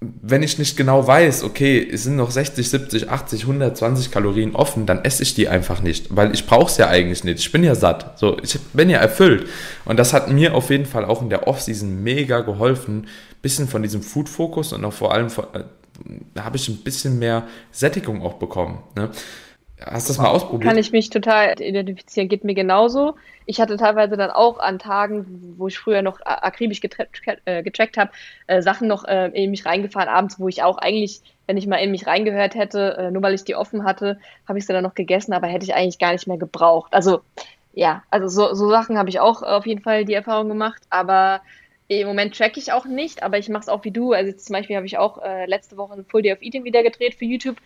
wenn 0.00 0.42
ich 0.42 0.58
nicht 0.58 0.76
genau 0.76 1.06
weiß, 1.06 1.42
okay, 1.42 1.88
es 1.90 2.02
sind 2.02 2.16
noch 2.16 2.30
60, 2.30 2.68
70, 2.68 3.08
80, 3.08 3.42
120 3.42 4.10
Kalorien 4.10 4.54
offen, 4.54 4.84
dann 4.84 5.02
esse 5.04 5.22
ich 5.22 5.34
die 5.34 5.48
einfach 5.48 5.80
nicht, 5.80 6.14
weil 6.14 6.34
ich 6.34 6.46
brauche 6.46 6.70
es 6.70 6.76
ja 6.76 6.88
eigentlich 6.88 7.24
nicht. 7.24 7.38
Ich 7.38 7.50
bin 7.50 7.64
ja 7.64 7.74
satt. 7.74 8.18
So, 8.18 8.36
ich 8.42 8.58
bin 8.74 8.90
ja 8.90 8.98
erfüllt. 8.98 9.48
Und 9.86 9.98
das 9.98 10.12
hat 10.12 10.30
mir 10.30 10.54
auf 10.54 10.68
jeden 10.68 10.84
Fall 10.84 11.06
auch 11.06 11.22
in 11.22 11.30
der 11.30 11.48
Offseason 11.48 12.02
mega 12.02 12.40
geholfen, 12.40 13.06
bisschen 13.40 13.68
von 13.68 13.82
diesem 13.82 14.02
Food-Fokus 14.02 14.72
und 14.72 14.84
auch 14.84 14.92
vor 14.92 15.14
allem 15.14 15.28
äh, 15.28 15.60
da 16.34 16.44
habe 16.44 16.56
ich 16.56 16.68
ein 16.68 16.78
bisschen 16.78 17.18
mehr 17.18 17.46
Sättigung 17.72 18.22
auch 18.22 18.34
bekommen. 18.34 18.82
Ne? 18.96 19.10
Hast 19.84 20.08
du 20.08 20.12
das 20.12 20.18
mal 20.18 20.28
ausprobiert? 20.28 20.68
Kann 20.68 20.78
ich 20.78 20.90
mich 20.90 21.10
total 21.10 21.60
identifizieren, 21.60 22.28
geht 22.28 22.44
mir 22.44 22.54
genauso. 22.54 23.16
Ich 23.44 23.60
hatte 23.60 23.76
teilweise 23.76 24.16
dann 24.16 24.30
auch 24.30 24.58
an 24.58 24.78
Tagen, 24.78 25.54
wo 25.58 25.68
ich 25.68 25.78
früher 25.78 26.00
noch 26.00 26.20
akribisch 26.24 26.80
äh, 27.44 27.62
getrackt 27.62 27.98
habe, 27.98 28.10
äh, 28.46 28.62
Sachen 28.62 28.88
noch 28.88 29.04
äh, 29.04 29.28
in 29.28 29.50
mich 29.50 29.66
reingefahren, 29.66 30.08
abends, 30.08 30.40
wo 30.40 30.48
ich 30.48 30.62
auch 30.62 30.78
eigentlich, 30.78 31.20
wenn 31.46 31.58
ich 31.58 31.66
mal 31.66 31.76
in 31.76 31.90
mich 31.90 32.06
reingehört 32.06 32.54
hätte, 32.54 32.96
äh, 32.96 33.10
nur 33.10 33.22
weil 33.22 33.34
ich 33.34 33.44
die 33.44 33.54
offen 33.54 33.84
hatte, 33.84 34.18
habe 34.48 34.58
ich 34.58 34.66
sie 34.66 34.72
dann 34.72 34.82
noch 34.82 34.94
gegessen, 34.94 35.34
aber 35.34 35.46
hätte 35.46 35.66
ich 35.66 35.74
eigentlich 35.74 35.98
gar 35.98 36.12
nicht 36.12 36.26
mehr 36.26 36.38
gebraucht. 36.38 36.94
Also 36.94 37.20
ja, 37.74 38.02
also 38.10 38.28
so, 38.28 38.54
so 38.54 38.70
Sachen 38.70 38.96
habe 38.96 39.10
ich 39.10 39.20
auch 39.20 39.42
auf 39.42 39.66
jeden 39.66 39.82
Fall 39.82 40.06
die 40.06 40.14
Erfahrung 40.14 40.48
gemacht, 40.48 40.82
aber 40.88 41.42
im 41.88 42.08
Moment 42.08 42.36
track 42.36 42.56
ich 42.56 42.72
auch 42.72 42.84
nicht, 42.84 43.22
aber 43.22 43.38
ich 43.38 43.48
mache 43.48 43.62
es 43.62 43.68
auch 43.68 43.84
wie 43.84 43.92
du. 43.92 44.12
Also 44.12 44.32
zum 44.32 44.54
Beispiel 44.54 44.76
habe 44.76 44.86
ich 44.86 44.98
auch 44.98 45.22
äh, 45.22 45.46
letzte 45.46 45.76
Woche 45.76 45.94
ein 45.94 46.04
Full 46.04 46.22
Day 46.22 46.32
of 46.32 46.42
Eating 46.42 46.64
wieder 46.64 46.82
gedreht 46.82 47.14
für 47.14 47.24
YouTube. 47.24 47.56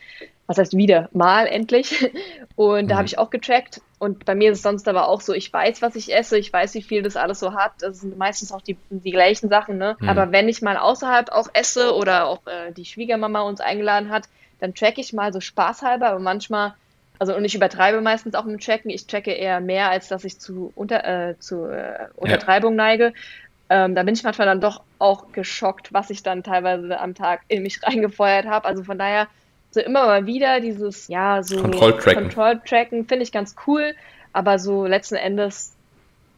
Was 0.47 0.59
heißt 0.59 0.77
wieder? 0.77 1.09
Mal 1.13 1.47
endlich. 1.47 2.11
Und 2.57 2.85
mhm. 2.85 2.89
da 2.89 2.97
habe 2.97 3.07
ich 3.07 3.19
auch 3.19 3.31
getrackt. 3.31 3.81
Und 3.99 4.25
bei 4.25 4.35
mir 4.35 4.53
ist 4.53 4.59
es 4.59 4.63
sonst 4.63 4.89
aber 4.89 5.09
auch 5.09 5.21
so, 5.21 5.33
ich 5.33 5.53
weiß, 5.53 5.81
was 5.83 5.95
ich 5.97 6.15
esse, 6.15 6.39
ich 6.39 6.53
weiß, 6.53 6.75
wie 6.75 6.83
viel 6.83 7.03
das 7.03 7.17
alles 7.17 7.39
so 7.41 7.55
hat. 7.55 7.73
Das 7.81 8.01
sind 8.01 8.19
meistens 8.19 8.53
auch 8.53 8.63
die, 8.63 8.77
die 8.91 9.11
gleichen 9.11 9.49
Sachen, 9.49 9.79
ne? 9.79 9.97
Mhm. 10.01 10.09
Aber 10.09 10.33
wenn 10.33 10.49
ich 10.49 10.61
mal 10.61 10.77
außerhalb 10.77 11.31
auch 11.31 11.49
esse 11.53 11.95
oder 11.95 12.27
auch 12.27 12.47
äh, 12.47 12.73
die 12.73 12.85
Schwiegermama 12.85 13.43
uns 13.43 13.61
eingeladen 13.61 14.11
hat, 14.11 14.25
dann 14.59 14.75
track 14.75 14.99
ich 14.99 15.13
mal 15.13 15.33
so 15.33 15.41
spaßhalber, 15.41 16.09
aber 16.09 16.19
manchmal 16.19 16.75
Also 17.19 17.35
und 17.37 17.45
ich 17.45 17.55
übertreibe 17.55 18.01
meistens 18.01 18.35
auch 18.35 18.45
mit 18.45 18.55
dem 18.55 18.61
Tracken. 18.61 18.91
Ich 18.91 19.07
checke 19.07 19.33
eher 19.33 19.61
mehr, 19.61 19.91
als 19.91 20.09
dass 20.09 20.25
ich 20.25 20.39
zu, 20.39 20.73
unter, 20.75 21.05
äh, 21.05 21.39
zu 21.39 21.67
äh, 21.67 22.09
Untertreibung 22.17 22.73
ja. 22.73 22.85
neige. 22.85 23.13
Ähm, 23.71 23.95
da 23.95 24.03
bin 24.03 24.15
ich 24.15 24.25
manchmal 24.25 24.49
dann 24.49 24.61
doch 24.61 24.83
auch 24.99 25.31
geschockt, 25.33 25.93
was 25.93 26.11
ich 26.11 26.25
dann 26.25 26.43
teilweise 26.43 26.99
am 26.99 27.15
Tag 27.15 27.43
in 27.49 27.63
mich 27.63 27.83
reingefeuert 27.87 28.47
habe. 28.47 28.67
Also 28.67 28.83
von 28.83 28.99
daher 28.99 29.29
so 29.71 29.81
immer 29.81 30.07
mal 30.07 30.27
wieder 30.27 30.61
dieses, 30.61 31.07
ja, 31.07 31.43
so 31.45 31.61
Kontrolltracken 31.61 32.29
Control 32.35 32.61
finde 33.07 33.23
ich 33.23 33.31
ganz 33.31 33.55
cool. 33.67 33.95
Aber 34.33 34.59
so 34.59 34.87
letzten 34.87 35.15
Endes 35.15 35.73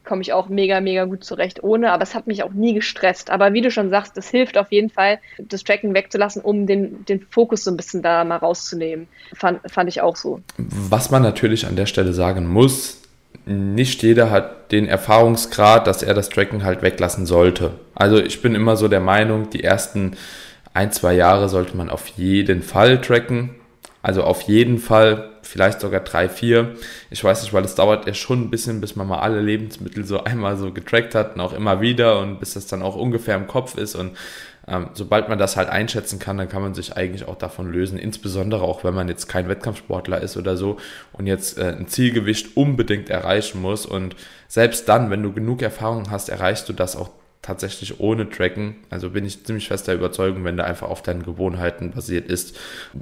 komme 0.03 0.21
ich 0.21 0.33
auch 0.33 0.49
mega, 0.49 0.81
mega 0.81 1.05
gut 1.05 1.23
zurecht 1.23 1.63
ohne, 1.63 1.91
aber 1.91 2.03
es 2.03 2.13
hat 2.13 2.27
mich 2.27 2.43
auch 2.43 2.51
nie 2.51 2.73
gestresst. 2.73 3.29
Aber 3.29 3.53
wie 3.53 3.61
du 3.61 3.71
schon 3.71 3.89
sagst, 3.89 4.17
es 4.17 4.29
hilft 4.29 4.57
auf 4.57 4.71
jeden 4.71 4.89
Fall, 4.89 5.19
das 5.39 5.63
Tracken 5.63 5.93
wegzulassen, 5.93 6.41
um 6.41 6.67
den, 6.67 7.05
den 7.05 7.21
Fokus 7.29 7.63
so 7.63 7.71
ein 7.71 7.77
bisschen 7.77 8.01
da 8.01 8.23
mal 8.23 8.37
rauszunehmen. 8.37 9.07
Fand, 9.33 9.59
fand 9.71 9.89
ich 9.89 10.01
auch 10.01 10.15
so. 10.15 10.41
Was 10.57 11.09
man 11.09 11.23
natürlich 11.23 11.65
an 11.65 11.75
der 11.75 11.85
Stelle 11.85 12.13
sagen 12.13 12.45
muss, 12.47 13.02
nicht 13.45 14.03
jeder 14.03 14.31
hat 14.31 14.71
den 14.71 14.87
Erfahrungsgrad, 14.87 15.87
dass 15.87 16.03
er 16.03 16.13
das 16.13 16.29
Tracken 16.29 16.63
halt 16.63 16.81
weglassen 16.81 17.25
sollte. 17.25 17.71
Also 17.95 18.17
ich 18.17 18.41
bin 18.41 18.55
immer 18.55 18.77
so 18.77 18.87
der 18.87 19.01
Meinung, 19.01 19.49
die 19.49 19.63
ersten 19.63 20.15
ein, 20.73 20.91
zwei 20.91 21.13
Jahre 21.13 21.49
sollte 21.49 21.77
man 21.77 21.89
auf 21.89 22.07
jeden 22.07 22.63
Fall 22.63 23.01
tracken. 23.01 23.51
Also 24.01 24.23
auf 24.23 24.41
jeden 24.41 24.79
Fall, 24.79 25.29
vielleicht 25.43 25.79
sogar 25.79 26.01
drei, 26.01 26.27
vier. 26.27 26.75
Ich 27.09 27.23
weiß 27.23 27.41
nicht, 27.43 27.53
weil 27.53 27.63
es 27.63 27.75
dauert 27.75 28.05
ja 28.05 28.13
schon 28.13 28.41
ein 28.41 28.49
bisschen, 28.49 28.81
bis 28.81 28.95
man 28.95 29.07
mal 29.07 29.19
alle 29.19 29.39
Lebensmittel 29.41 30.03
so 30.03 30.23
einmal 30.23 30.57
so 30.57 30.71
getrackt 30.71 31.15
hat 31.15 31.35
und 31.35 31.41
auch 31.41 31.53
immer 31.53 31.79
wieder 31.79 32.19
und 32.19 32.39
bis 32.39 32.53
das 32.53 32.67
dann 32.67 32.81
auch 32.81 32.95
ungefähr 32.95 33.35
im 33.35 33.47
Kopf 33.47 33.77
ist. 33.77 33.95
Und 33.95 34.17
ähm, 34.67 34.89
sobald 34.93 35.27
man 35.29 35.37
das 35.37 35.57
halt 35.57 35.69
einschätzen 35.69 36.19
kann, 36.19 36.37
dann 36.37 36.47
kann 36.47 36.61
man 36.61 36.73
sich 36.73 36.95
eigentlich 36.95 37.27
auch 37.27 37.35
davon 37.35 37.71
lösen. 37.71 37.97
Insbesondere 37.97 38.63
auch, 38.63 38.83
wenn 38.83 38.93
man 38.93 39.09
jetzt 39.09 39.27
kein 39.27 39.49
Wettkampfsportler 39.49 40.21
ist 40.21 40.37
oder 40.37 40.55
so 40.55 40.77
und 41.11 41.27
jetzt 41.27 41.57
äh, 41.57 41.75
ein 41.77 41.87
Zielgewicht 41.87 42.55
unbedingt 42.55 43.09
erreichen 43.09 43.61
muss. 43.61 43.85
Und 43.85 44.15
selbst 44.47 44.87
dann, 44.87 45.09
wenn 45.09 45.21
du 45.21 45.33
genug 45.33 45.61
Erfahrung 45.61 46.11
hast, 46.11 46.29
erreichst 46.29 46.69
du 46.69 46.73
das 46.73 46.95
auch 46.95 47.09
tatsächlich 47.41 47.99
ohne 47.99 48.29
Tracken. 48.29 48.77
Also 48.89 49.09
bin 49.09 49.25
ich 49.25 49.43
ziemlich 49.43 49.67
fester 49.67 49.93
Überzeugung, 49.93 50.45
wenn 50.45 50.55
da 50.55 50.63
einfach 50.63 50.89
auf 50.89 51.01
deinen 51.01 51.23
Gewohnheiten 51.23 51.91
basiert 51.91 52.29
ist. 52.29 52.57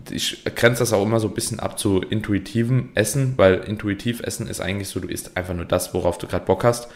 Ich 0.10 0.44
grenze 0.56 0.80
das 0.80 0.94
auch 0.94 1.04
immer 1.04 1.20
so 1.20 1.28
ein 1.28 1.36
bisschen 1.36 1.60
ab 1.60 1.78
zu 1.78 2.02
intuitivem 2.02 2.90
Essen, 2.96 3.36
weil 3.38 3.60
intuitiv 3.60 4.22
Essen 4.22 4.48
ist 4.48 4.60
eigentlich 4.60 4.90
so, 4.90 5.00
du 5.00 5.08
isst 5.08 5.38
einfach 5.38 5.54
nur 5.54 5.66
das, 5.66 5.94
worauf 5.94 6.18
du 6.18 6.26
gerade 6.26 6.46
Bock 6.46 6.64
hast 6.64 6.90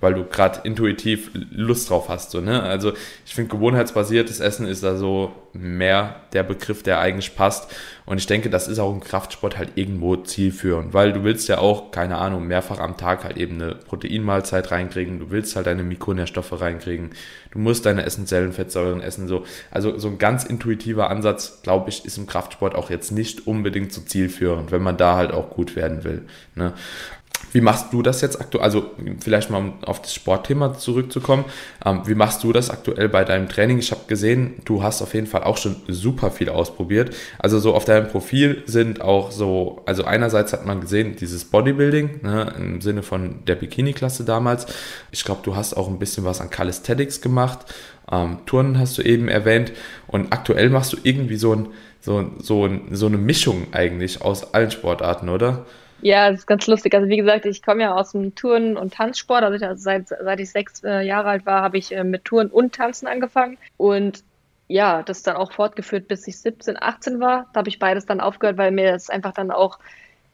weil 0.00 0.14
du 0.14 0.24
gerade 0.24 0.60
intuitiv 0.64 1.30
Lust 1.50 1.90
drauf 1.90 2.08
hast. 2.08 2.30
So, 2.30 2.40
ne? 2.40 2.62
Also 2.62 2.92
ich 3.26 3.34
finde, 3.34 3.50
gewohnheitsbasiertes 3.50 4.40
Essen 4.40 4.66
ist 4.66 4.82
da 4.82 4.96
so 4.96 5.32
mehr 5.52 6.16
der 6.32 6.42
Begriff, 6.42 6.82
der 6.82 7.00
eigentlich 7.00 7.34
passt. 7.34 7.74
Und 8.06 8.18
ich 8.18 8.26
denke, 8.26 8.50
das 8.50 8.68
ist 8.68 8.78
auch 8.78 8.92
im 8.92 9.00
Kraftsport 9.00 9.58
halt 9.58 9.72
irgendwo 9.74 10.16
zielführend, 10.16 10.94
weil 10.94 11.12
du 11.12 11.24
willst 11.24 11.48
ja 11.48 11.58
auch, 11.58 11.90
keine 11.90 12.18
Ahnung, 12.18 12.46
mehrfach 12.46 12.78
am 12.78 12.96
Tag 12.96 13.24
halt 13.24 13.36
eben 13.36 13.60
eine 13.60 13.74
Proteinmahlzeit 13.74 14.70
reinkriegen, 14.70 15.18
du 15.18 15.30
willst 15.30 15.56
halt 15.56 15.66
deine 15.66 15.82
Mikronährstoffe 15.82 16.60
reinkriegen, 16.60 17.10
du 17.52 17.58
musst 17.58 17.86
deine 17.86 18.04
essentiellen 18.04 18.52
Fettsäuren 18.52 19.00
essen. 19.00 19.28
So. 19.28 19.44
Also 19.70 19.98
so 19.98 20.08
ein 20.08 20.18
ganz 20.18 20.44
intuitiver 20.44 21.10
Ansatz, 21.10 21.62
glaube 21.62 21.90
ich, 21.90 22.04
ist 22.04 22.18
im 22.18 22.26
Kraftsport 22.26 22.74
auch 22.74 22.90
jetzt 22.90 23.10
nicht 23.10 23.46
unbedingt 23.46 23.92
so 23.92 24.00
zielführend, 24.00 24.70
wenn 24.72 24.82
man 24.82 24.96
da 24.96 25.16
halt 25.16 25.32
auch 25.32 25.50
gut 25.50 25.76
werden 25.76 26.04
will. 26.04 26.22
Ne? 26.54 26.74
Wie 27.52 27.60
machst 27.60 27.92
du 27.92 28.02
das 28.02 28.20
jetzt 28.20 28.40
aktuell? 28.40 28.64
Also 28.64 28.90
vielleicht 29.20 29.50
mal 29.50 29.58
um 29.58 29.84
auf 29.84 30.00
das 30.02 30.14
Sportthema 30.14 30.74
zurückzukommen. 30.74 31.44
Ähm, 31.84 32.02
wie 32.06 32.14
machst 32.14 32.44
du 32.44 32.52
das 32.52 32.70
aktuell 32.70 33.08
bei 33.08 33.24
deinem 33.24 33.48
Training? 33.48 33.78
Ich 33.78 33.90
habe 33.90 34.02
gesehen, 34.06 34.62
du 34.64 34.82
hast 34.82 35.02
auf 35.02 35.14
jeden 35.14 35.26
Fall 35.26 35.42
auch 35.44 35.56
schon 35.56 35.76
super 35.88 36.30
viel 36.30 36.48
ausprobiert. 36.48 37.14
Also 37.38 37.58
so 37.58 37.74
auf 37.74 37.84
deinem 37.84 38.08
Profil 38.08 38.62
sind 38.66 39.00
auch 39.00 39.30
so, 39.30 39.82
also 39.86 40.04
einerseits 40.04 40.52
hat 40.52 40.66
man 40.66 40.80
gesehen, 40.80 41.16
dieses 41.16 41.44
Bodybuilding 41.44 42.20
ne, 42.22 42.54
im 42.56 42.80
Sinne 42.80 43.02
von 43.02 43.44
der 43.46 43.56
Bikini-Klasse 43.56 44.24
damals. 44.24 44.66
Ich 45.10 45.24
glaube, 45.24 45.40
du 45.42 45.56
hast 45.56 45.74
auch 45.74 45.88
ein 45.88 45.98
bisschen 45.98 46.24
was 46.24 46.40
an 46.40 46.50
Calisthenics 46.50 47.20
gemacht. 47.20 47.58
Ähm, 48.10 48.38
Turnen 48.46 48.78
hast 48.78 48.98
du 48.98 49.02
eben 49.02 49.28
erwähnt. 49.28 49.72
Und 50.06 50.32
aktuell 50.32 50.70
machst 50.70 50.92
du 50.92 50.96
irgendwie 51.02 51.36
so, 51.36 51.54
ein, 51.54 51.68
so, 52.00 52.30
so, 52.38 52.68
so 52.90 53.06
eine 53.06 53.18
Mischung 53.18 53.68
eigentlich 53.72 54.22
aus 54.22 54.54
allen 54.54 54.70
Sportarten, 54.70 55.28
oder? 55.28 55.66
Ja, 56.02 56.30
das 56.30 56.40
ist 56.40 56.46
ganz 56.46 56.66
lustig. 56.66 56.94
Also 56.94 57.08
wie 57.08 57.16
gesagt, 57.16 57.44
ich 57.46 57.62
komme 57.62 57.82
ja 57.82 57.94
aus 57.94 58.12
dem 58.12 58.34
Turnen- 58.34 58.76
und 58.76 58.94
Tanzsport. 58.94 59.42
Also, 59.42 59.64
also 59.64 59.82
seit, 59.82 60.08
seit 60.08 60.40
ich 60.40 60.50
sechs 60.50 60.82
äh, 60.82 61.02
Jahre 61.02 61.28
alt 61.28 61.46
war, 61.46 61.62
habe 61.62 61.78
ich 61.78 61.92
äh, 61.92 62.04
mit 62.04 62.24
Touren 62.24 62.48
und 62.50 62.74
Tanzen 62.74 63.06
angefangen. 63.06 63.58
Und 63.76 64.24
ja, 64.68 65.02
das 65.02 65.22
dann 65.22 65.36
auch 65.36 65.52
fortgeführt, 65.52 66.08
bis 66.08 66.26
ich 66.28 66.38
17, 66.38 66.80
18 66.80 67.20
war. 67.20 67.48
Da 67.52 67.58
habe 67.58 67.68
ich 67.68 67.78
beides 67.78 68.06
dann 68.06 68.20
aufgehört, 68.20 68.56
weil 68.56 68.70
mir 68.70 68.92
das 68.92 69.10
einfach 69.10 69.32
dann 69.32 69.50
auch 69.50 69.78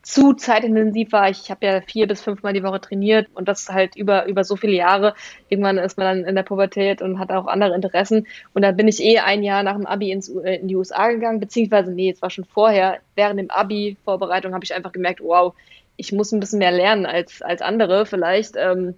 zu 0.07 0.35
zeitintensiv 0.35 1.11
war. 1.11 1.31
Ich 1.31 1.51
habe 1.51 1.66
ja 1.66 1.81
vier 1.81 2.07
bis 2.07 2.23
fünfmal 2.23 2.53
die 2.53 2.62
Woche 2.62 2.81
trainiert 2.81 3.27
und 3.35 3.49
das 3.49 3.69
halt 3.69 3.97
über, 3.97 4.27
über 4.27 4.45
so 4.45 4.55
viele 4.55 4.75
Jahre. 4.75 5.14
Irgendwann 5.49 5.79
ist 5.79 5.99
man 5.99 6.07
dann 6.07 6.29
in 6.29 6.37
der 6.37 6.45
Pubertät 6.45 7.03
und 7.03 7.19
hat 7.19 7.33
auch 7.33 7.49
andere 7.49 7.75
Interessen. 7.75 8.29
Und 8.55 8.62
dann 8.62 8.77
bin 8.77 8.87
ich 8.87 9.03
eh 9.03 9.19
ein 9.19 9.42
Jahr 9.42 9.64
nach 9.64 9.75
dem 9.75 9.85
Abi 9.85 10.12
ins, 10.12 10.29
äh, 10.29 10.61
in 10.61 10.69
die 10.69 10.77
USA 10.77 11.09
gegangen, 11.09 11.40
beziehungsweise, 11.40 11.90
nee, 11.90 12.11
es 12.11 12.23
war 12.23 12.31
schon 12.31 12.45
vorher. 12.45 13.01
Während 13.16 13.40
dem 13.40 13.51
Abi-Vorbereitung 13.51 14.55
habe 14.55 14.64
ich 14.64 14.73
einfach 14.73 14.92
gemerkt, 14.92 15.21
wow, 15.21 15.55
ich 15.97 16.12
muss 16.12 16.31
ein 16.31 16.38
bisschen 16.38 16.61
mehr 16.61 16.71
lernen 16.71 17.05
als, 17.05 17.42
als 17.42 17.61
andere 17.61 18.07
vielleicht. 18.07 18.55
Ähm, 18.57 18.95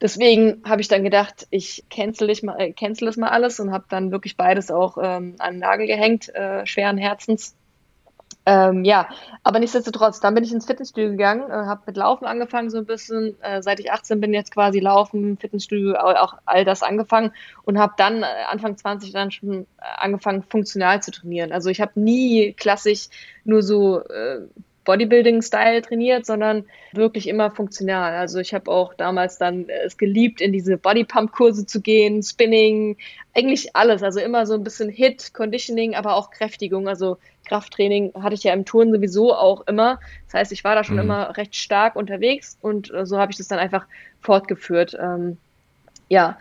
deswegen 0.00 0.62
habe 0.64 0.80
ich 0.80 0.88
dann 0.88 1.04
gedacht, 1.04 1.48
ich 1.50 1.84
cancel, 1.90 2.30
ich 2.30 2.42
mal, 2.42 2.58
äh, 2.58 2.72
cancel 2.72 3.04
das 3.04 3.18
mal 3.18 3.28
alles 3.28 3.60
und 3.60 3.72
habe 3.72 3.84
dann 3.90 4.10
wirklich 4.10 4.38
beides 4.38 4.70
auch 4.70 4.96
ähm, 4.96 5.34
an 5.38 5.56
den 5.56 5.60
Nagel 5.60 5.86
gehängt, 5.86 6.34
äh, 6.34 6.64
schweren 6.64 6.96
Herzens 6.96 7.56
ähm, 8.46 8.84
ja, 8.84 9.08
aber 9.44 9.58
nichtsdestotrotz, 9.58 10.20
dann 10.20 10.34
bin 10.34 10.44
ich 10.44 10.52
ins 10.52 10.66
Fitnessstudio 10.66 11.10
gegangen, 11.10 11.50
äh, 11.50 11.52
habe 11.52 11.82
mit 11.86 11.96
Laufen 11.96 12.24
angefangen 12.24 12.70
so 12.70 12.78
ein 12.78 12.86
bisschen. 12.86 13.40
Äh, 13.42 13.62
seit 13.62 13.80
ich 13.80 13.92
18 13.92 14.20
bin 14.20 14.32
jetzt 14.32 14.52
quasi 14.52 14.80
Laufen, 14.80 15.36
Fitnessstudio, 15.36 15.94
auch 15.96 16.34
all 16.46 16.64
das 16.64 16.82
angefangen 16.82 17.32
und 17.64 17.78
habe 17.78 17.92
dann 17.98 18.22
äh, 18.22 18.26
Anfang 18.48 18.76
20 18.76 19.12
dann 19.12 19.30
schon 19.30 19.62
äh, 19.62 19.64
angefangen 19.98 20.42
funktional 20.42 21.02
zu 21.02 21.10
trainieren. 21.10 21.52
Also 21.52 21.68
ich 21.68 21.80
habe 21.80 22.00
nie 22.00 22.54
klassisch 22.54 23.08
nur 23.44 23.62
so 23.62 24.00
äh, 24.04 24.40
Bodybuilding-Style 24.90 25.82
trainiert, 25.82 26.26
sondern 26.26 26.64
wirklich 26.92 27.28
immer 27.28 27.52
funktional. 27.52 28.14
Also 28.14 28.40
ich 28.40 28.52
habe 28.52 28.68
auch 28.68 28.92
damals 28.94 29.38
dann 29.38 29.68
es 29.68 29.96
geliebt, 29.96 30.40
in 30.40 30.52
diese 30.52 30.76
Bodypump-Kurse 30.76 31.64
zu 31.64 31.80
gehen, 31.80 32.24
Spinning, 32.24 32.96
eigentlich 33.32 33.76
alles. 33.76 34.02
Also 34.02 34.18
immer 34.18 34.46
so 34.46 34.54
ein 34.54 34.64
bisschen 34.64 34.88
Hit, 34.88 35.32
Conditioning, 35.32 35.94
aber 35.94 36.16
auch 36.16 36.32
Kräftigung. 36.32 36.88
Also 36.88 37.18
Krafttraining 37.46 38.14
hatte 38.20 38.34
ich 38.34 38.42
ja 38.42 38.52
im 38.52 38.64
Touren 38.64 38.92
sowieso 38.92 39.32
auch 39.32 39.64
immer. 39.68 40.00
Das 40.26 40.34
heißt, 40.34 40.52
ich 40.52 40.64
war 40.64 40.74
da 40.74 40.82
schon 40.82 40.96
mhm. 40.96 41.02
immer 41.02 41.36
recht 41.36 41.54
stark 41.54 41.94
unterwegs 41.94 42.58
und 42.60 42.92
so 43.04 43.16
habe 43.18 43.30
ich 43.30 43.38
das 43.38 43.46
dann 43.46 43.60
einfach 43.60 43.86
fortgeführt. 44.20 44.98
Ähm, 45.00 45.36
ja, 46.08 46.36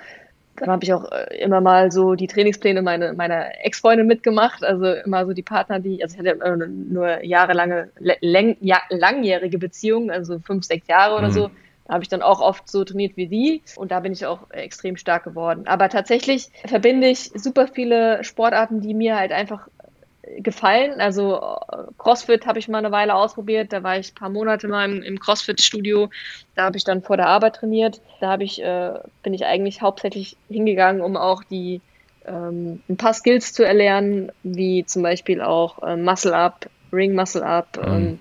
dann 0.59 0.69
habe 0.69 0.83
ich 0.83 0.93
auch 0.93 1.11
äh, 1.11 1.37
immer 1.37 1.61
mal 1.61 1.91
so 1.91 2.15
die 2.15 2.27
Trainingspläne 2.27 2.81
meiner 2.81 3.13
meine 3.13 3.59
Ex-Freundin 3.63 4.07
mitgemacht, 4.07 4.63
also 4.63 4.85
immer 4.85 5.25
so 5.25 5.33
die 5.33 5.43
Partner, 5.43 5.79
die, 5.79 6.03
also 6.03 6.13
ich 6.13 6.27
hatte 6.27 6.67
nur 6.67 7.23
jahrelange, 7.23 7.89
läng, 7.99 8.57
ja, 8.61 8.81
langjährige 8.89 9.57
Beziehungen, 9.57 10.11
also 10.11 10.39
fünf, 10.39 10.65
sechs 10.65 10.87
Jahre 10.87 11.15
oder 11.15 11.29
mhm. 11.29 11.33
so. 11.33 11.51
Da 11.85 11.95
habe 11.95 12.03
ich 12.03 12.09
dann 12.09 12.21
auch 12.21 12.39
oft 12.39 12.69
so 12.69 12.83
trainiert 12.83 13.17
wie 13.17 13.27
die 13.27 13.63
und 13.75 13.89
da 13.89 13.99
bin 13.99 14.13
ich 14.13 14.23
auch 14.27 14.51
extrem 14.51 14.95
stark 14.95 15.23
geworden. 15.23 15.63
Aber 15.65 15.89
tatsächlich 15.89 16.49
verbinde 16.65 17.07
ich 17.07 17.31
super 17.33 17.67
viele 17.67 18.23
Sportarten, 18.23 18.79
die 18.79 18.93
mir 18.93 19.17
halt 19.17 19.31
einfach 19.31 19.69
gefallen. 20.37 20.99
Also 21.01 21.59
CrossFit 21.97 22.45
habe 22.45 22.59
ich 22.59 22.67
mal 22.67 22.79
eine 22.79 22.91
Weile 22.91 23.15
ausprobiert. 23.15 23.73
Da 23.73 23.83
war 23.83 23.97
ich 23.97 24.11
ein 24.11 24.15
paar 24.15 24.29
Monate 24.29 24.67
mal 24.67 24.89
im, 24.89 25.01
im 25.01 25.19
CrossFit-Studio. 25.19 26.09
Da 26.55 26.65
habe 26.65 26.77
ich 26.77 26.83
dann 26.83 27.01
vor 27.01 27.17
der 27.17 27.27
Arbeit 27.27 27.57
trainiert. 27.57 28.01
Da 28.19 28.29
habe 28.29 28.43
ich, 28.43 28.61
äh, 28.61 28.93
bin 29.23 29.33
ich 29.33 29.45
eigentlich 29.45 29.81
hauptsächlich 29.81 30.37
hingegangen, 30.49 31.01
um 31.01 31.17
auch 31.17 31.43
die 31.43 31.81
ähm, 32.25 32.81
ein 32.89 32.97
paar 32.97 33.13
Skills 33.13 33.53
zu 33.53 33.63
erlernen, 33.63 34.31
wie 34.43 34.85
zum 34.85 35.03
Beispiel 35.03 35.41
auch 35.41 35.81
äh, 35.83 35.95
Muscle 35.95 36.35
Up, 36.35 36.69
Ring 36.93 37.15
Muscle 37.15 37.43
Up. 37.43 37.77
Mhm. 37.77 37.93
Ähm, 37.93 38.19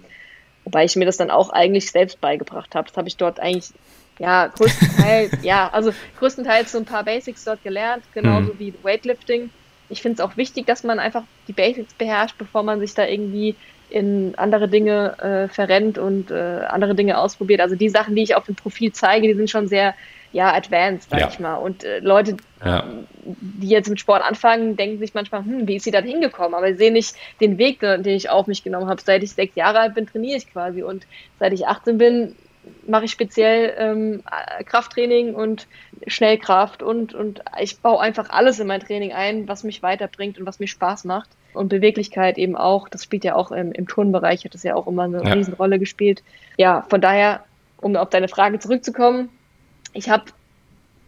wobei 0.64 0.84
ich 0.84 0.96
mir 0.96 1.04
das 1.04 1.16
dann 1.16 1.30
auch 1.30 1.50
eigentlich 1.50 1.90
selbst 1.90 2.20
beigebracht 2.20 2.74
habe. 2.74 2.88
Das 2.88 2.96
habe 2.96 3.08
ich 3.08 3.16
dort 3.16 3.40
eigentlich 3.40 3.72
ja, 4.18 4.48
größtenteils, 4.48 5.32
ja, 5.42 5.68
also 5.72 5.92
größtenteils 6.18 6.72
so 6.72 6.78
ein 6.78 6.84
paar 6.84 7.04
Basics 7.04 7.44
dort 7.44 7.62
gelernt, 7.62 8.02
genauso 8.12 8.52
mhm. 8.54 8.58
wie 8.58 8.74
Weightlifting 8.82 9.50
ich 9.88 10.02
finde 10.02 10.22
es 10.22 10.28
auch 10.28 10.36
wichtig, 10.36 10.66
dass 10.66 10.84
man 10.84 10.98
einfach 10.98 11.24
die 11.46 11.52
Basics 11.52 11.94
beherrscht, 11.94 12.36
bevor 12.38 12.62
man 12.62 12.80
sich 12.80 12.94
da 12.94 13.06
irgendwie 13.06 13.54
in 13.90 14.34
andere 14.36 14.68
Dinge 14.68 15.18
äh, 15.18 15.48
verrennt 15.48 15.98
und 15.98 16.30
äh, 16.30 16.60
andere 16.68 16.94
Dinge 16.94 17.18
ausprobiert. 17.18 17.60
Also 17.60 17.74
die 17.74 17.88
Sachen, 17.88 18.14
die 18.14 18.22
ich 18.22 18.34
auf 18.34 18.44
dem 18.44 18.54
Profil 18.54 18.92
zeige, 18.92 19.28
die 19.28 19.34
sind 19.34 19.48
schon 19.48 19.66
sehr 19.66 19.94
ja 20.30 20.52
advanced, 20.54 21.08
sag 21.08 21.20
ja. 21.20 21.28
ich 21.28 21.40
mal. 21.40 21.54
Und 21.54 21.84
äh, 21.84 22.00
Leute, 22.00 22.36
ja. 22.62 22.84
die 23.24 23.68
jetzt 23.68 23.88
mit 23.88 23.98
Sport 23.98 24.22
anfangen, 24.22 24.76
denken 24.76 24.98
sich 24.98 25.14
manchmal, 25.14 25.42
hm, 25.42 25.66
wie 25.66 25.76
ist 25.76 25.84
sie 25.84 25.90
da 25.90 26.00
hingekommen? 26.00 26.54
Aber 26.54 26.68
sie 26.68 26.76
sehen 26.76 26.92
nicht 26.92 27.16
den 27.40 27.56
Weg, 27.56 27.80
den 27.80 28.04
ich 28.04 28.28
auf 28.28 28.46
mich 28.46 28.62
genommen 28.62 28.88
habe. 28.88 29.00
Seit 29.00 29.22
ich 29.22 29.32
sechs 29.32 29.56
Jahre 29.56 29.80
alt 29.80 29.94
bin, 29.94 30.06
trainiere 30.06 30.36
ich 30.36 30.52
quasi. 30.52 30.82
Und 30.82 31.06
seit 31.38 31.54
ich 31.54 31.66
18 31.66 31.96
bin, 31.96 32.36
mache 32.86 33.04
ich 33.04 33.10
speziell 33.10 33.74
ähm, 33.78 34.22
Krafttraining 34.64 35.34
und 35.34 35.66
Schnellkraft 36.06 36.82
und, 36.82 37.14
und 37.14 37.42
ich 37.60 37.80
baue 37.80 38.00
einfach 38.00 38.30
alles 38.30 38.60
in 38.60 38.66
mein 38.66 38.80
Training 38.80 39.12
ein, 39.12 39.48
was 39.48 39.64
mich 39.64 39.82
weiterbringt 39.82 40.38
und 40.38 40.46
was 40.46 40.58
mir 40.58 40.68
Spaß 40.68 41.04
macht. 41.04 41.30
Und 41.54 41.68
Beweglichkeit 41.68 42.38
eben 42.38 42.56
auch, 42.56 42.88
das 42.88 43.04
spielt 43.04 43.24
ja 43.24 43.34
auch 43.34 43.50
im, 43.50 43.72
im 43.72 43.88
Turnbereich, 43.88 44.44
hat 44.44 44.54
das 44.54 44.62
ja 44.62 44.74
auch 44.74 44.86
immer 44.86 45.04
eine 45.04 45.24
ja. 45.24 45.32
Riesenrolle 45.32 45.78
gespielt. 45.78 46.22
Ja, 46.56 46.86
von 46.88 47.00
daher, 47.00 47.44
um 47.80 47.96
auf 47.96 48.10
deine 48.10 48.28
Frage 48.28 48.58
zurückzukommen, 48.58 49.30
ich 49.92 50.08
habe 50.08 50.24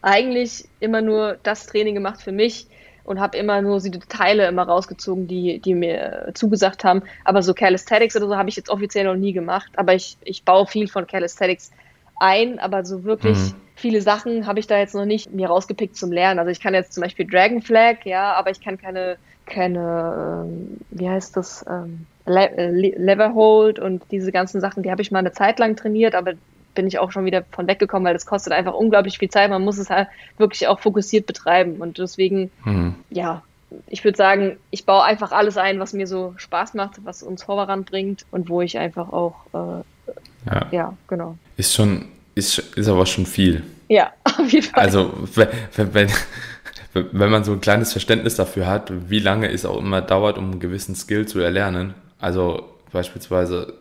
eigentlich 0.01 0.67
immer 0.79 1.01
nur 1.01 1.37
das 1.43 1.67
Training 1.67 1.93
gemacht 1.93 2.21
für 2.21 2.31
mich, 2.31 2.67
und 3.03 3.19
habe 3.19 3.37
immer 3.37 3.61
nur 3.61 3.79
die 3.79 3.91
Teile 3.91 4.47
immer 4.47 4.63
rausgezogen, 4.63 5.27
die, 5.27 5.59
die 5.59 5.73
mir 5.73 6.31
zugesagt 6.33 6.83
haben. 6.83 7.03
Aber 7.25 7.41
so 7.41 7.53
Calisthenics 7.53 8.15
oder 8.15 8.27
so 8.27 8.37
habe 8.37 8.49
ich 8.49 8.55
jetzt 8.55 8.69
offiziell 8.69 9.05
noch 9.05 9.15
nie 9.15 9.33
gemacht. 9.33 9.71
Aber 9.75 9.93
ich, 9.93 10.17
ich 10.23 10.43
baue 10.43 10.67
viel 10.67 10.87
von 10.87 11.07
Calisthenics 11.07 11.71
ein, 12.19 12.59
aber 12.59 12.85
so 12.85 13.03
wirklich 13.03 13.37
mhm. 13.37 13.55
viele 13.75 14.01
Sachen 14.01 14.45
habe 14.45 14.59
ich 14.59 14.67
da 14.67 14.77
jetzt 14.77 14.95
noch 14.95 15.05
nicht 15.05 15.33
mir 15.33 15.47
rausgepickt 15.47 15.97
zum 15.97 16.11
Lernen. 16.11 16.39
Also 16.39 16.51
ich 16.51 16.61
kann 16.61 16.73
jetzt 16.73 16.93
zum 16.93 17.01
Beispiel 17.01 17.27
Dragon 17.27 17.61
Flag, 17.61 18.05
ja, 18.05 18.33
aber 18.33 18.51
ich 18.51 18.61
kann 18.61 18.77
keine, 18.77 19.17
keine, 19.45 20.45
ähm, 20.45 20.77
wie 20.91 21.09
heißt 21.09 21.35
das, 21.35 21.65
ähm, 21.67 22.05
Le 22.25 22.51
äh, 22.55 22.69
Lever 22.69 23.33
Hold 23.33 23.79
und 23.79 24.03
diese 24.11 24.31
ganzen 24.31 24.61
Sachen, 24.61 24.83
die 24.83 24.91
habe 24.91 25.01
ich 25.01 25.11
mal 25.11 25.19
eine 25.19 25.31
Zeit 25.31 25.57
lang 25.57 25.75
trainiert, 25.75 26.13
aber 26.13 26.33
bin 26.73 26.87
ich 26.87 26.99
auch 26.99 27.11
schon 27.11 27.25
wieder 27.25 27.43
von 27.51 27.67
weggekommen, 27.67 28.05
weil 28.05 28.13
das 28.13 28.25
kostet 28.25 28.53
einfach 28.53 28.73
unglaublich 28.73 29.17
viel 29.17 29.29
Zeit. 29.29 29.49
Man 29.49 29.63
muss 29.63 29.77
es 29.77 29.89
halt 29.89 30.07
wirklich 30.37 30.67
auch 30.67 30.79
fokussiert 30.79 31.25
betreiben. 31.25 31.77
Und 31.77 31.97
deswegen, 31.97 32.51
mhm. 32.65 32.95
ja, 33.09 33.43
ich 33.87 34.03
würde 34.03 34.17
sagen, 34.17 34.57
ich 34.69 34.85
baue 34.85 35.03
einfach 35.03 35.31
alles 35.31 35.57
ein, 35.57 35.79
was 35.79 35.93
mir 35.93 36.07
so 36.07 36.33
Spaß 36.37 36.73
macht, 36.73 37.03
was 37.03 37.23
uns 37.23 37.43
voranbringt 37.43 38.25
und 38.31 38.49
wo 38.49 38.61
ich 38.61 38.77
einfach 38.77 39.11
auch, 39.11 39.35
äh, 39.53 40.11
ja. 40.49 40.67
ja, 40.71 40.97
genau. 41.07 41.37
Ist 41.57 41.73
schon, 41.73 42.05
ist, 42.35 42.57
ist 42.75 42.87
aber 42.87 43.05
schon 43.05 43.25
viel. 43.25 43.63
Ja, 43.87 44.11
auf 44.23 44.51
jeden 44.51 44.67
Fall. 44.67 44.83
Also, 44.83 45.13
wenn, 45.35 45.93
wenn, 45.93 46.09
wenn 46.93 47.29
man 47.29 47.43
so 47.43 47.53
ein 47.53 47.61
kleines 47.61 47.91
Verständnis 47.91 48.35
dafür 48.35 48.67
hat, 48.67 48.91
wie 49.09 49.19
lange 49.19 49.49
es 49.49 49.65
auch 49.65 49.77
immer 49.77 50.01
dauert, 50.01 50.37
um 50.37 50.51
einen 50.51 50.59
gewissen 50.59 50.95
Skill 50.95 51.27
zu 51.27 51.39
erlernen, 51.39 51.93
also 52.19 52.69
beispielsweise 52.91 53.73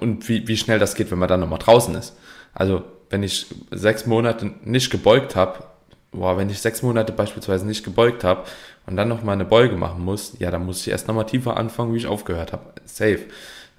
und 0.00 0.28
wie, 0.28 0.48
wie 0.48 0.56
schnell 0.56 0.78
das 0.78 0.94
geht, 0.94 1.10
wenn 1.10 1.18
man 1.18 1.28
dann 1.28 1.40
nochmal 1.40 1.58
draußen 1.58 1.94
ist. 1.94 2.16
Also 2.52 2.82
wenn 3.10 3.22
ich 3.22 3.46
sechs 3.70 4.06
Monate 4.06 4.52
nicht 4.64 4.90
gebeugt 4.90 5.36
habe, 5.36 5.64
boah, 6.10 6.36
wenn 6.36 6.50
ich 6.50 6.60
sechs 6.60 6.82
Monate 6.82 7.12
beispielsweise 7.12 7.66
nicht 7.66 7.84
gebeugt 7.84 8.24
habe 8.24 8.44
und 8.86 8.96
dann 8.96 9.08
nochmal 9.08 9.34
eine 9.34 9.44
Beuge 9.44 9.76
machen 9.76 10.04
muss, 10.04 10.34
ja, 10.38 10.50
dann 10.50 10.66
muss 10.66 10.80
ich 10.80 10.88
erst 10.88 11.08
nochmal 11.08 11.26
tiefer 11.26 11.56
anfangen, 11.56 11.94
wie 11.94 11.98
ich 11.98 12.06
aufgehört 12.06 12.52
habe. 12.52 12.64
Safe. 12.84 13.20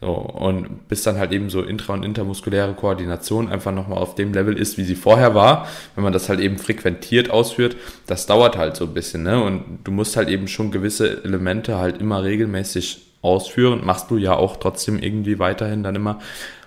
So, 0.02 0.12
und 0.14 0.88
bis 0.88 1.04
dann 1.04 1.18
halt 1.18 1.34
eben 1.34 1.50
so 1.50 1.62
intra- 1.62 1.94
und 1.94 2.04
intermuskuläre 2.04 2.74
Koordination 2.74 3.50
einfach 3.50 3.74
nochmal 3.74 3.98
auf 3.98 4.16
dem 4.16 4.32
Level 4.32 4.58
ist, 4.58 4.78
wie 4.78 4.86
sie 4.86 4.96
vorher 4.96 5.36
war, 5.36 5.68
wenn 5.96 6.06
man 6.06 6.14
das 6.14 6.30
halt 6.30 6.40
eben 6.40 6.58
frequentiert 6.58 7.30
ausführt, 7.30 7.76
das 8.08 8.26
dauert 8.26 8.58
halt 8.58 8.78
so 8.78 8.86
ein 8.86 8.94
bisschen, 8.94 9.24
ne? 9.24 9.44
Und 9.44 9.80
du 9.84 9.92
musst 9.92 10.16
halt 10.16 10.30
eben 10.30 10.48
schon 10.48 10.72
gewisse 10.72 11.22
Elemente 11.26 11.78
halt 11.78 12.00
immer 12.00 12.24
regelmäßig 12.24 13.09
ausführen, 13.22 13.82
machst 13.84 14.10
du 14.12 14.18
ja 14.18 14.36
auch 14.36 14.58
trotzdem 14.58 15.00
irgendwie 15.00 15.40
weiterhin 15.40 15.84
dann 15.84 15.96
immer, 15.96 16.20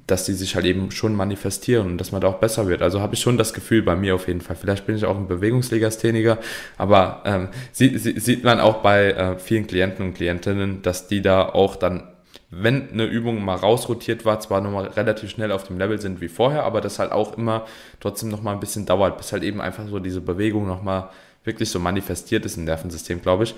dass 0.06 0.24
die 0.24 0.34
sich 0.34 0.54
halt 0.56 0.66
eben 0.66 0.90
schon 0.90 1.14
manifestieren 1.14 1.86
und 1.86 1.98
dass 1.98 2.12
man 2.12 2.20
da 2.20 2.28
auch 2.28 2.38
besser 2.38 2.68
wird. 2.68 2.82
Also 2.82 3.00
habe 3.00 3.14
ich 3.14 3.20
schon 3.20 3.38
das 3.38 3.54
Gefühl 3.54 3.82
bei 3.82 3.96
mir 3.96 4.14
auf 4.14 4.26
jeden 4.26 4.40
Fall. 4.40 4.56
Vielleicht 4.56 4.84
bin 4.86 4.96
ich 4.96 5.04
auch 5.04 5.16
ein 5.16 5.28
Bewegungslegastheniker, 5.28 6.38
aber 6.76 7.22
ähm, 7.24 7.48
sieht, 7.70 8.00
sieht 8.00 8.44
man 8.44 8.60
auch 8.60 8.82
bei 8.82 9.12
äh, 9.12 9.38
vielen 9.38 9.66
Klienten 9.66 10.06
und 10.06 10.14
Klientinnen, 10.14 10.82
dass 10.82 11.06
die 11.06 11.22
da 11.22 11.48
auch 11.48 11.76
dann 11.76 12.08
wenn 12.54 12.90
eine 12.92 13.06
Übung 13.06 13.42
mal 13.42 13.56
rausrotiert 13.56 14.26
war, 14.26 14.38
zwar 14.40 14.60
nochmal 14.60 14.88
relativ 14.88 15.30
schnell 15.30 15.50
auf 15.50 15.64
dem 15.64 15.78
Level 15.78 15.98
sind 15.98 16.20
wie 16.20 16.28
vorher, 16.28 16.64
aber 16.64 16.82
das 16.82 16.98
halt 16.98 17.10
auch 17.10 17.38
immer 17.38 17.64
trotzdem 17.98 18.28
nochmal 18.28 18.52
ein 18.52 18.60
bisschen 18.60 18.84
dauert, 18.84 19.16
bis 19.16 19.32
halt 19.32 19.42
eben 19.42 19.62
einfach 19.62 19.88
so 19.88 19.98
diese 19.98 20.20
Bewegung 20.20 20.66
nochmal 20.66 21.08
wirklich 21.44 21.70
so 21.70 21.80
manifestiert 21.80 22.44
ist 22.44 22.58
im 22.58 22.64
Nervensystem, 22.64 23.22
glaube 23.22 23.44
ich. 23.44 23.54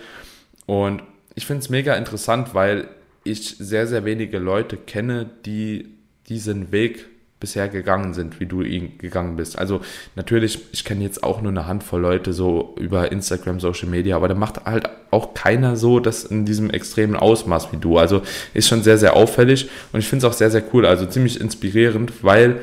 Und 0.66 1.02
ich 1.34 1.46
finde 1.46 1.60
es 1.60 1.68
mega 1.68 1.94
interessant, 1.94 2.54
weil 2.54 2.88
ich 3.24 3.56
sehr, 3.58 3.86
sehr 3.86 4.04
wenige 4.04 4.38
Leute 4.38 4.76
kenne, 4.76 5.28
die 5.44 5.94
diesen 6.28 6.72
Weg 6.72 7.06
bisher 7.40 7.68
gegangen 7.68 8.14
sind, 8.14 8.40
wie 8.40 8.46
du 8.46 8.62
ihn 8.62 8.96
gegangen 8.96 9.36
bist. 9.36 9.58
Also 9.58 9.82
natürlich, 10.16 10.60
ich 10.72 10.84
kenne 10.84 11.02
jetzt 11.02 11.22
auch 11.22 11.42
nur 11.42 11.50
eine 11.50 11.66
Handvoll 11.66 12.00
Leute 12.00 12.32
so 12.32 12.74
über 12.78 13.12
Instagram, 13.12 13.60
Social 13.60 13.88
Media, 13.88 14.16
aber 14.16 14.28
da 14.28 14.34
macht 14.34 14.64
halt 14.64 14.88
auch 15.10 15.34
keiner 15.34 15.76
so 15.76 16.00
das 16.00 16.24
in 16.24 16.46
diesem 16.46 16.70
extremen 16.70 17.16
Ausmaß 17.16 17.70
wie 17.72 17.76
du. 17.76 17.98
Also 17.98 18.22
ist 18.54 18.68
schon 18.68 18.82
sehr, 18.82 18.96
sehr 18.96 19.14
auffällig 19.14 19.68
und 19.92 20.00
ich 20.00 20.08
finde 20.08 20.26
es 20.26 20.32
auch 20.32 20.36
sehr, 20.36 20.50
sehr 20.50 20.64
cool, 20.72 20.86
also 20.86 21.04
ziemlich 21.04 21.38
inspirierend, 21.38 22.12
weil 22.22 22.62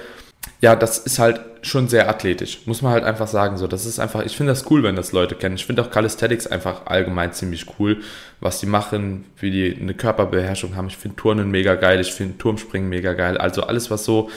ja, 0.59 0.75
das 0.75 0.99
ist 0.99 1.19
halt 1.19 1.41
schon 1.63 1.87
sehr 1.87 2.09
athletisch, 2.09 2.61
muss 2.65 2.81
man 2.81 2.91
halt 2.91 3.03
einfach 3.03 3.27
sagen. 3.27 3.57
So, 3.57 3.67
das 3.67 3.85
ist 3.85 3.99
einfach, 3.99 4.23
ich 4.25 4.35
finde 4.35 4.51
das 4.51 4.69
cool, 4.69 4.83
wenn 4.83 4.95
das 4.95 5.11
Leute 5.11 5.35
kennen. 5.35 5.55
Ich 5.55 5.65
finde 5.65 5.81
auch 5.81 5.91
Calisthenics 5.91 6.47
einfach 6.47 6.85
allgemein 6.85 7.33
ziemlich 7.33 7.65
cool, 7.79 8.01
was 8.39 8.59
die 8.59 8.65
machen, 8.65 9.25
wie 9.37 9.51
die 9.51 9.77
eine 9.79 9.93
Körperbeherrschung 9.93 10.75
haben. 10.75 10.87
Ich 10.87 10.97
finde 10.97 11.17
Turnen 11.17 11.51
mega 11.51 11.75
geil, 11.75 11.99
ich 11.99 12.11
finde 12.13 12.37
Turmspringen 12.37 12.89
mega 12.89 13.13
geil. 13.13 13.37
Also 13.37 13.63
alles, 13.63 13.91
was 13.91 14.05
so 14.05 14.29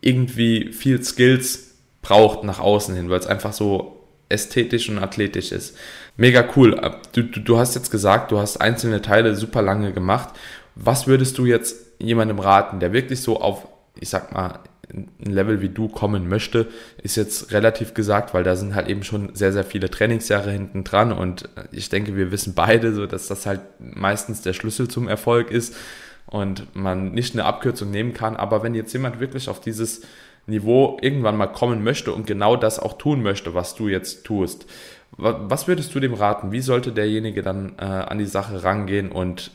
irgendwie 0.00 0.72
viel 0.72 1.02
Skills 1.02 1.74
braucht 2.02 2.44
nach 2.44 2.60
außen 2.60 2.94
hin, 2.94 3.10
weil 3.10 3.20
es 3.20 3.26
einfach 3.26 3.52
so 3.52 4.06
ästhetisch 4.28 4.88
und 4.88 4.98
athletisch 4.98 5.52
ist. 5.52 5.76
Mega 6.16 6.44
cool. 6.56 6.80
Du, 7.12 7.22
du, 7.22 7.40
du 7.40 7.58
hast 7.58 7.74
jetzt 7.74 7.90
gesagt, 7.90 8.30
du 8.30 8.38
hast 8.38 8.58
einzelne 8.60 9.02
Teile 9.02 9.34
super 9.34 9.62
lange 9.62 9.92
gemacht. 9.92 10.30
Was 10.74 11.06
würdest 11.06 11.36
du 11.38 11.46
jetzt 11.46 11.76
jemandem 11.98 12.38
raten, 12.38 12.80
der 12.80 12.92
wirklich 12.92 13.20
so 13.20 13.40
auf, 13.40 13.66
ich 13.98 14.08
sag 14.08 14.32
mal, 14.32 14.60
ein 14.92 15.08
Level 15.32 15.60
wie 15.60 15.68
du 15.68 15.88
kommen 15.88 16.28
möchte, 16.28 16.68
ist 17.02 17.16
jetzt 17.16 17.52
relativ 17.52 17.94
gesagt, 17.94 18.34
weil 18.34 18.44
da 18.44 18.56
sind 18.56 18.74
halt 18.74 18.88
eben 18.88 19.02
schon 19.02 19.34
sehr, 19.34 19.52
sehr 19.52 19.64
viele 19.64 19.90
Trainingsjahre 19.90 20.50
hinten 20.50 20.84
dran 20.84 21.12
und 21.12 21.48
ich 21.72 21.88
denke, 21.88 22.16
wir 22.16 22.32
wissen 22.32 22.54
beide 22.54 22.92
so, 22.92 23.06
dass 23.06 23.28
das 23.28 23.46
halt 23.46 23.60
meistens 23.78 24.42
der 24.42 24.52
Schlüssel 24.52 24.88
zum 24.88 25.08
Erfolg 25.08 25.50
ist 25.50 25.76
und 26.26 26.74
man 26.74 27.12
nicht 27.12 27.34
eine 27.34 27.44
Abkürzung 27.44 27.90
nehmen 27.90 28.14
kann. 28.14 28.36
Aber 28.36 28.62
wenn 28.62 28.74
jetzt 28.74 28.92
jemand 28.92 29.20
wirklich 29.20 29.48
auf 29.48 29.60
dieses 29.60 30.02
Niveau 30.46 30.98
irgendwann 31.02 31.36
mal 31.36 31.48
kommen 31.48 31.82
möchte 31.84 32.12
und 32.12 32.26
genau 32.26 32.56
das 32.56 32.78
auch 32.78 32.98
tun 32.98 33.22
möchte, 33.22 33.54
was 33.54 33.74
du 33.74 33.88
jetzt 33.88 34.24
tust, 34.24 34.66
was 35.16 35.68
würdest 35.68 35.94
du 35.94 36.00
dem 36.00 36.14
raten? 36.14 36.52
Wie 36.52 36.60
sollte 36.60 36.92
derjenige 36.92 37.42
dann 37.42 37.74
äh, 37.78 37.84
an 37.84 38.18
die 38.18 38.26
Sache 38.26 38.62
rangehen 38.62 39.10
und 39.10 39.50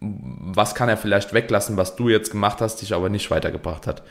was 0.00 0.74
kann 0.74 0.88
er 0.88 0.96
vielleicht 0.96 1.34
weglassen, 1.34 1.76
was 1.76 1.96
du 1.96 2.08
jetzt 2.08 2.30
gemacht 2.30 2.60
hast, 2.60 2.80
dich 2.80 2.94
aber 2.94 3.08
nicht 3.08 3.30
weitergebracht 3.30 3.86
hat? 3.86 4.02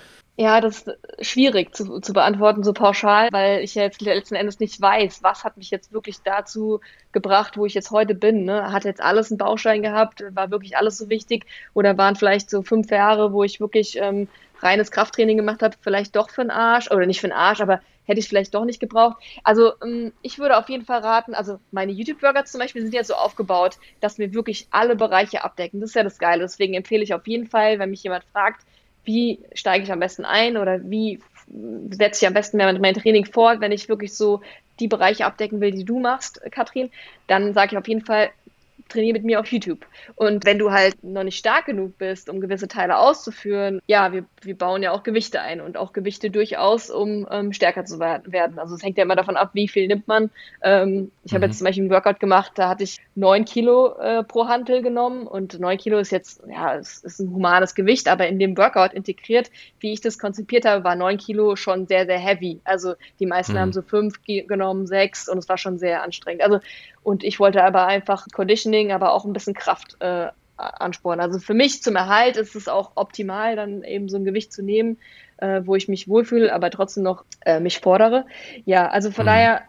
Ja, 0.41 0.61
das 0.61 0.83
ist 0.83 0.97
schwierig 1.27 1.75
zu, 1.75 1.99
zu 1.99 2.13
beantworten, 2.13 2.63
so 2.63 2.71
pauschal, 2.71 3.27
weil 3.33 3.59
ich 3.59 3.75
ja 3.75 3.83
jetzt 3.83 3.99
letzten 3.99 4.35
Endes 4.35 4.61
nicht 4.61 4.79
weiß, 4.79 5.21
was 5.21 5.43
hat 5.43 5.57
mich 5.57 5.69
jetzt 5.69 5.91
wirklich 5.91 6.21
dazu 6.23 6.79
gebracht, 7.11 7.57
wo 7.57 7.65
ich 7.65 7.73
jetzt 7.73 7.91
heute 7.91 8.15
bin. 8.15 8.45
Ne? 8.45 8.71
Hat 8.71 8.85
jetzt 8.85 9.01
alles 9.01 9.31
einen 9.31 9.37
Baustein 9.37 9.81
gehabt, 9.81 10.23
war 10.33 10.49
wirklich 10.49 10.77
alles 10.77 10.97
so 10.97 11.09
wichtig 11.09 11.45
oder 11.73 11.97
waren 11.97 12.15
vielleicht 12.15 12.49
so 12.49 12.61
fünf 12.61 12.89
Jahre, 12.89 13.33
wo 13.33 13.43
ich 13.43 13.59
wirklich 13.59 13.97
ähm, 13.97 14.29
reines 14.61 14.91
Krafttraining 14.91 15.35
gemacht 15.35 15.61
habe, 15.61 15.75
vielleicht 15.81 16.15
doch 16.15 16.29
für 16.29 16.41
den 16.41 16.51
Arsch 16.51 16.89
oder 16.89 17.05
nicht 17.05 17.19
für 17.19 17.27
den 17.27 17.35
Arsch, 17.35 17.59
aber 17.59 17.81
hätte 18.05 18.21
ich 18.21 18.29
vielleicht 18.29 18.55
doch 18.55 18.63
nicht 18.63 18.79
gebraucht. 18.79 19.17
Also 19.43 19.73
ähm, 19.83 20.13
ich 20.21 20.39
würde 20.39 20.57
auf 20.57 20.69
jeden 20.69 20.85
Fall 20.85 21.01
raten, 21.01 21.33
also 21.33 21.59
meine 21.71 21.91
YouTube-Burger 21.91 22.45
zum 22.45 22.61
Beispiel 22.61 22.81
sind 22.81 22.93
ja 22.93 23.03
so 23.03 23.15
aufgebaut, 23.15 23.75
dass 23.99 24.17
wir 24.17 24.33
wirklich 24.33 24.67
alle 24.71 24.95
Bereiche 24.95 25.43
abdecken. 25.43 25.81
Das 25.81 25.89
ist 25.89 25.95
ja 25.95 26.03
das 26.03 26.17
Geile. 26.17 26.43
Deswegen 26.43 26.75
empfehle 26.75 27.03
ich 27.03 27.13
auf 27.13 27.27
jeden 27.27 27.47
Fall, 27.47 27.77
wenn 27.77 27.89
mich 27.89 28.03
jemand 28.03 28.23
fragt, 28.31 28.61
wie 29.09 29.39
steige 29.53 29.83
ich 29.83 29.91
am 29.91 29.99
besten 29.99 30.23
ein 30.23 30.55
oder 30.55 30.79
wie 30.83 31.19
setze 31.89 32.23
ich 32.23 32.27
am 32.27 32.35
besten 32.35 32.57
mein 32.57 32.93
Training 32.93 33.25
fort, 33.25 33.59
wenn 33.59 33.71
ich 33.71 33.89
wirklich 33.89 34.13
so 34.13 34.41
die 34.79 34.87
Bereiche 34.87 35.25
abdecken 35.25 35.61
will, 35.61 35.71
die 35.71 35.83
du 35.83 35.99
machst, 35.99 36.41
Katrin, 36.51 36.91
dann 37.25 37.53
sage 37.53 37.71
ich 37.71 37.77
auf 37.77 37.87
jeden 37.87 38.05
Fall, 38.05 38.29
trainiere 38.89 39.13
mit 39.13 39.23
mir 39.23 39.39
auf 39.39 39.47
YouTube. 39.47 39.85
Und 40.15 40.45
wenn 40.45 40.59
du 40.59 40.71
halt 40.71 41.03
noch 41.03 41.23
nicht 41.23 41.37
stark 41.37 41.65
genug 41.65 41.97
bist, 41.97 42.29
um 42.29 42.41
gewisse 42.41 42.67
Teile 42.67 42.97
auszuführen, 42.97 43.81
ja, 43.87 44.11
wir, 44.11 44.25
wir 44.41 44.57
bauen 44.57 44.83
ja 44.83 44.91
auch 44.91 45.03
Gewichte 45.03 45.41
ein 45.41 45.61
und 45.61 45.77
auch 45.77 45.93
Gewichte 45.93 46.29
durchaus, 46.29 46.89
um 46.89 47.27
ähm, 47.31 47.53
stärker 47.53 47.85
zu 47.85 47.99
werden. 47.99 48.59
Also 48.59 48.75
es 48.75 48.83
hängt 48.83 48.97
ja 48.97 49.03
immer 49.03 49.15
davon 49.15 49.37
ab, 49.37 49.51
wie 49.53 49.67
viel 49.67 49.87
nimmt 49.87 50.07
man. 50.07 50.31
Ähm, 50.61 51.11
ich 51.23 51.31
mhm. 51.31 51.35
habe 51.35 51.45
jetzt 51.45 51.59
zum 51.59 51.65
Beispiel 51.65 51.83
einen 51.83 51.91
Workout 51.91 52.19
gemacht, 52.19 52.53
da 52.55 52.69
hatte 52.69 52.83
ich 52.83 52.97
neun 53.15 53.45
Kilo 53.45 53.95
äh, 53.97 54.23
pro 54.23 54.47
Hantel 54.47 54.81
genommen 54.81 55.27
und 55.27 55.59
neun 55.59 55.77
Kilo 55.77 55.99
ist 55.99 56.11
jetzt, 56.11 56.41
ja, 56.49 56.75
es 56.75 57.03
ist 57.03 57.19
ein 57.19 57.31
humanes 57.31 57.75
Gewicht, 57.75 58.07
aber 58.07 58.27
in 58.27 58.39
dem 58.39 58.57
Workout 58.57 58.93
integriert, 58.93 59.51
wie 59.79 59.93
ich 59.93 60.01
das 60.01 60.19
konzipiert 60.19 60.65
habe, 60.65 60.83
war 60.83 60.95
neun 60.95 61.17
Kilo 61.17 61.55
schon 61.55 61.87
sehr, 61.87 62.05
sehr 62.05 62.19
heavy. 62.19 62.59
Also 62.63 62.95
die 63.19 63.25
meisten 63.25 63.53
mhm. 63.53 63.59
haben 63.59 63.73
so 63.73 63.81
fünf 63.81 64.21
genommen, 64.23 64.87
sechs 64.87 65.29
und 65.29 65.37
es 65.37 65.49
war 65.49 65.57
schon 65.57 65.77
sehr 65.77 66.03
anstrengend. 66.03 66.43
Also 66.43 66.59
und 67.03 67.23
ich 67.23 67.39
wollte 67.39 67.63
aber 67.63 67.87
einfach 67.87 68.27
Conditioning, 68.33 68.91
aber 68.91 69.13
auch 69.13 69.25
ein 69.25 69.33
bisschen 69.33 69.53
Kraft 69.53 69.97
äh, 69.99 70.27
anspornen. 70.57 71.21
Also 71.21 71.39
für 71.39 71.53
mich 71.53 71.81
zum 71.81 71.95
Erhalt 71.95 72.37
ist 72.37 72.55
es 72.55 72.67
auch 72.67 72.91
optimal, 72.95 73.55
dann 73.55 73.83
eben 73.83 74.09
so 74.09 74.17
ein 74.17 74.25
Gewicht 74.25 74.51
zu 74.51 74.61
nehmen, 74.61 74.97
äh, 75.37 75.61
wo 75.63 75.75
ich 75.75 75.87
mich 75.87 76.07
wohlfühle, 76.07 76.53
aber 76.53 76.69
trotzdem 76.69 77.03
noch 77.03 77.23
äh, 77.45 77.59
mich 77.59 77.79
fordere. 77.79 78.25
Ja, 78.65 78.89
also 78.89 79.11
von 79.11 79.25
mhm. 79.25 79.29
daher, 79.29 79.61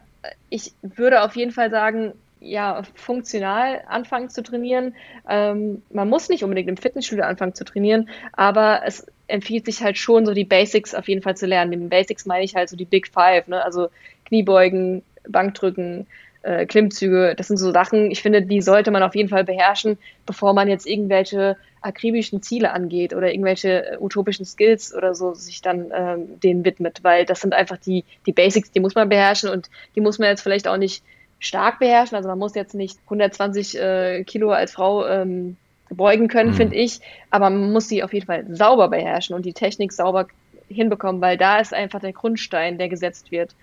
ich 0.49 0.73
würde 0.83 1.23
auf 1.23 1.37
jeden 1.37 1.53
Fall 1.53 1.71
sagen, 1.71 2.13
ja, 2.41 2.83
funktional 2.95 3.83
anfangen 3.87 4.31
zu 4.31 4.43
trainieren. 4.43 4.95
Ähm, 5.29 5.83
man 5.91 6.09
muss 6.09 6.29
nicht 6.29 6.43
unbedingt 6.43 6.69
im 6.69 6.77
Fitnessstudio 6.77 7.25
anfangen 7.25 7.55
zu 7.55 7.65
trainieren, 7.65 8.09
aber 8.33 8.83
es 8.85 9.07
empfiehlt 9.29 9.67
sich 9.67 9.83
halt 9.83 9.99
schon, 9.99 10.27
so 10.27 10.33
die 10.33 10.45
Basics 10.45 10.95
auf 10.95 11.07
jeden 11.07 11.23
Fall 11.23 11.37
zu 11.37 11.47
lernen. 11.47 11.71
Mit 11.71 11.81
den 11.81 11.89
Basics 11.91 12.27
meine 12.27 12.45
ich 12.45 12.57
halt 12.57 12.69
so 12.69 12.77
die 12.77 12.87
Big 12.87 13.09
Five, 13.09 13.47
ne? 13.47 13.63
also 13.63 13.89
Kniebeugen, 14.25 15.03
Bankdrücken, 15.29 16.07
äh, 16.43 16.67
Klimmzüge. 16.67 17.35
Das 17.37 17.49
sind 17.49 17.57
so 17.57 17.73
Sachen, 17.73 18.11
ich 18.11 18.23
finde, 18.23 18.43
die 18.43 18.63
sollte 18.63 18.91
man 18.91 19.03
auf 19.03 19.15
jeden 19.15 19.29
Fall 19.29 19.45
beherrschen, 19.45 19.99
bevor 20.27 20.55
man 20.55 20.69
jetzt 20.69 20.87
irgendwelche 20.87 21.57
akribischen 21.83 22.43
Ziele 22.43 22.73
angeht 22.73 23.15
oder 23.15 23.31
irgendwelche 23.31 23.93
äh, 23.93 23.99
utopischen 23.99 24.45
Skills 24.45 24.95
oder 24.95 25.15
so 25.15 25.35
sich 25.35 25.63
dann 25.63 25.91
ähm, 25.95 26.41
denen 26.41 26.65
widmet, 26.65 27.01
weil 27.03 27.25
das 27.25 27.41
sind 27.41 27.55
einfach 27.55 27.79
die, 27.79 28.05
die 28.27 28.33
Basics, 28.33 28.71
die 28.71 28.81
muss 28.81 28.95
man 28.95 29.09
beherrschen 29.09 29.49
und 29.51 29.71
die 29.95 30.01
muss 30.01 30.19
man 30.19 30.29
jetzt 30.29 30.43
vielleicht 30.43 30.69
auch 30.69 30.77
nicht 30.77 31.03
stark 31.39 31.79
beherrschen. 31.79 32.17
Also 32.17 32.29
man 32.29 32.39
muss 32.39 32.55
jetzt 32.55 32.75
nicht 32.75 32.99
120 33.05 33.79
äh, 33.79 34.25
Kilo 34.25 34.51
als 34.51 34.73
Frau 34.73 35.07
ähm, 35.07 35.57
beugen 35.89 36.29
können, 36.29 36.51
mhm. 36.51 36.57
finde 36.57 36.77
ich, 36.77 37.01
aber 37.31 37.51
man 37.51 37.73
muss 37.73 37.89
sie 37.89 38.03
auf 38.03 38.13
jeden 38.13 38.27
Fall 38.27 38.45
sauber 38.55 38.89
beherrschen 38.89 39.35
und 39.35 39.45
die 39.45 39.55
Technik 39.55 39.93
sauber 39.93 40.27
hinbekommen, 40.69 41.21
weil 41.21 41.37
da 41.37 41.59
ist 41.59 41.75
einfach 41.75 42.01
der 42.01 42.13
Grundstein, 42.13 42.79
der 42.79 42.89
gesetzt 42.89 43.33
wird. 43.33 43.55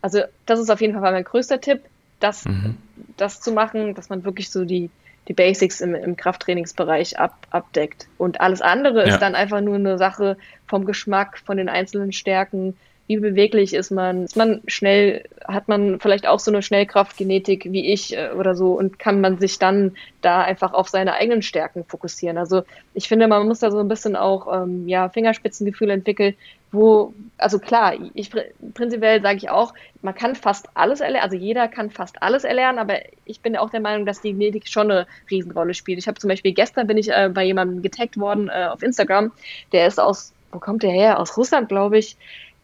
Also 0.00 0.22
das 0.46 0.60
ist 0.60 0.70
auf 0.70 0.80
jeden 0.80 0.94
Fall 0.94 1.12
mein 1.12 1.24
größter 1.24 1.60
Tipp, 1.60 1.80
das, 2.24 2.46
mhm. 2.46 2.76
das 3.16 3.40
zu 3.40 3.52
machen, 3.52 3.94
dass 3.94 4.08
man 4.08 4.24
wirklich 4.24 4.50
so 4.50 4.64
die, 4.64 4.90
die 5.28 5.34
Basics 5.34 5.80
im, 5.80 5.94
im 5.94 6.16
Krafttrainingsbereich 6.16 7.18
ab, 7.18 7.46
abdeckt. 7.50 8.08
Und 8.16 8.40
alles 8.40 8.62
andere 8.62 9.06
ja. 9.06 9.14
ist 9.14 9.20
dann 9.20 9.34
einfach 9.34 9.60
nur 9.60 9.76
eine 9.76 9.98
Sache 9.98 10.36
vom 10.66 10.86
Geschmack, 10.86 11.38
von 11.44 11.58
den 11.58 11.68
einzelnen 11.68 12.12
Stärken, 12.12 12.76
wie 13.06 13.18
beweglich 13.18 13.74
ist 13.74 13.90
man, 13.90 14.24
ist 14.24 14.36
man 14.36 14.62
schnell, 14.66 15.24
hat 15.46 15.68
man 15.68 16.00
vielleicht 16.00 16.26
auch 16.26 16.38
so 16.38 16.50
eine 16.50 16.62
Schnellkraftgenetik 16.62 17.66
wie 17.70 17.92
ich 17.92 18.16
äh, 18.16 18.30
oder 18.30 18.54
so 18.54 18.78
und 18.78 18.98
kann 18.98 19.20
man 19.20 19.38
sich 19.38 19.58
dann 19.58 19.94
da 20.22 20.40
einfach 20.40 20.72
auf 20.72 20.88
seine 20.88 21.12
eigenen 21.12 21.42
Stärken 21.42 21.84
fokussieren. 21.84 22.38
Also 22.38 22.62
ich 22.94 23.06
finde, 23.06 23.28
man 23.28 23.46
muss 23.46 23.58
da 23.58 23.70
so 23.70 23.78
ein 23.78 23.88
bisschen 23.88 24.16
auch 24.16 24.50
ähm, 24.62 24.88
ja, 24.88 25.10
Fingerspitzengefühl 25.10 25.90
entwickeln, 25.90 26.34
wo, 26.72 27.12
also 27.36 27.58
klar, 27.58 27.94
ich 28.14 28.30
prinzipiell 28.72 29.20
sage 29.20 29.36
ich 29.36 29.50
auch, 29.50 29.74
man 30.00 30.14
kann 30.14 30.34
fast 30.34 30.68
alles 30.74 31.00
erlernen, 31.00 31.24
also 31.24 31.36
jeder 31.36 31.68
kann 31.68 31.90
fast 31.90 32.22
alles 32.22 32.42
erlernen, 32.44 32.78
aber 32.78 32.96
ich 33.26 33.40
bin 33.40 33.56
auch 33.56 33.70
der 33.70 33.80
Meinung, 33.80 34.06
dass 34.06 34.22
die 34.22 34.32
Genetik 34.32 34.66
schon 34.66 34.90
eine 34.90 35.06
Riesenrolle 35.30 35.74
spielt. 35.74 35.98
Ich 35.98 36.08
habe 36.08 36.18
zum 36.18 36.28
Beispiel 36.28 36.52
gestern 36.52 36.86
bin 36.86 36.96
ich 36.96 37.10
äh, 37.10 37.30
bei 37.32 37.44
jemandem 37.44 37.82
getaggt 37.82 38.18
worden 38.18 38.48
äh, 38.48 38.66
auf 38.72 38.82
Instagram, 38.82 39.30
der 39.72 39.86
ist 39.86 40.00
aus, 40.00 40.32
wo 40.52 40.58
kommt 40.58 40.82
der 40.82 40.90
her? 40.90 41.20
Aus 41.20 41.36
Russland, 41.36 41.68
glaube 41.68 41.98
ich 41.98 42.16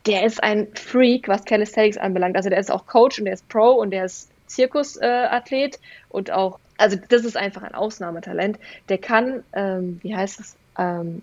der 0.06 0.24
ist 0.24 0.42
ein 0.42 0.68
Freak, 0.74 1.28
was 1.28 1.44
Calisthenics 1.44 1.98
anbelangt. 1.98 2.36
Also 2.36 2.48
der 2.48 2.58
ist 2.58 2.70
auch 2.70 2.86
Coach 2.86 3.18
und 3.18 3.26
der 3.26 3.34
ist 3.34 3.48
Pro 3.48 3.72
und 3.72 3.90
der 3.90 4.06
ist 4.06 4.30
Zirkusathlet 4.46 5.74
äh, 5.76 5.78
und 6.08 6.30
auch, 6.30 6.58
also 6.78 6.96
das 7.08 7.24
ist 7.24 7.36
einfach 7.36 7.62
ein 7.62 7.74
Ausnahmetalent. 7.74 8.58
Der 8.88 8.98
kann, 8.98 9.44
ähm, 9.52 10.00
wie 10.02 10.16
heißt 10.16 10.40
es, 10.40 10.56
ähm, 10.78 11.22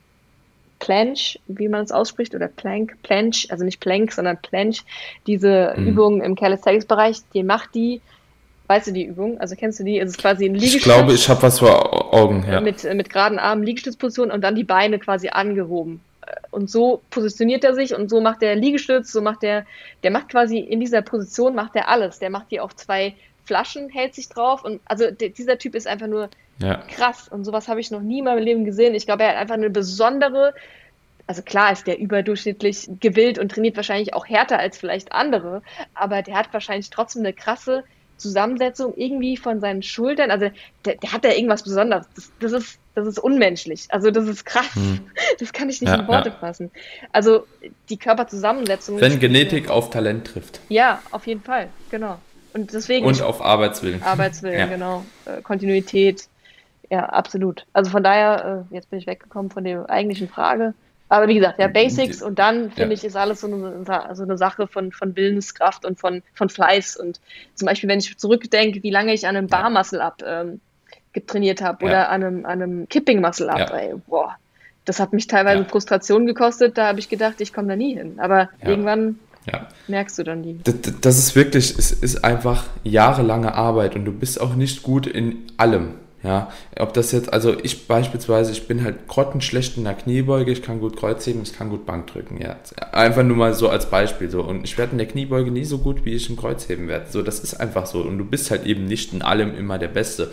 Planche, 0.80 1.40
wie 1.48 1.70
man 1.70 1.84
es 1.84 1.92
ausspricht, 1.92 2.36
oder 2.36 2.48
Plank, 2.48 2.98
Planche, 3.02 3.48
also 3.50 3.66
nicht 3.66 3.80
Plank, 3.80 4.12
sondern 4.12 4.38
Planche, 4.38 4.84
diese 5.26 5.74
mhm. 5.76 5.88
Übungen 5.88 6.22
im 6.22 6.36
Calisthenics-Bereich, 6.36 7.18
die 7.34 7.42
macht 7.42 7.74
die, 7.74 8.00
weißt 8.68 8.88
du 8.88 8.92
die 8.92 9.06
Übung? 9.06 9.40
Also 9.40 9.56
kennst 9.56 9.80
du 9.80 9.84
die? 9.84 9.98
Es 9.98 10.12
ist 10.12 10.20
quasi 10.20 10.46
ein 10.46 10.54
Liegestütz. 10.54 10.82
Ich 10.82 10.84
glaube, 10.84 11.14
ich 11.14 11.28
habe 11.30 11.42
was 11.42 11.60
vor 11.60 12.14
Augen, 12.14 12.46
ja. 12.48 12.62
Mit, 12.62 12.84
mit 12.84 13.10
geraden 13.10 13.40
Armen, 13.40 13.64
Liegestützposition 13.64 14.30
und 14.30 14.42
dann 14.42 14.54
die 14.54 14.64
Beine 14.64 15.00
quasi 15.00 15.30
angehoben 15.30 16.00
und 16.52 16.70
so 16.70 17.02
positioniert 17.10 17.64
er 17.64 17.74
sich 17.74 17.94
und 17.96 18.10
so 18.10 18.22
macht 18.22 18.44
er 18.44 18.56
Liegestütz, 18.56 19.12
so 19.12 19.22
macht 19.22 19.44
er, 19.44 19.66
der 20.04 20.12
macht 20.12 20.30
quasi 20.30 20.60
in 20.60 20.80
dieser 20.80 21.02
Position 21.02 21.56
macht 21.56 21.76
er 21.76 21.90
alles. 21.90 22.20
Der 22.20 22.30
macht 22.30 22.52
die 22.52 22.60
auf 22.60 22.76
zwei 22.76 23.16
Flaschen, 23.46 23.90
hält 23.90 24.16
sich 24.16 24.30
drauf 24.30 24.64
und 24.64 24.82
also 24.86 25.10
dieser 25.12 25.58
Typ 25.58 25.76
ist 25.76 25.88
einfach 25.88 26.08
nur 26.08 26.30
ja. 26.60 26.84
krass 26.90 27.28
und 27.28 27.46
sowas 27.46 27.68
habe 27.68 27.80
ich 27.80 27.92
noch 27.92 28.02
nie 28.02 28.20
in 28.20 28.26
meinem 28.26 28.44
Leben 28.44 28.66
gesehen. 28.66 28.96
Ich 28.96 29.06
glaube, 29.06 29.24
er 29.24 29.30
hat 29.30 29.38
einfach 29.38 29.56
eine 29.56 29.70
besondere, 29.70 30.54
also 31.28 31.42
klar 31.42 31.72
ist 31.72 31.88
der 31.88 32.00
überdurchschnittlich 32.00 32.90
gewillt 33.00 33.40
und 33.40 33.52
trainiert 33.52 33.76
wahrscheinlich 33.76 34.14
auch 34.14 34.28
härter 34.28 34.60
als 34.60 34.78
vielleicht 34.78 35.12
andere, 35.12 35.62
aber 35.94 36.22
der 36.22 36.36
hat 36.36 36.54
wahrscheinlich 36.54 36.90
trotzdem 36.90 37.22
eine 37.22 37.34
krasse 37.34 37.84
Zusammensetzung 38.18 38.94
irgendwie 38.96 39.38
von 39.38 39.60
seinen 39.60 39.84
Schultern. 39.84 40.32
Also 40.32 40.50
der, 40.86 40.96
der 40.96 41.14
hat 41.14 41.24
da 41.24 41.30
irgendwas 41.30 41.64
Besonderes. 41.64 42.08
Das, 42.16 42.32
das, 42.40 42.52
ist, 42.52 42.80
das 42.98 43.06
ist 43.06 43.20
unmenschlich. 43.20 43.86
Also 43.90 44.10
das 44.10 44.28
ist 44.28 44.44
krass. 44.44 44.74
Hm. 44.74 45.02
Das 45.40 45.54
kann 45.54 45.70
ich 45.70 45.82
nicht 45.82 45.90
ja, 45.90 46.00
in 46.00 46.08
Worte 46.08 46.30
ja. 46.30 46.36
fassen. 46.36 46.72
Also 47.12 47.46
die 47.90 47.98
Körperzusammensetzung. 47.98 49.00
Wenn 49.00 49.20
Genetik 49.20 49.70
auf 49.70 49.92
Talent 49.92 50.26
trifft. 50.26 50.60
Ja, 50.68 51.04
auf 51.12 51.28
jeden 51.28 51.42
Fall, 51.42 51.68
genau. 51.92 52.18
Und 52.54 52.74
deswegen. 52.74 53.06
Und 53.06 53.22
auf 53.22 53.40
Arbeitswillen. 53.40 54.02
Arbeitswillen, 54.02 54.58
ja. 54.60 54.66
genau. 54.66 55.06
Äh, 55.26 55.44
Kontinuität. 55.44 56.28
Ja, 56.90 57.06
absolut. 57.10 57.68
Also 57.72 57.92
von 57.92 58.02
daher, 58.02 58.66
äh, 58.72 58.74
jetzt 58.74 58.90
bin 58.90 58.98
ich 58.98 59.06
weggekommen 59.06 59.52
von 59.52 59.64
der 59.64 59.88
eigentlichen 59.92 60.28
Frage. 60.28 60.74
Aber 61.10 61.28
wie 61.28 61.36
gesagt, 61.36 61.60
ja, 61.60 61.68
Basics 61.68 62.24
und 62.24 62.40
dann 62.40 62.72
finde 62.72 62.90
ja. 62.90 62.98
ich, 62.98 63.04
ist 63.04 63.16
alles 63.16 63.42
so 63.42 63.48
eine, 63.48 63.86
so 64.16 64.24
eine 64.24 64.38
Sache 64.40 64.68
von, 64.68 64.92
von 64.92 65.16
Willenskraft 65.16 65.86
und 65.86 66.00
von, 66.00 66.24
von 66.34 66.50
Fleiß. 66.50 66.98
Und 66.98 67.22
zum 67.54 67.68
Beispiel, 67.68 67.90
wenn 67.90 68.00
ich 68.00 68.18
zurückdenke, 68.18 68.82
wie 68.82 68.90
lange 68.90 69.14
ich 69.14 69.28
an 69.28 69.38
einem 69.38 69.48
Bar 69.48 69.70
Muscle 69.70 70.02
Up 70.02 70.24
ähm, 70.26 70.62
getrainiert 71.22 71.62
habe 71.62 71.86
ja. 71.86 71.92
oder 71.92 72.10
an 72.10 72.24
einem, 72.24 72.46
an 72.46 72.62
einem 72.62 72.90
Kipping 72.90 73.22
Muscle 73.22 73.50
Up, 73.50 73.72
ey, 73.74 73.94
boah, 74.08 74.36
das 74.86 75.00
hat 75.00 75.14
mich 75.14 75.28
teilweise 75.28 75.66
Frustration 75.66 76.26
gekostet. 76.26 76.78
Da 76.78 76.88
habe 76.88 77.00
ich 77.00 77.10
gedacht, 77.10 77.42
ich 77.42 77.54
komme 77.54 77.68
da 77.68 77.76
nie 77.76 77.96
hin. 77.96 78.20
Aber 78.20 78.50
irgendwann 78.64 79.20
merkst 79.88 80.18
du 80.18 80.24
dann 80.24 80.44
die. 80.44 80.60
Das, 80.64 80.76
das 81.02 81.18
ist 81.18 81.36
wirklich, 81.36 81.78
es 81.78 81.92
ist 81.92 82.24
einfach 82.24 82.66
jahrelange 82.84 83.54
Arbeit 83.54 83.96
und 83.96 84.06
du 84.06 84.12
bist 84.12 84.40
auch 84.40 84.56
nicht 84.56 84.84
gut 84.84 85.08
in 85.08 85.44
allem. 85.58 85.96
Ja, 86.24 86.52
ob 86.80 86.96
das 86.96 87.12
jetzt, 87.12 87.32
also 87.32 87.56
ich 87.62 87.88
beispielsweise, 87.88 88.52
ich 88.52 88.68
bin 88.68 88.84
halt 88.84 89.08
grottenschlecht 89.08 89.78
in 89.78 89.84
der 89.84 89.94
Kniebeuge, 89.94 90.52
ich 90.52 90.64
kann 90.64 90.80
gut 90.80 90.98
Kreuzheben, 90.98 91.44
ich 91.44 91.54
kann 91.54 91.70
gut 91.70 91.86
Bank 91.86 92.08
drücken, 92.08 92.42
ja. 92.42 92.56
Einfach 92.92 93.22
nur 93.22 93.38
mal 93.38 93.54
so 93.54 93.70
als 93.70 93.90
Beispiel 93.92 94.30
so. 94.30 94.42
Und 94.42 94.64
ich 94.64 94.80
werde 94.80 94.94
in 94.94 94.98
der 94.98 95.08
Kniebeuge 95.08 95.52
nie 95.52 95.64
so 95.64 95.78
gut, 95.78 96.06
wie 96.06 96.14
ich 96.14 96.28
im 96.30 96.36
Kreuzheben 96.36 96.88
werde. 96.88 97.06
So, 97.12 97.22
das 97.22 97.40
ist 97.40 97.54
einfach 97.56 97.86
so. 97.86 98.02
Und 98.02 98.18
du 98.18 98.26
bist 98.26 98.50
halt 98.50 98.66
eben 98.66 98.86
nicht 98.86 99.14
in 99.14 99.22
allem 99.22 99.56
immer 99.56 99.78
der 99.78 99.90
Beste. 99.90 100.32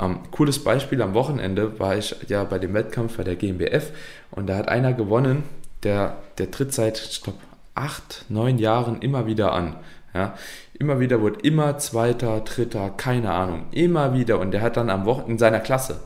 Ähm, 0.00 0.20
cooles 0.30 0.64
Beispiel, 0.64 1.02
am 1.02 1.12
Wochenende 1.12 1.78
war 1.78 1.96
ich 1.98 2.16
ja 2.28 2.44
bei 2.44 2.58
dem 2.58 2.72
Wettkampf 2.72 3.18
bei 3.18 3.24
der 3.24 3.36
GmbF 3.36 3.90
und 4.30 4.48
da 4.48 4.56
hat 4.56 4.68
einer 4.68 4.94
gewonnen, 4.94 5.42
der, 5.82 6.16
der 6.38 6.50
tritt 6.50 6.72
seit, 6.72 6.98
ich 7.10 7.22
glaube, 7.22 7.38
acht, 7.74 8.24
neun 8.28 8.58
Jahren 8.58 9.00
immer 9.02 9.26
wieder 9.26 9.52
an. 9.52 9.76
Ja, 10.14 10.34
immer 10.78 11.00
wieder 11.00 11.20
wurde 11.20 11.40
immer 11.40 11.78
Zweiter, 11.78 12.40
Dritter, 12.40 12.90
keine 12.96 13.30
Ahnung, 13.30 13.66
immer 13.72 14.14
wieder. 14.14 14.38
Und 14.38 14.52
der 14.52 14.62
hat 14.62 14.76
dann 14.76 14.90
am 14.90 15.04
Wochenende 15.04 15.32
in 15.32 15.38
seiner 15.38 15.60
Klasse. 15.60 16.00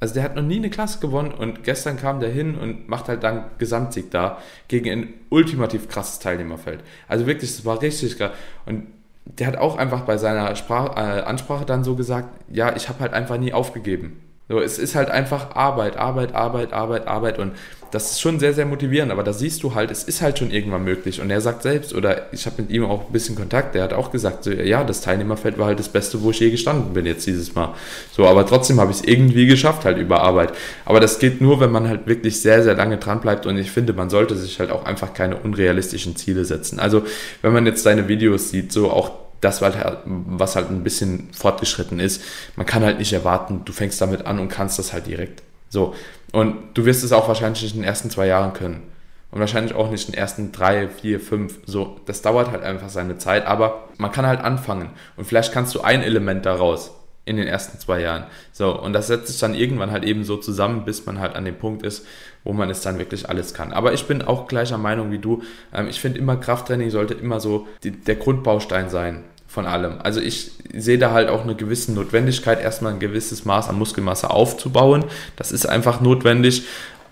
Also 0.00 0.14
der 0.14 0.22
hat 0.22 0.36
noch 0.36 0.42
nie 0.42 0.56
eine 0.56 0.70
Klasse 0.70 1.00
gewonnen 1.00 1.32
und 1.32 1.64
gestern 1.64 1.96
kam 1.96 2.20
der 2.20 2.30
hin 2.30 2.56
und 2.56 2.88
macht 2.88 3.08
halt 3.08 3.24
dann 3.24 3.46
Gesamtsieg 3.58 4.12
da 4.12 4.38
gegen 4.68 4.90
ein 4.90 5.14
ultimativ 5.28 5.88
krasses 5.88 6.20
Teilnehmerfeld. 6.20 6.80
Also 7.08 7.26
wirklich, 7.26 7.56
das 7.56 7.64
war 7.64 7.82
richtig 7.82 8.16
krass. 8.16 8.30
Und 8.64 8.86
der 9.24 9.48
hat 9.48 9.56
auch 9.56 9.76
einfach 9.76 10.02
bei 10.02 10.16
seiner 10.16 10.54
Sprach, 10.54 10.96
äh, 10.96 11.22
Ansprache 11.22 11.64
dann 11.66 11.82
so 11.82 11.96
gesagt, 11.96 12.28
ja, 12.48 12.76
ich 12.76 12.88
habe 12.88 13.00
halt 13.00 13.12
einfach 13.12 13.38
nie 13.38 13.52
aufgegeben. 13.52 14.20
So, 14.48 14.60
es 14.60 14.78
ist 14.78 14.94
halt 14.94 15.10
einfach 15.10 15.54
Arbeit, 15.56 15.96
Arbeit, 15.98 16.34
Arbeit, 16.34 16.72
Arbeit, 16.72 17.06
Arbeit 17.06 17.38
und 17.38 17.52
das 17.90 18.12
ist 18.12 18.20
schon 18.20 18.38
sehr, 18.38 18.52
sehr 18.52 18.66
motivierend, 18.66 19.10
aber 19.12 19.22
da 19.22 19.32
siehst 19.32 19.62
du 19.62 19.74
halt, 19.74 19.90
es 19.90 20.04
ist 20.04 20.20
halt 20.20 20.38
schon 20.38 20.50
irgendwann 20.50 20.84
möglich 20.84 21.20
und 21.20 21.30
er 21.30 21.40
sagt 21.40 21.62
selbst, 21.62 21.94
oder 21.94 22.32
ich 22.32 22.46
habe 22.46 22.62
mit 22.62 22.70
ihm 22.70 22.84
auch 22.84 23.06
ein 23.06 23.12
bisschen 23.12 23.34
Kontakt, 23.34 23.74
der 23.74 23.82
hat 23.82 23.92
auch 23.92 24.10
gesagt, 24.10 24.44
so, 24.44 24.50
ja, 24.50 24.84
das 24.84 25.00
Teilnehmerfeld 25.00 25.58
war 25.58 25.66
halt 25.66 25.78
das 25.78 25.88
Beste, 25.88 26.22
wo 26.22 26.30
ich 26.30 26.40
je 26.40 26.50
gestanden 26.50 26.92
bin 26.92 27.06
jetzt 27.06 27.26
dieses 27.26 27.54
Mal. 27.54 27.74
So, 28.12 28.26
aber 28.26 28.46
trotzdem 28.46 28.80
habe 28.80 28.90
ich 28.90 28.98
es 28.98 29.04
irgendwie 29.04 29.46
geschafft, 29.46 29.84
halt 29.84 29.98
über 29.98 30.20
Arbeit. 30.22 30.52
Aber 30.84 31.00
das 31.00 31.18
geht 31.18 31.40
nur, 31.40 31.60
wenn 31.60 31.70
man 31.72 31.88
halt 31.88 32.06
wirklich 32.06 32.40
sehr, 32.40 32.62
sehr 32.62 32.74
lange 32.74 32.98
dran 32.98 33.20
bleibt 33.20 33.46
und 33.46 33.56
ich 33.56 33.70
finde, 33.70 33.92
man 33.92 34.10
sollte 34.10 34.36
sich 34.36 34.60
halt 34.60 34.70
auch 34.70 34.84
einfach 34.84 35.14
keine 35.14 35.36
unrealistischen 35.36 36.16
Ziele 36.16 36.44
setzen. 36.44 36.78
Also, 36.78 37.02
wenn 37.42 37.52
man 37.52 37.66
jetzt 37.66 37.82
seine 37.82 38.08
Videos 38.08 38.50
sieht, 38.50 38.72
so 38.72 38.90
auch 38.90 39.12
das, 39.40 39.62
halt, 39.62 39.76
was 40.04 40.56
halt 40.56 40.70
ein 40.70 40.82
bisschen 40.82 41.28
fortgeschritten 41.32 42.00
ist. 42.00 42.22
Man 42.56 42.66
kann 42.66 42.82
halt 42.82 42.98
nicht 42.98 43.12
erwarten, 43.12 43.62
du 43.64 43.72
fängst 43.72 44.00
damit 44.00 44.26
an 44.26 44.38
und 44.38 44.48
kannst 44.48 44.78
das 44.78 44.92
halt 44.92 45.06
direkt. 45.06 45.42
So. 45.68 45.94
Und 46.32 46.56
du 46.74 46.84
wirst 46.84 47.04
es 47.04 47.12
auch 47.12 47.28
wahrscheinlich 47.28 47.62
nicht 47.62 47.74
in 47.74 47.82
den 47.82 47.88
ersten 47.88 48.10
zwei 48.10 48.26
Jahren 48.26 48.52
können. 48.52 48.82
Und 49.30 49.40
wahrscheinlich 49.40 49.74
auch 49.74 49.90
nicht 49.90 50.08
in 50.08 50.12
den 50.12 50.18
ersten 50.18 50.52
drei, 50.52 50.88
vier, 50.88 51.20
fünf. 51.20 51.58
So, 51.66 52.00
das 52.06 52.22
dauert 52.22 52.50
halt 52.50 52.62
einfach 52.62 52.88
seine 52.88 53.18
Zeit, 53.18 53.46
aber 53.46 53.88
man 53.98 54.10
kann 54.10 54.26
halt 54.26 54.40
anfangen. 54.40 54.90
Und 55.16 55.26
vielleicht 55.26 55.52
kannst 55.52 55.74
du 55.74 55.82
ein 55.82 56.02
Element 56.02 56.46
daraus 56.46 56.92
in 57.26 57.36
den 57.36 57.46
ersten 57.46 57.78
zwei 57.78 58.00
Jahren. 58.00 58.24
So, 58.52 58.80
und 58.80 58.94
das 58.94 59.06
setzt 59.06 59.28
sich 59.28 59.38
dann 59.38 59.54
irgendwann 59.54 59.90
halt 59.90 60.04
eben 60.04 60.24
so 60.24 60.38
zusammen, 60.38 60.86
bis 60.86 61.04
man 61.04 61.18
halt 61.18 61.36
an 61.36 61.44
dem 61.44 61.56
Punkt 61.56 61.82
ist, 61.82 62.06
wo 62.42 62.54
man 62.54 62.70
es 62.70 62.80
dann 62.80 62.98
wirklich 62.98 63.28
alles 63.28 63.52
kann. 63.52 63.74
Aber 63.74 63.92
ich 63.92 64.06
bin 64.06 64.22
auch 64.22 64.48
gleicher 64.48 64.78
Meinung 64.78 65.10
wie 65.10 65.18
du. 65.18 65.42
Ähm, 65.74 65.88
ich 65.88 66.00
finde 66.00 66.18
immer, 66.18 66.36
Krafttraining 66.36 66.88
sollte 66.88 67.12
immer 67.12 67.38
so 67.38 67.68
die, 67.82 67.90
der 67.90 68.16
Grundbaustein 68.16 68.88
sein 68.88 69.24
von 69.48 69.66
allem. 69.66 69.94
Also 70.02 70.20
ich 70.20 70.52
sehe 70.72 70.98
da 70.98 71.12
halt 71.12 71.30
auch 71.30 71.42
eine 71.42 71.56
gewisse 71.56 71.92
Notwendigkeit, 71.92 72.60
erstmal 72.60 72.92
ein 72.92 72.98
gewisses 73.00 73.46
Maß 73.46 73.68
an 73.68 73.78
Muskelmasse 73.78 74.30
aufzubauen. 74.30 75.04
Das 75.36 75.50
ist 75.50 75.66
einfach 75.66 76.00
notwendig 76.00 76.64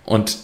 und 0.05 0.37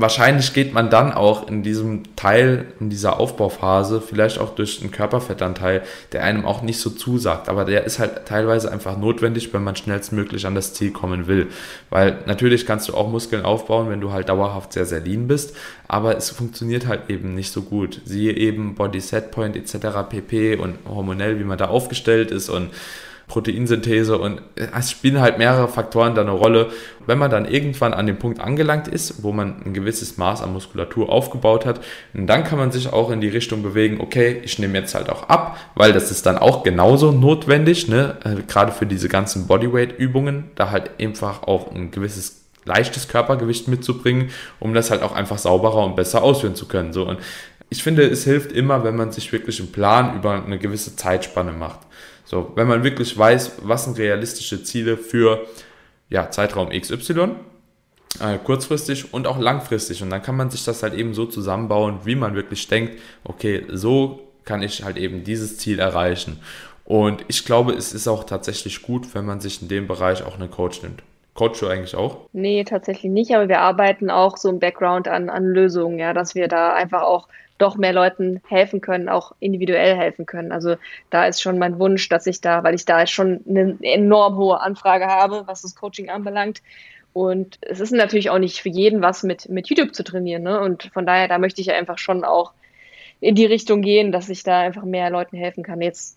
wahrscheinlich 0.00 0.52
geht 0.52 0.72
man 0.72 0.90
dann 0.90 1.12
auch 1.12 1.48
in 1.48 1.62
diesem 1.62 2.16
Teil, 2.16 2.66
in 2.80 2.90
dieser 2.90 3.18
Aufbauphase, 3.18 4.00
vielleicht 4.00 4.38
auch 4.38 4.54
durch 4.54 4.80
einen 4.80 4.90
Körperfettanteil, 4.90 5.82
der 6.12 6.24
einem 6.24 6.44
auch 6.44 6.62
nicht 6.62 6.80
so 6.80 6.90
zusagt. 6.90 7.48
Aber 7.48 7.64
der 7.64 7.84
ist 7.84 7.98
halt 7.98 8.26
teilweise 8.26 8.70
einfach 8.70 8.96
notwendig, 8.96 9.52
wenn 9.52 9.64
man 9.64 9.76
schnellstmöglich 9.76 10.46
an 10.46 10.54
das 10.54 10.74
Ziel 10.74 10.90
kommen 10.90 11.26
will. 11.26 11.48
Weil 11.90 12.18
natürlich 12.26 12.66
kannst 12.66 12.88
du 12.88 12.94
auch 12.94 13.08
Muskeln 13.08 13.44
aufbauen, 13.44 13.90
wenn 13.90 14.00
du 14.00 14.12
halt 14.12 14.28
dauerhaft 14.28 14.72
sehr, 14.72 14.86
sehr 14.86 15.00
lean 15.00 15.28
bist. 15.28 15.56
Aber 15.86 16.16
es 16.16 16.30
funktioniert 16.30 16.86
halt 16.86 17.08
eben 17.08 17.34
nicht 17.34 17.52
so 17.52 17.62
gut. 17.62 18.00
Siehe 18.04 18.32
eben 18.32 18.74
Body 18.74 19.00
Set 19.00 19.30
Point 19.30 19.56
etc. 19.56 20.08
pp. 20.08 20.56
und 20.56 20.78
hormonell, 20.88 21.38
wie 21.38 21.44
man 21.44 21.58
da 21.58 21.68
aufgestellt 21.68 22.30
ist 22.30 22.48
und 22.48 22.70
Proteinsynthese 23.28 24.18
und 24.18 24.40
es 24.56 24.90
spielen 24.90 25.20
halt 25.20 25.38
mehrere 25.38 25.68
Faktoren 25.68 26.14
da 26.14 26.22
eine 26.22 26.32
Rolle. 26.32 26.68
Wenn 27.06 27.18
man 27.18 27.30
dann 27.30 27.46
irgendwann 27.46 27.94
an 27.94 28.06
dem 28.06 28.18
Punkt 28.18 28.40
angelangt 28.40 28.88
ist, 28.88 29.22
wo 29.22 29.32
man 29.32 29.62
ein 29.64 29.74
gewisses 29.74 30.16
Maß 30.16 30.42
an 30.42 30.52
Muskulatur 30.52 31.10
aufgebaut 31.10 31.66
hat, 31.66 31.80
dann 32.14 32.44
kann 32.44 32.58
man 32.58 32.72
sich 32.72 32.92
auch 32.92 33.10
in 33.10 33.20
die 33.20 33.28
Richtung 33.28 33.62
bewegen, 33.62 34.00
okay, 34.00 34.40
ich 34.42 34.58
nehme 34.58 34.78
jetzt 34.78 34.94
halt 34.94 35.10
auch 35.10 35.28
ab, 35.28 35.58
weil 35.74 35.92
das 35.92 36.10
ist 36.10 36.26
dann 36.26 36.38
auch 36.38 36.64
genauso 36.64 37.12
notwendig, 37.12 37.86
ne? 37.88 38.16
Äh, 38.24 38.42
gerade 38.48 38.72
für 38.72 38.86
diese 38.86 39.08
ganzen 39.08 39.46
Bodyweight-Übungen, 39.46 40.50
da 40.54 40.70
halt 40.70 40.98
einfach 40.98 41.42
auch 41.42 41.70
ein 41.70 41.90
gewisses 41.90 42.44
leichtes 42.64 43.08
Körpergewicht 43.08 43.68
mitzubringen, 43.68 44.30
um 44.58 44.74
das 44.74 44.90
halt 44.90 45.02
auch 45.02 45.12
einfach 45.12 45.38
sauberer 45.38 45.84
und 45.84 45.96
besser 45.96 46.22
ausführen 46.22 46.54
zu 46.54 46.66
können. 46.66 46.92
So 46.92 47.06
und 47.06 47.18
ich 47.70 47.82
finde, 47.82 48.04
es 48.04 48.24
hilft 48.24 48.52
immer, 48.52 48.82
wenn 48.84 48.96
man 48.96 49.12
sich 49.12 49.30
wirklich 49.32 49.60
einen 49.60 49.72
Plan 49.72 50.16
über 50.16 50.42
eine 50.42 50.58
gewisse 50.58 50.96
Zeitspanne 50.96 51.52
macht. 51.52 51.80
So, 52.28 52.52
wenn 52.56 52.68
man 52.68 52.84
wirklich 52.84 53.16
weiß, 53.16 53.62
was 53.62 53.84
sind 53.84 53.96
realistische 53.96 54.62
Ziele 54.62 54.98
für 54.98 55.46
ja, 56.10 56.30
Zeitraum 56.30 56.68
XY, 56.68 57.36
äh, 58.20 58.36
kurzfristig 58.44 59.14
und 59.14 59.26
auch 59.26 59.38
langfristig. 59.38 60.02
Und 60.02 60.10
dann 60.10 60.20
kann 60.20 60.36
man 60.36 60.50
sich 60.50 60.62
das 60.62 60.82
halt 60.82 60.92
eben 60.92 61.14
so 61.14 61.24
zusammenbauen, 61.24 62.00
wie 62.04 62.16
man 62.16 62.34
wirklich 62.34 62.68
denkt, 62.68 63.00
okay, 63.24 63.64
so 63.72 64.28
kann 64.44 64.60
ich 64.60 64.84
halt 64.84 64.98
eben 64.98 65.24
dieses 65.24 65.56
Ziel 65.56 65.78
erreichen. 65.78 66.38
Und 66.84 67.24
ich 67.28 67.46
glaube, 67.46 67.72
es 67.72 67.94
ist 67.94 68.06
auch 68.06 68.24
tatsächlich 68.24 68.82
gut, 68.82 69.14
wenn 69.14 69.24
man 69.24 69.40
sich 69.40 69.62
in 69.62 69.68
dem 69.68 69.86
Bereich 69.86 70.22
auch 70.22 70.34
einen 70.38 70.50
Coach 70.50 70.82
nimmt. 70.82 71.02
Coach 71.32 71.60
du 71.60 71.68
eigentlich 71.68 71.94
auch? 71.94 72.28
Nee, 72.34 72.62
tatsächlich 72.64 73.10
nicht, 73.10 73.34
aber 73.34 73.48
wir 73.48 73.60
arbeiten 73.60 74.10
auch 74.10 74.36
so 74.36 74.50
im 74.50 74.58
Background 74.58 75.08
an, 75.08 75.30
an 75.30 75.46
Lösungen, 75.46 75.98
ja, 75.98 76.12
dass 76.12 76.34
wir 76.34 76.48
da 76.48 76.74
einfach 76.74 77.04
auch 77.04 77.26
doch 77.58 77.76
mehr 77.76 77.92
Leuten 77.92 78.40
helfen 78.48 78.80
können, 78.80 79.08
auch 79.08 79.32
individuell 79.40 79.96
helfen 79.96 80.26
können. 80.26 80.52
Also 80.52 80.76
da 81.10 81.26
ist 81.26 81.42
schon 81.42 81.58
mein 81.58 81.78
Wunsch, 81.78 82.08
dass 82.08 82.26
ich 82.26 82.40
da, 82.40 82.62
weil 82.64 82.74
ich 82.74 82.84
da 82.84 83.06
schon 83.06 83.40
eine 83.48 83.76
enorm 83.82 84.36
hohe 84.36 84.60
Anfrage 84.60 85.06
habe, 85.06 85.42
was 85.46 85.62
das 85.62 85.74
Coaching 85.74 86.08
anbelangt. 86.08 86.62
Und 87.12 87.58
es 87.62 87.80
ist 87.80 87.92
natürlich 87.92 88.30
auch 88.30 88.38
nicht 88.38 88.60
für 88.60 88.68
jeden 88.68 89.02
was 89.02 89.22
mit, 89.22 89.48
mit 89.48 89.68
YouTube 89.68 89.94
zu 89.94 90.04
trainieren. 90.04 90.44
Ne? 90.44 90.60
Und 90.60 90.90
von 90.92 91.04
daher, 91.04 91.26
da 91.26 91.38
möchte 91.38 91.60
ich 91.60 91.72
einfach 91.72 91.98
schon 91.98 92.24
auch 92.24 92.52
in 93.20 93.34
die 93.34 93.46
Richtung 93.46 93.82
gehen, 93.82 94.12
dass 94.12 94.28
ich 94.28 94.44
da 94.44 94.60
einfach 94.60 94.84
mehr 94.84 95.10
Leuten 95.10 95.36
helfen 95.36 95.64
kann. 95.64 95.80
Jetzt 95.80 96.16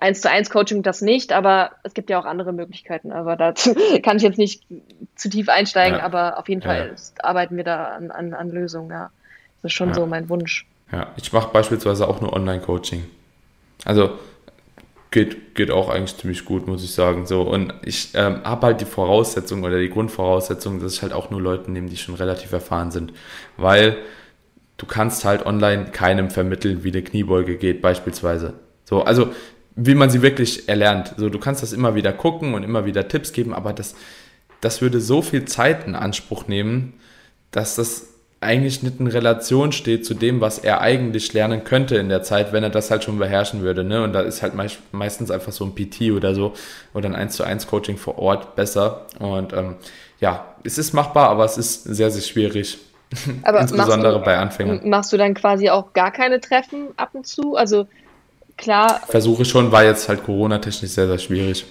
eins 0.00 0.20
zu 0.20 0.30
eins 0.30 0.50
Coaching 0.50 0.82
das 0.82 1.00
nicht, 1.00 1.32
aber 1.32 1.72
es 1.82 1.94
gibt 1.94 2.10
ja 2.10 2.18
auch 2.18 2.24
andere 2.24 2.52
Möglichkeiten. 2.52 3.12
Aber 3.12 3.36
dazu 3.36 3.74
kann 4.02 4.18
ich 4.18 4.22
jetzt 4.22 4.38
nicht 4.38 4.64
zu 5.14 5.30
tief 5.30 5.48
einsteigen, 5.48 5.98
ja. 5.98 6.04
aber 6.04 6.38
auf 6.38 6.48
jeden 6.48 6.62
Fall 6.62 6.94
ja. 6.94 7.24
arbeiten 7.24 7.56
wir 7.56 7.64
da 7.64 7.86
an, 7.86 8.10
an, 8.10 8.34
an 8.34 8.50
Lösungen, 8.50 8.90
ja. 8.90 9.10
Das 9.62 9.70
ist 9.70 9.76
schon 9.76 9.88
ja. 9.88 9.94
so 9.94 10.06
mein 10.06 10.28
Wunsch. 10.28 10.66
Ja, 10.92 11.12
ich 11.16 11.32
mache 11.32 11.50
beispielsweise 11.52 12.08
auch 12.08 12.20
nur 12.20 12.32
Online-Coaching. 12.32 13.04
Also 13.84 14.18
geht, 15.10 15.54
geht 15.54 15.70
auch 15.70 15.88
eigentlich 15.88 16.16
ziemlich 16.16 16.44
gut, 16.44 16.66
muss 16.66 16.84
ich 16.84 16.92
sagen. 16.92 17.26
So, 17.26 17.42
und 17.42 17.72
ich 17.84 18.10
ähm, 18.14 18.42
habe 18.44 18.66
halt 18.66 18.80
die 18.80 18.84
Voraussetzung 18.84 19.62
oder 19.62 19.78
die 19.78 19.88
Grundvoraussetzung, 19.88 20.80
dass 20.80 20.94
ich 20.94 21.02
halt 21.02 21.12
auch 21.12 21.30
nur 21.30 21.40
Leute 21.40 21.70
nehme, 21.70 21.88
die 21.88 21.96
schon 21.96 22.16
relativ 22.16 22.52
erfahren 22.52 22.90
sind. 22.90 23.12
Weil 23.56 23.96
du 24.76 24.86
kannst 24.86 25.24
halt 25.24 25.46
online 25.46 25.86
keinem 25.86 26.30
vermitteln, 26.30 26.84
wie 26.84 26.90
eine 26.90 27.02
Kniebeuge 27.02 27.56
geht, 27.56 27.80
beispielsweise. 27.80 28.54
So, 28.84 29.02
also 29.02 29.32
wie 29.76 29.94
man 29.94 30.10
sie 30.10 30.22
wirklich 30.22 30.68
erlernt. 30.68 31.14
So, 31.16 31.28
du 31.28 31.38
kannst 31.38 31.62
das 31.62 31.72
immer 31.72 31.94
wieder 31.94 32.12
gucken 32.12 32.54
und 32.54 32.62
immer 32.62 32.84
wieder 32.84 33.08
Tipps 33.08 33.32
geben, 33.32 33.54
aber 33.54 33.72
das, 33.72 33.94
das 34.60 34.82
würde 34.82 35.00
so 35.00 35.22
viel 35.22 35.44
Zeit 35.44 35.86
in 35.86 35.94
Anspruch 35.94 36.48
nehmen, 36.48 36.94
dass 37.50 37.76
das 37.76 38.13
eigentlich 38.44 38.82
nicht 38.82 39.00
in 39.00 39.06
Relation 39.06 39.72
steht 39.72 40.06
zu 40.06 40.14
dem, 40.14 40.40
was 40.40 40.58
er 40.58 40.80
eigentlich 40.80 41.32
lernen 41.32 41.64
könnte 41.64 41.96
in 41.96 42.08
der 42.08 42.22
Zeit, 42.22 42.52
wenn 42.52 42.62
er 42.62 42.70
das 42.70 42.90
halt 42.90 43.04
schon 43.04 43.18
beherrschen 43.18 43.62
würde. 43.62 43.84
Ne? 43.84 44.02
Und 44.02 44.12
da 44.12 44.20
ist 44.20 44.42
halt 44.42 44.52
meistens 44.92 45.30
einfach 45.30 45.52
so 45.52 45.64
ein 45.64 45.74
PT 45.74 46.12
oder 46.12 46.34
so 46.34 46.54
oder 46.92 47.08
ein 47.08 47.14
1 47.14 47.36
zu 47.36 47.44
1 47.44 47.66
Coaching 47.66 47.96
vor 47.96 48.18
Ort 48.18 48.54
besser. 48.56 49.06
Und 49.18 49.52
ähm, 49.52 49.76
ja, 50.20 50.54
es 50.62 50.78
ist 50.78 50.92
machbar, 50.92 51.28
aber 51.28 51.44
es 51.44 51.58
ist 51.58 51.84
sehr, 51.84 52.10
sehr 52.10 52.22
schwierig. 52.22 52.78
Aber 53.42 53.60
Insbesondere 53.60 54.18
du, 54.18 54.24
bei 54.24 54.38
Anfängern. 54.38 54.88
Machst 54.88 55.12
du 55.12 55.16
dann 55.16 55.34
quasi 55.34 55.70
auch 55.70 55.92
gar 55.92 56.10
keine 56.10 56.40
Treffen 56.40 56.88
ab 56.96 57.10
und 57.12 57.26
zu? 57.26 57.54
Also 57.54 57.86
klar. 58.56 59.02
Versuche 59.06 59.44
schon, 59.44 59.70
war 59.70 59.84
jetzt 59.84 60.08
halt 60.08 60.24
Corona-technisch 60.24 60.90
sehr, 60.90 61.06
sehr 61.06 61.18
schwierig. 61.18 61.64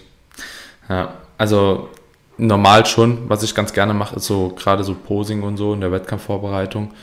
Ja, 0.88 1.15
also 1.38 1.89
normal 2.38 2.86
schon, 2.86 3.29
was 3.29 3.43
ich 3.43 3.55
ganz 3.55 3.73
gerne 3.73 3.93
mache, 3.93 4.15
ist 4.15 4.25
so 4.25 4.49
gerade 4.49 4.84
so 4.84 4.95
Posing 4.95 5.43
und 5.43 5.57
so 5.57 5.73
in 5.73 5.81
der 5.81 5.91
Wettkampfvorbereitung. 5.91 6.93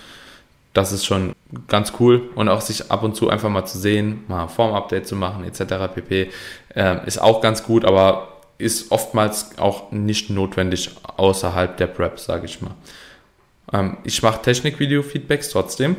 Das 0.73 0.93
ist 0.93 1.05
schon 1.05 1.35
ganz 1.67 1.93
cool 1.99 2.31
und 2.37 2.49
auch 2.49 2.61
sich 2.61 2.91
ab 2.91 3.03
und 3.03 3.17
zu 3.17 3.29
einfach 3.29 3.49
mal 3.49 3.65
zu 3.65 3.79
sehen, 3.79 4.25
mal 4.29 4.47
Form-Update 4.47 5.07
zu 5.07 5.17
machen 5.17 5.45
etc. 5.45 5.93
pp. 5.93 6.31
Äh, 6.75 7.07
ist 7.07 7.21
auch 7.21 7.41
ganz 7.41 7.65
gut, 7.65 7.85
aber 7.85 8.29
ist 8.59 8.93
oftmals 8.93 9.59
auch 9.59 9.91
nicht 9.91 10.31
notwendig 10.31 10.91
außerhalb 11.17 11.77
der 11.77 11.87
Prep, 11.87 12.21
sage 12.21 12.47
ich 12.47 12.61
mal. 12.61 12.75
Ähm, 13.73 13.97
ich 14.05 14.23
mache 14.23 14.43
Technik-Video-Feedbacks 14.43 15.51
trotzdem. 15.51 15.97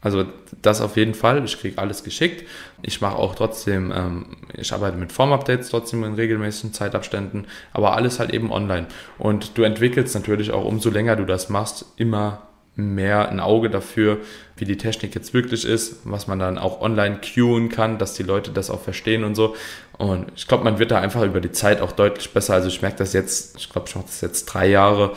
Also 0.00 0.24
das 0.62 0.80
auf 0.80 0.96
jeden 0.96 1.14
Fall. 1.14 1.44
Ich 1.44 1.58
kriege 1.58 1.78
alles 1.78 2.04
geschickt. 2.04 2.48
Ich 2.82 3.00
mache 3.00 3.16
auch 3.16 3.34
trotzdem, 3.34 3.92
ähm, 3.94 4.36
ich 4.54 4.72
arbeite 4.72 4.96
mit 4.96 5.12
Form-Updates 5.12 5.68
trotzdem 5.68 6.04
in 6.04 6.14
regelmäßigen 6.14 6.72
Zeitabständen, 6.72 7.46
aber 7.72 7.94
alles 7.94 8.18
halt 8.18 8.32
eben 8.32 8.50
online. 8.50 8.86
Und 9.18 9.58
du 9.58 9.62
entwickelst 9.62 10.14
natürlich 10.14 10.52
auch, 10.52 10.64
umso 10.64 10.90
länger 10.90 11.16
du 11.16 11.24
das 11.24 11.50
machst, 11.50 11.84
immer 11.96 12.42
mehr 12.76 13.28
ein 13.28 13.40
Auge 13.40 13.68
dafür, 13.68 14.18
wie 14.56 14.64
die 14.64 14.76
Technik 14.76 15.14
jetzt 15.14 15.34
wirklich 15.34 15.64
ist, 15.64 16.00
was 16.04 16.26
man 16.26 16.38
dann 16.38 16.56
auch 16.56 16.80
online 16.80 17.18
queuen 17.20 17.68
kann, 17.68 17.98
dass 17.98 18.14
die 18.14 18.22
Leute 18.22 18.52
das 18.52 18.70
auch 18.70 18.80
verstehen 18.80 19.24
und 19.24 19.34
so. 19.34 19.54
Und 19.98 20.32
ich 20.34 20.48
glaube, 20.48 20.64
man 20.64 20.78
wird 20.78 20.90
da 20.90 21.00
einfach 21.00 21.22
über 21.24 21.40
die 21.40 21.52
Zeit 21.52 21.80
auch 21.82 21.92
deutlich 21.92 22.32
besser. 22.32 22.54
Also 22.54 22.68
ich 22.68 22.80
merke 22.80 22.96
das 22.96 23.12
jetzt, 23.12 23.58
ich 23.58 23.68
glaube, 23.68 23.88
ich 23.88 23.94
mache 23.94 24.06
das 24.06 24.20
jetzt 24.22 24.46
drei 24.46 24.68
Jahre 24.68 25.12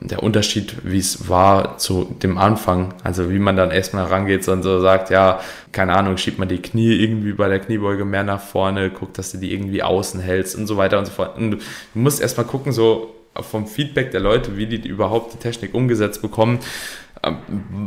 der 0.00 0.22
Unterschied, 0.22 0.76
wie 0.84 0.98
es 0.98 1.28
war 1.28 1.78
zu 1.78 2.16
dem 2.22 2.36
Anfang, 2.36 2.94
also 3.02 3.30
wie 3.30 3.38
man 3.38 3.56
dann 3.56 3.70
erstmal 3.70 4.04
rangeht 4.04 4.46
und 4.48 4.62
so 4.62 4.80
sagt, 4.80 5.10
ja, 5.10 5.40
keine 5.72 5.96
Ahnung, 5.96 6.18
schiebt 6.18 6.38
man 6.38 6.48
die 6.48 6.60
Knie 6.60 6.92
irgendwie 6.92 7.32
bei 7.32 7.48
der 7.48 7.60
Kniebeuge 7.60 8.04
mehr 8.04 8.22
nach 8.22 8.40
vorne, 8.40 8.90
guckt, 8.90 9.16
dass 9.18 9.32
du 9.32 9.38
die 9.38 9.52
irgendwie 9.52 9.82
außen 9.82 10.20
hältst 10.20 10.54
und 10.56 10.66
so 10.66 10.76
weiter 10.76 10.98
und 10.98 11.06
so 11.06 11.12
fort. 11.12 11.38
Und 11.38 11.52
du 11.52 11.58
musst 11.94 12.20
erstmal 12.20 12.46
gucken, 12.46 12.72
so 12.72 13.14
vom 13.40 13.66
Feedback 13.66 14.10
der 14.10 14.20
Leute, 14.20 14.56
wie 14.56 14.66
die 14.66 14.86
überhaupt 14.86 15.34
die 15.34 15.38
Technik 15.38 15.74
umgesetzt 15.74 16.22
bekommen, 16.22 16.60
ähm, 17.22 17.36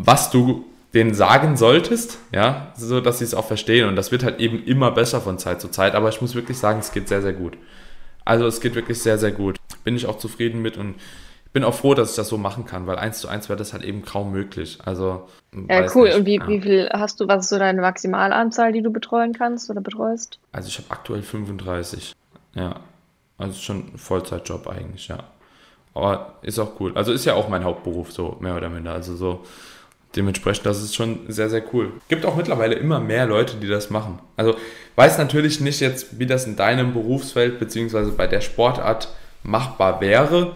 was 0.04 0.32
du 0.32 0.66
denen 0.94 1.14
sagen 1.14 1.56
solltest, 1.56 2.18
ja, 2.32 2.74
so 2.76 3.00
dass 3.02 3.20
sie 3.20 3.26
es 3.26 3.36
auch 3.36 3.46
verstehen. 3.46 3.88
Und 3.88 3.96
das 3.96 4.12
wird 4.12 4.24
halt 4.24 4.40
eben 4.40 4.64
immer 4.66 4.92
besser 4.92 5.22
von 5.22 5.38
Zeit 5.38 5.62
zu 5.62 5.70
Zeit. 5.70 5.94
Aber 5.94 6.10
ich 6.10 6.22
muss 6.22 6.34
wirklich 6.34 6.58
sagen, 6.58 6.80
es 6.80 6.92
geht 6.92 7.08
sehr, 7.08 7.22
sehr 7.22 7.34
gut. 7.34 7.58
Also 8.26 8.48
es 8.48 8.60
geht 8.62 8.76
wirklich 8.76 9.00
sehr, 9.00 9.18
sehr 9.20 9.32
gut. 9.32 9.58
Bin 9.84 9.96
ich 9.96 10.08
auch 10.08 10.18
zufrieden 10.18 10.62
mit 10.62 10.78
und 10.78 10.96
bin 11.52 11.64
auch 11.64 11.74
froh, 11.74 11.94
dass 11.94 12.12
ich 12.12 12.16
das 12.16 12.30
so 12.30 12.38
machen 12.38 12.66
kann, 12.66 12.86
weil 12.86 12.98
eins 12.98 13.20
zu 13.20 13.28
eins 13.28 13.50
wäre 13.50 13.58
das 13.58 13.74
halt 13.74 13.84
eben 13.84 14.04
kaum 14.04 14.32
möglich. 14.32 14.80
Also 14.86 15.28
ja, 15.70 15.88
cool. 15.96 16.08
Nicht. 16.08 16.18
Und 16.18 16.26
wie, 16.26 16.38
ja. 16.38 16.48
wie 16.48 16.62
viel 16.62 16.90
hast 16.94 17.20
du, 17.20 17.28
was 17.28 17.46
ist 17.46 17.50
so 17.50 17.58
deine 17.58 17.82
Maximalanzahl, 17.82 18.72
die 18.72 18.82
du 18.82 18.92
betreuen 18.92 19.34
kannst 19.34 19.70
oder 19.70 19.82
betreust? 19.82 20.40
Also 20.52 20.68
ich 20.68 20.78
habe 20.78 20.92
aktuell 20.92 21.24
35. 21.24 22.14
Ja. 22.54 22.76
Also 23.38 23.60
schon 23.60 23.94
ein 23.94 23.98
Vollzeitjob 23.98 24.68
eigentlich, 24.68 25.08
ja. 25.08 25.24
Aber 25.94 26.36
ist 26.44 26.60
auch 26.60 26.80
cool. 26.80 26.92
Also 26.96 27.12
ist 27.12 27.26
ja 27.26 27.34
auch 27.34 27.50
mein 27.50 27.64
Hauptberuf, 27.64 28.12
so 28.12 28.38
mehr 28.40 28.56
oder 28.56 28.70
minder. 28.70 28.94
Also 28.94 29.16
so 29.16 29.44
dementsprechend, 30.16 30.66
das 30.66 30.84
ist 30.84 30.96
schon 30.96 31.20
sehr, 31.30 31.50
sehr 31.50 31.64
cool. 31.74 31.94
Gibt 32.10 32.26
auch 32.26 32.36
mittlerweile 32.36 32.76
immer 32.76 33.00
mehr 33.00 33.26
Leute, 33.26 33.58
die 33.58 33.68
das 33.68 33.90
machen. 33.90 34.20
Also 34.36 34.56
weiß 34.96 35.18
natürlich 35.18 35.62
nicht 35.62 35.80
jetzt, 35.80 36.20
wie 36.20 36.26
das 36.26 36.46
in 36.46 36.56
deinem 36.56 36.94
Berufsfeld 36.94 37.60
beziehungsweise 37.60 38.12
bei 38.12 38.28
der 38.28 38.42
Sportart 38.42 39.10
machbar 39.44 40.02
wäre. 40.02 40.54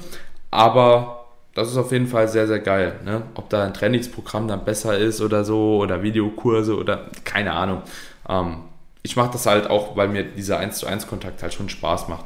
Aber 0.54 1.26
das 1.56 1.72
ist 1.72 1.78
auf 1.78 1.92
jeden 1.92 2.06
Fall 2.06 2.28
sehr, 2.28 2.46
sehr 2.46 2.60
geil. 2.60 3.00
Ne? 3.04 3.24
Ob 3.34 3.50
da 3.50 3.64
ein 3.64 3.74
Trainingsprogramm 3.74 4.48
dann 4.48 4.64
besser 4.64 4.96
ist 4.96 5.20
oder 5.20 5.44
so 5.44 5.78
oder 5.78 6.04
Videokurse 6.04 6.78
oder 6.78 7.10
keine 7.24 7.54
Ahnung. 7.54 7.82
Ähm, 8.30 8.58
ich 9.02 9.16
mache 9.16 9.32
das 9.32 9.48
halt 9.48 9.68
auch, 9.70 9.96
weil 9.98 10.10
mir 10.10 10.24
dieser 10.24 10.60
1 10.60 10.78
zu 10.78 10.86
1 10.86 11.08
Kontakt 11.08 11.42
halt 11.42 11.54
schon 11.56 11.70
Spaß 11.70 12.08
macht. 12.08 12.26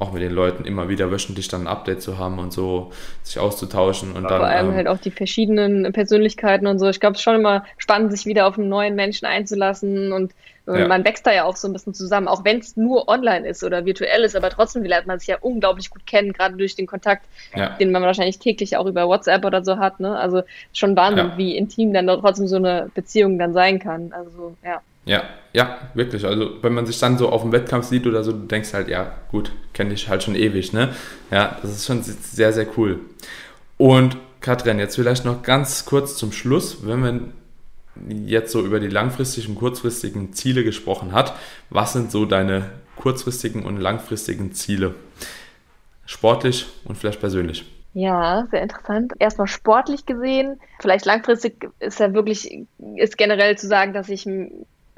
Auch 0.00 0.12
mit 0.12 0.22
den 0.22 0.32
Leuten 0.32 0.64
immer 0.64 0.88
wieder 0.88 1.10
wöchentlich 1.10 1.48
dann 1.48 1.62
ein 1.62 1.66
Update 1.66 2.02
zu 2.02 2.18
haben 2.18 2.38
und 2.38 2.52
so 2.52 2.90
sich 3.22 3.38
auszutauschen 3.38 4.12
und 4.12 4.24
dann. 4.24 4.38
Vor 4.38 4.46
allem 4.46 4.70
ähm, 4.70 4.74
halt 4.74 4.88
auch 4.88 4.98
die 4.98 5.10
verschiedenen 5.10 5.92
Persönlichkeiten 5.92 6.66
und 6.66 6.78
so. 6.78 6.88
Ich 6.88 7.00
glaube, 7.00 7.12
es 7.12 7.20
ist 7.20 7.24
schon 7.24 7.36
immer 7.36 7.64
spannend, 7.76 8.10
sich 8.10 8.26
wieder 8.26 8.46
auf 8.46 8.58
einen 8.58 8.68
neuen 8.68 8.96
Menschen 8.96 9.26
einzulassen 9.26 10.12
und 10.12 10.32
ja. 10.66 10.86
man 10.86 11.04
wächst 11.04 11.26
da 11.26 11.32
ja 11.32 11.44
auch 11.44 11.56
so 11.56 11.68
ein 11.68 11.72
bisschen 11.72 11.94
zusammen, 11.94 12.28
auch 12.28 12.44
wenn 12.44 12.58
es 12.58 12.76
nur 12.76 13.08
online 13.08 13.46
ist 13.46 13.64
oder 13.64 13.84
virtuell 13.84 14.22
ist, 14.24 14.36
aber 14.36 14.50
trotzdem 14.50 14.84
lernt 14.84 15.06
man 15.06 15.18
sich 15.18 15.28
ja 15.28 15.38
unglaublich 15.40 15.90
gut 15.90 16.06
kennen, 16.06 16.32
gerade 16.32 16.56
durch 16.56 16.76
den 16.76 16.86
Kontakt, 16.86 17.26
ja. 17.54 17.70
den 17.76 17.90
man 17.90 18.02
wahrscheinlich 18.02 18.38
täglich 18.38 18.76
auch 18.76 18.86
über 18.86 19.08
WhatsApp 19.08 19.44
oder 19.44 19.64
so 19.64 19.78
hat. 19.78 20.00
Ne? 20.00 20.16
Also 20.16 20.42
schon 20.72 20.96
Wahnsinn, 20.96 21.30
ja. 21.30 21.38
wie 21.38 21.56
intim 21.56 21.92
dann 21.92 22.06
trotzdem 22.06 22.46
so 22.46 22.56
eine 22.56 22.90
Beziehung 22.94 23.38
dann 23.38 23.52
sein 23.52 23.78
kann. 23.78 24.12
Also 24.12 24.54
ja. 24.64 24.80
Ja, 25.10 25.24
ja, 25.52 25.76
wirklich. 25.94 26.24
Also 26.24 26.62
wenn 26.62 26.72
man 26.72 26.86
sich 26.86 27.00
dann 27.00 27.18
so 27.18 27.30
auf 27.30 27.42
dem 27.42 27.50
Wettkampf 27.50 27.86
sieht 27.86 28.06
oder 28.06 28.22
so, 28.22 28.30
du 28.30 28.46
denkst 28.46 28.72
halt, 28.72 28.86
ja, 28.86 29.12
gut, 29.32 29.50
kenne 29.74 29.92
ich 29.92 30.08
halt 30.08 30.22
schon 30.22 30.36
ewig, 30.36 30.72
ne? 30.72 30.94
Ja, 31.32 31.58
das 31.60 31.72
ist 31.72 31.86
schon 31.86 32.04
sehr, 32.04 32.52
sehr 32.52 32.68
cool. 32.78 33.00
Und 33.76 34.16
Katrin, 34.40 34.78
jetzt 34.78 34.94
vielleicht 34.94 35.24
noch 35.24 35.42
ganz 35.42 35.84
kurz 35.84 36.16
zum 36.16 36.30
Schluss, 36.30 36.86
wenn 36.86 37.00
man 37.00 37.32
jetzt 38.08 38.52
so 38.52 38.64
über 38.64 38.78
die 38.78 38.86
langfristigen, 38.86 39.56
kurzfristigen 39.56 40.32
Ziele 40.32 40.62
gesprochen 40.62 41.12
hat, 41.12 41.34
was 41.70 41.92
sind 41.92 42.12
so 42.12 42.24
deine 42.24 42.70
kurzfristigen 42.94 43.64
und 43.64 43.78
langfristigen 43.78 44.52
Ziele? 44.52 44.94
Sportlich 46.06 46.66
und 46.84 46.96
vielleicht 46.96 47.18
persönlich. 47.18 47.64
Ja, 47.94 48.46
sehr 48.52 48.62
interessant. 48.62 49.14
Erstmal 49.18 49.48
sportlich 49.48 50.06
gesehen, 50.06 50.60
vielleicht 50.78 51.04
langfristig 51.04 51.68
ist 51.80 51.98
ja 51.98 52.14
wirklich, 52.14 52.64
ist 52.94 53.18
generell 53.18 53.58
zu 53.58 53.66
sagen, 53.66 53.92
dass 53.92 54.08
ich 54.08 54.24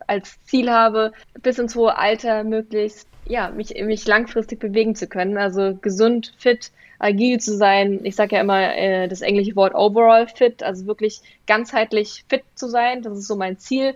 als 0.07 0.43
Ziel 0.45 0.71
habe, 0.71 1.13
bis 1.43 1.59
ins 1.59 1.75
hohe 1.75 1.97
Alter 1.97 2.45
möglichst, 2.45 3.09
ja, 3.25 3.51
mich, 3.51 3.75
mich 3.83 4.07
langfristig 4.07 4.59
bewegen 4.59 4.95
zu 4.95 5.07
können. 5.07 5.39
Also 5.39 5.77
gesund, 5.81 6.35
fit, 6.39 6.71
agil 6.99 7.41
zu 7.41 7.57
sein. 7.57 8.01
Ich 8.05 8.17
sage 8.17 8.37
ja 8.37 8.43
immer 8.43 8.75
äh, 8.77 9.09
das 9.09 9.23
englische 9.23 9.57
Wort 9.57 9.75
overall 9.75 10.29
fit, 10.29 10.63
also 10.63 10.87
wirklich 10.87 11.21
ganzheitlich 11.47 12.25
fit 12.29 12.45
zu 12.55 12.69
sein. 12.69 13.03
Das 13.03 13.19
ist 13.19 13.27
so 13.27 13.37
mein 13.37 13.59
Ziel. 13.59 13.95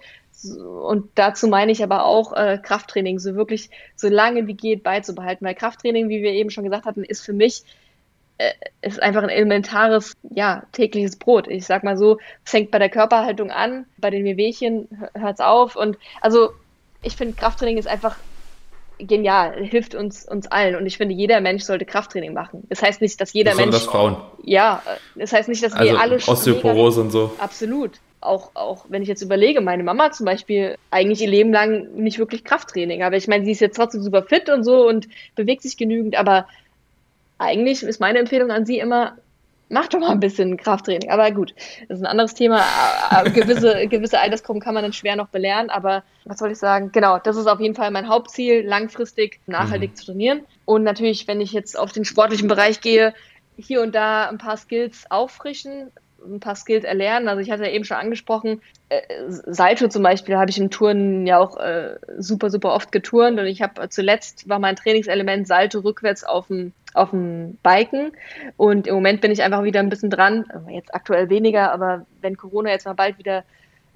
Und 0.51 1.09
dazu 1.15 1.49
meine 1.49 1.73
ich 1.73 1.83
aber 1.83 2.05
auch 2.05 2.33
äh, 2.35 2.59
Krafttraining, 2.63 3.19
so 3.19 3.37
wirklich 3.37 3.71
so 3.95 4.09
lange 4.09 4.47
wie 4.47 4.55
geht 4.55 4.83
beizubehalten. 4.83 5.47
Weil 5.47 5.55
Krafttraining, 5.55 6.09
wie 6.09 6.23
wir 6.23 6.33
eben 6.33 6.51
schon 6.51 6.65
gesagt 6.65 6.85
hatten, 6.85 7.05
ist 7.05 7.25
für 7.25 7.33
mich 7.33 7.63
ist 8.83 9.03
einfach 9.03 9.23
ein 9.23 9.29
elementares, 9.29 10.13
ja, 10.31 10.63
tägliches 10.73 11.17
Brot. 11.17 11.49
Ich 11.49 11.67
sag 11.67 11.85
mal 11.85 11.97
so, 11.97 12.19
es 12.45 12.51
fängt 12.51 12.71
bei 12.71 12.79
der 12.79 12.91
Körperhaltung 12.91 13.51
an, 13.51 13.87
bei 13.99 14.11
den 14.11 14.25
Wehwehchen 14.25 14.89
hört's 15.15 15.41
auf. 15.41 15.77
Und 15.77 15.97
also 16.21 16.51
ich 17.03 17.17
finde, 17.17 17.35
Krafttraining 17.35 17.79
ist 17.79 17.89
einfach 17.89 18.17
genial, 18.99 19.55
hilft 19.65 19.95
uns, 19.95 20.27
uns 20.27 20.47
allen. 20.49 20.77
Und 20.77 20.87
ich 20.87 20.97
finde, 20.97 21.15
jeder 21.15 21.41
Mensch 21.41 21.63
sollte 21.63 21.85
Krafttraining 21.85 22.33
machen. 22.33 22.65
Das 22.69 22.83
heißt 22.83 23.01
nicht, 23.01 23.21
dass 23.21 23.33
jeder 23.33 23.53
Besonders 23.53 23.83
Mensch. 23.83 23.91
Frauen. 23.91 24.17
Ja, 24.43 24.83
das 25.15 25.33
heißt 25.33 25.49
nicht, 25.49 25.63
dass 25.63 25.73
also 25.73 25.93
wir 25.93 26.01
alle 26.01 26.17
Osteoporose 26.17 27.01
und 27.01 27.11
so. 27.11 27.33
Absolut. 27.39 27.93
Auch, 28.21 28.51
auch 28.55 28.87
wenn 28.89 29.03
ich 29.03 29.09
jetzt 29.09 29.23
überlege, 29.23 29.61
meine 29.61 29.83
Mama 29.83 30.11
zum 30.11 30.27
Beispiel 30.27 30.77
eigentlich 30.91 31.21
ihr 31.21 31.29
Leben 31.29 31.53
lang 31.53 31.95
nicht 31.95 32.19
wirklich 32.19 32.45
Krafttraining. 32.45 33.03
Aber 33.03 33.17
ich 33.17 33.29
meine, 33.29 33.45
sie 33.45 33.53
ist 33.53 33.61
jetzt 33.61 33.77
trotzdem 33.77 34.03
super 34.03 34.23
fit 34.23 34.49
und 34.49 34.65
so 34.65 34.87
und 34.87 35.09
bewegt 35.37 35.63
sich 35.63 35.77
genügend, 35.77 36.19
aber 36.19 36.47
eigentlich 37.39 37.83
ist 37.83 38.01
meine 38.01 38.19
Empfehlung 38.19 38.51
an 38.51 38.67
Sie 38.67 38.79
immer, 38.79 39.17
macht 39.69 39.95
doch 39.95 40.01
mal 40.01 40.11
ein 40.11 40.21
bisschen 40.21 40.57
Krafttraining. 40.57 41.11
Aber 41.11 41.31
gut, 41.33 41.55
das 41.89 41.99
ist 41.99 42.05
ein 42.05 42.11
anderes 42.11 42.35
Thema. 42.35 42.63
gewisse, 43.35 43.87
gewisse 43.89 44.21
Altersgruppen 44.21 44.63
kann 44.63 44.75
man 44.75 44.83
dann 44.83 44.93
schwer 44.93 45.17
noch 45.17 45.29
belehren. 45.29 45.71
Aber 45.71 46.05
was 46.25 46.39
soll 46.39 46.53
ich 46.53 46.59
sagen? 46.59 46.93
Genau, 46.93 47.19
das 47.19 47.37
ist 47.37 47.47
auf 47.47 47.61
jeden 47.61 47.75
Fall 47.75 47.91
mein 47.91 48.09
Hauptziel, 48.09 48.65
langfristig 48.67 49.41
nachhaltig 49.47 49.91
mhm. 49.91 49.97
zu 49.97 50.07
trainieren. 50.07 50.41
Und 50.65 50.83
natürlich, 50.83 51.27
wenn 51.29 51.41
ich 51.41 51.53
jetzt 51.53 51.79
auf 51.79 51.93
den 51.93 52.05
sportlichen 52.05 52.49
Bereich 52.49 52.81
gehe, 52.81 53.15
hier 53.57 53.83
und 53.83 53.95
da 53.95 54.29
ein 54.29 54.39
paar 54.39 54.57
Skills 54.57 55.11
auffrischen, 55.11 55.91
ein 56.25 56.41
paar 56.41 56.57
Skills 56.57 56.85
erlernen. 56.85 57.29
Also 57.29 57.41
ich 57.41 57.51
hatte 57.51 57.65
ja 57.65 57.71
eben 57.71 57.85
schon 57.85 57.97
angesprochen, 57.97 58.61
äh, 58.89 59.01
Salto 59.29 59.89
zum 59.89 60.03
Beispiel 60.03 60.37
habe 60.37 60.51
ich 60.51 60.59
im 60.59 60.71
Touren 60.71 61.27
ja 61.27 61.39
auch 61.39 61.57
äh, 61.57 61.97
super, 62.19 62.51
super 62.51 62.73
oft 62.73 62.93
geturnt 62.93 63.39
und 63.39 63.47
ich 63.47 63.63
habe 63.63 63.89
zuletzt 63.89 64.49
war 64.49 64.59
mein 64.59 64.77
Trainingselement 64.77 65.47
Salto 65.47 65.81
rückwärts 65.81 66.25
auf 66.25 66.49
dem 66.49 66.73
auf 66.97 67.11
dem 67.11 67.59
Biken 67.63 68.13
und 68.57 68.87
im 68.87 68.95
Moment 68.95 69.21
bin 69.21 69.31
ich 69.31 69.43
einfach 69.43 69.65
wieder 69.65 69.81
ein 69.81 69.89
bisschen 69.89 70.11
dran, 70.11 70.47
jetzt 70.71 70.95
aktuell 70.95 71.29
weniger, 71.29 71.73
aber 71.73 72.07
wenn 72.21 72.37
Corona 72.37 72.71
jetzt 72.71 72.87
mal 72.87 72.95
bald 72.95 73.19
wieder 73.19 73.45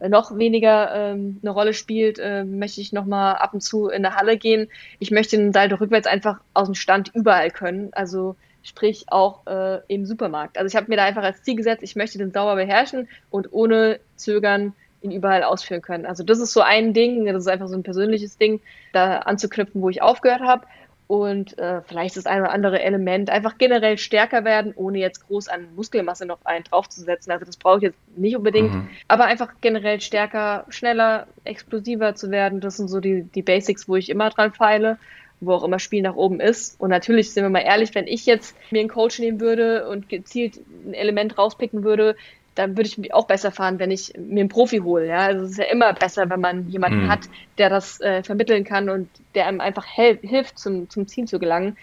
noch 0.09 0.36
weniger 0.36 0.94
ähm, 0.94 1.38
eine 1.42 1.51
Rolle 1.51 1.74
spielt, 1.74 2.18
äh, 2.18 2.44
möchte 2.44 2.80
ich 2.80 2.92
nochmal 2.92 3.36
ab 3.36 3.53
und 3.53 3.61
zu 3.61 3.88
in 3.88 4.03
der 4.03 4.16
Halle 4.16 4.38
gehen. 4.38 4.68
Ich 4.98 5.11
möchte 5.11 5.36
den 5.36 5.53
Salto 5.53 5.76
rückwärts 5.76 6.07
einfach 6.07 6.40
aus 6.55 6.68
dem 6.68 6.74
Stand 6.74 7.11
überall 7.14 7.51
können. 7.51 7.90
Also 7.92 8.36
sprich 8.62 9.07
auch 9.09 9.46
äh, 9.46 9.80
im 9.88 10.07
Supermarkt. 10.07 10.59
Also 10.59 10.68
ich 10.68 10.76
habe 10.76 10.90
mir 10.90 10.96
da 10.96 11.05
einfach 11.05 11.22
als 11.22 11.42
Ziel 11.42 11.57
gesetzt, 11.57 11.82
ich 11.82 11.96
möchte 11.96 12.18
den 12.18 12.32
sauber 12.32 12.57
beherrschen 12.57 13.09
und 13.30 13.53
ohne 13.53 14.01
Zögern 14.16 14.74
ihn 15.03 15.12
überall 15.12 15.42
ausführen 15.42 15.80
können. 15.80 16.05
Also 16.05 16.24
das 16.24 16.40
ist 16.40 16.53
so 16.53 16.61
ein 16.61 16.92
Ding, 16.92 17.24
das 17.24 17.42
ist 17.42 17.48
einfach 17.48 17.68
so 17.68 17.76
ein 17.76 17.82
persönliches 17.82 18.36
Ding, 18.36 18.61
da 18.92 19.18
anzuknüpfen, 19.20 19.80
wo 19.80 19.88
ich 19.88 20.03
aufgehört 20.03 20.42
habe. 20.42 20.66
Und 21.11 21.59
äh, 21.59 21.83
vielleicht 21.83 22.17
das 22.17 22.27
ein 22.27 22.41
oder 22.41 22.53
andere 22.53 22.81
Element 22.83 23.31
einfach 23.31 23.59
generell 23.59 23.99
stärker 23.99 24.45
werden, 24.45 24.73
ohne 24.77 24.99
jetzt 24.99 25.27
groß 25.27 25.49
an 25.49 25.67
Muskelmasse 25.75 26.25
noch 26.25 26.39
einen 26.45 26.63
draufzusetzen. 26.63 27.33
Also 27.33 27.45
das 27.45 27.57
brauche 27.57 27.79
ich 27.79 27.83
jetzt 27.83 27.99
nicht 28.17 28.37
unbedingt, 28.37 28.73
mhm. 28.73 28.89
aber 29.09 29.25
einfach 29.25 29.55
generell 29.61 30.01
stärker, 30.01 30.67
schneller, 30.69 31.27
explosiver 31.43 32.15
zu 32.15 32.31
werden. 32.31 32.61
Das 32.61 32.77
sind 32.77 32.87
so 32.87 33.01
die, 33.01 33.25
die 33.25 33.43
Basics, 33.43 33.89
wo 33.89 33.97
ich 33.97 34.09
immer 34.09 34.31
dran 34.31 34.53
feile 34.53 34.99
wo 35.43 35.55
auch 35.55 35.65
immer 35.65 35.79
Spiel 35.79 36.03
nach 36.03 36.17
oben 36.17 36.39
ist. 36.39 36.79
Und 36.79 36.91
natürlich 36.91 37.33
sind 37.33 37.43
wir 37.43 37.49
mal 37.49 37.61
ehrlich, 37.61 37.95
wenn 37.95 38.07
ich 38.07 38.27
jetzt 38.27 38.55
mir 38.71 38.81
einen 38.81 38.91
Coach 38.91 39.19
nehmen 39.21 39.41
würde 39.41 39.89
und 39.89 40.11
gezielt 40.11 40.61
ein 40.85 40.93
Element 40.93 41.39
rauspicken 41.39 41.83
würde, 41.83 42.15
dann 42.55 42.76
würde 42.76 42.88
ich 42.88 42.98
mich 42.98 43.14
auch 43.14 43.26
besser 43.26 43.53
fahren, 43.53 43.78
wenn 43.78 43.90
ich 43.90 44.12
mir 44.18 44.40
einen 44.40 44.48
Profi 44.48 44.78
hole. 44.78 45.07
Ja? 45.07 45.18
Also 45.18 45.44
es 45.44 45.53
ist 45.53 45.59
ja 45.59 45.64
immer 45.64 45.92
besser, 45.92 46.28
wenn 46.30 46.40
man 46.40 46.68
jemanden 46.68 47.05
mhm. 47.05 47.09
hat, 47.09 47.20
der 47.59 47.70
das 47.70 48.01
äh, 48.01 48.22
vermitteln 48.22 48.64
kann 48.64 48.88
und 48.88 49.09
der 49.34 49.46
einem 49.46 49.61
einfach 49.61 49.86
hilft, 49.86 50.59
zum, 50.59 50.90
zum 50.90 51.07
Ziel 51.07 51.26
zu 51.26 51.38
gelangen. 51.38 51.76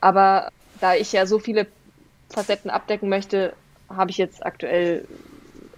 Aber 0.00 0.50
da 0.80 0.94
ich 0.94 1.12
ja 1.12 1.26
so 1.26 1.38
viele 1.38 1.66
Facetten 2.30 2.70
abdecken 2.70 3.08
möchte, 3.08 3.52
habe 3.88 4.10
ich 4.10 4.18
jetzt 4.18 4.44
aktuell 4.44 5.06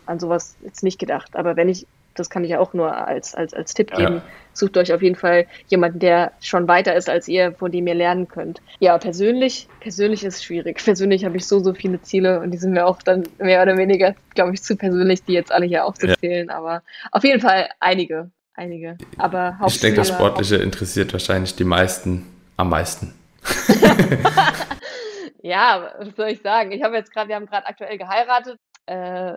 an 0.07 0.21
sowas 0.21 0.57
jetzt 0.63 0.83
nicht 0.83 0.99
gedacht. 0.99 1.37
Aber 1.37 1.57
wenn 1.57 1.69
ich 1.69 1.87
das 2.19 2.31
kann 2.31 2.45
ich 2.45 2.51
ja 2.51 2.61
auch 2.61 2.73
nur 2.73 2.95
als, 2.95 3.35
als, 3.35 3.55
als 3.55 3.75
Tipp 3.75 3.91
geben. 3.91 4.17
Ja. 4.17 4.23
Sucht 4.53 4.77
euch 4.77 4.93
auf 4.93 5.03
jeden 5.03 5.17
Fall 5.17 5.47
jemanden, 5.69 5.99
der 5.99 6.33
schon 6.41 6.67
weiter 6.67 6.95
ist 6.95 7.09
als 7.09 7.29
ihr, 7.29 7.53
von 7.53 7.71
dem 7.71 7.87
ihr 7.87 7.95
lernen 7.95 8.27
könnt. 8.27 8.61
Ja, 8.79 8.97
persönlich, 8.99 9.69
persönlich 9.81 10.25
ist 10.25 10.37
es 10.37 10.45
schwierig. 10.45 10.83
Persönlich 10.83 11.25
habe 11.25 11.37
ich 11.37 11.47
so, 11.47 11.59
so 11.59 11.75
viele 11.75 12.01
Ziele 12.03 12.41
und 12.41 12.51
die 12.51 12.59
sind 12.59 12.73
mir 12.73 12.87
auch 12.87 13.03
dann 13.03 13.25
mehr 13.39 13.63
oder 13.63 13.77
weniger, 13.77 14.15
glaube 14.35 14.55
ich, 14.55 14.63
zu 14.63 14.77
persönlich, 14.77 15.23
die 15.25 15.33
jetzt 15.33 15.53
alle 15.53 15.67
hier 15.67 15.85
aufzuzählen. 15.85 16.49
Ja. 16.49 16.57
Aber 16.57 16.83
auf 17.13 17.25
jeden 17.25 17.41
Fall 17.41 17.69
einige, 17.81 18.31
einige. 18.55 18.97
Aber 19.19 19.59
Ich 19.67 19.81
denke, 19.81 19.99
das 19.99 20.09
Sportliche 20.09 20.57
interessiert 20.57 21.13
wahrscheinlich 21.13 21.55
die 21.55 21.65
meisten 21.65 22.27
am 22.57 22.71
meisten. 22.71 23.15
ja, 25.43 25.93
was 25.99 26.17
soll 26.17 26.29
ich 26.29 26.43
sagen? 26.43 26.73
Ich 26.73 26.83
habe 26.83 26.97
jetzt 26.97 27.13
gerade, 27.13 27.29
wir 27.29 27.37
haben 27.37 27.47
gerade 27.47 27.67
aktuell 27.67 27.99
geheiratet. 27.99 28.59
Äh, 28.87 29.35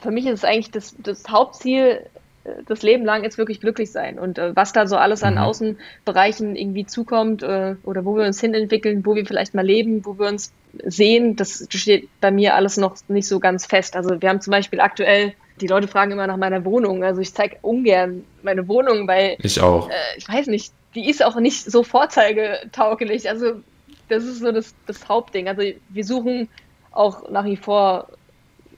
für 0.00 0.10
mich 0.10 0.26
ist 0.26 0.40
es 0.40 0.44
eigentlich 0.44 0.70
das, 0.70 0.94
das 0.98 1.28
Hauptziel, 1.28 2.06
äh, 2.44 2.50
das 2.66 2.82
Leben 2.82 3.04
lang 3.04 3.24
ist 3.24 3.38
wirklich 3.38 3.60
glücklich 3.60 3.90
sein. 3.90 4.18
Und 4.18 4.38
äh, 4.38 4.54
was 4.54 4.72
da 4.72 4.86
so 4.86 4.96
alles 4.96 5.22
an 5.22 5.34
mhm. 5.34 5.40
Außenbereichen 5.40 6.56
irgendwie 6.56 6.86
zukommt 6.86 7.42
äh, 7.42 7.76
oder 7.84 8.04
wo 8.04 8.16
wir 8.16 8.24
uns 8.24 8.40
hinentwickeln, 8.40 9.04
wo 9.04 9.14
wir 9.14 9.26
vielleicht 9.26 9.54
mal 9.54 9.64
leben, 9.64 10.04
wo 10.04 10.18
wir 10.18 10.28
uns 10.28 10.52
sehen, 10.84 11.36
das 11.36 11.66
steht 11.70 12.08
bei 12.20 12.30
mir 12.30 12.54
alles 12.54 12.76
noch 12.76 12.96
nicht 13.08 13.28
so 13.28 13.40
ganz 13.40 13.66
fest. 13.66 13.96
Also 13.96 14.20
wir 14.20 14.28
haben 14.28 14.40
zum 14.40 14.50
Beispiel 14.50 14.80
aktuell, 14.80 15.34
die 15.60 15.66
Leute 15.66 15.88
fragen 15.88 16.12
immer 16.12 16.26
nach 16.26 16.36
meiner 16.36 16.64
Wohnung. 16.64 17.04
Also 17.04 17.20
ich 17.20 17.32
zeige 17.32 17.56
ungern 17.62 18.24
meine 18.42 18.66
Wohnung, 18.68 19.06
weil 19.06 19.36
ich 19.38 19.60
auch. 19.60 19.88
Äh, 19.88 19.92
ich 20.16 20.28
weiß 20.28 20.48
nicht, 20.48 20.72
die 20.94 21.08
ist 21.08 21.24
auch 21.24 21.36
nicht 21.36 21.70
so 21.70 21.82
vorzeigetauglich. 21.82 23.28
Also 23.28 23.60
das 24.08 24.24
ist 24.24 24.40
so 24.40 24.52
das, 24.52 24.74
das 24.86 25.08
Hauptding. 25.08 25.48
Also 25.48 25.62
wir 25.88 26.04
suchen 26.04 26.48
auch 26.90 27.28
nach 27.30 27.44
wie 27.44 27.56
vor 27.56 28.08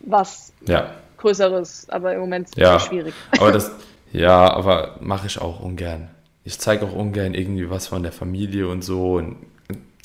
was 0.06 0.52
ja. 0.66 0.90
Größeres, 1.18 1.88
aber 1.90 2.14
im 2.14 2.20
Moment 2.20 2.48
ist 2.48 2.56
ja, 2.56 2.80
schwierig. 2.80 3.14
Aber 3.38 3.52
das, 3.52 3.72
ja, 4.12 4.52
aber 4.52 4.96
mache 5.00 5.26
ich 5.26 5.40
auch 5.40 5.60
ungern. 5.60 6.10
Ich 6.44 6.58
zeige 6.58 6.86
auch 6.86 6.92
ungern 6.92 7.34
irgendwie 7.34 7.68
was 7.70 7.88
von 7.88 8.02
der 8.02 8.12
Familie 8.12 8.68
und 8.68 8.82
so. 8.82 9.14
Und 9.14 9.36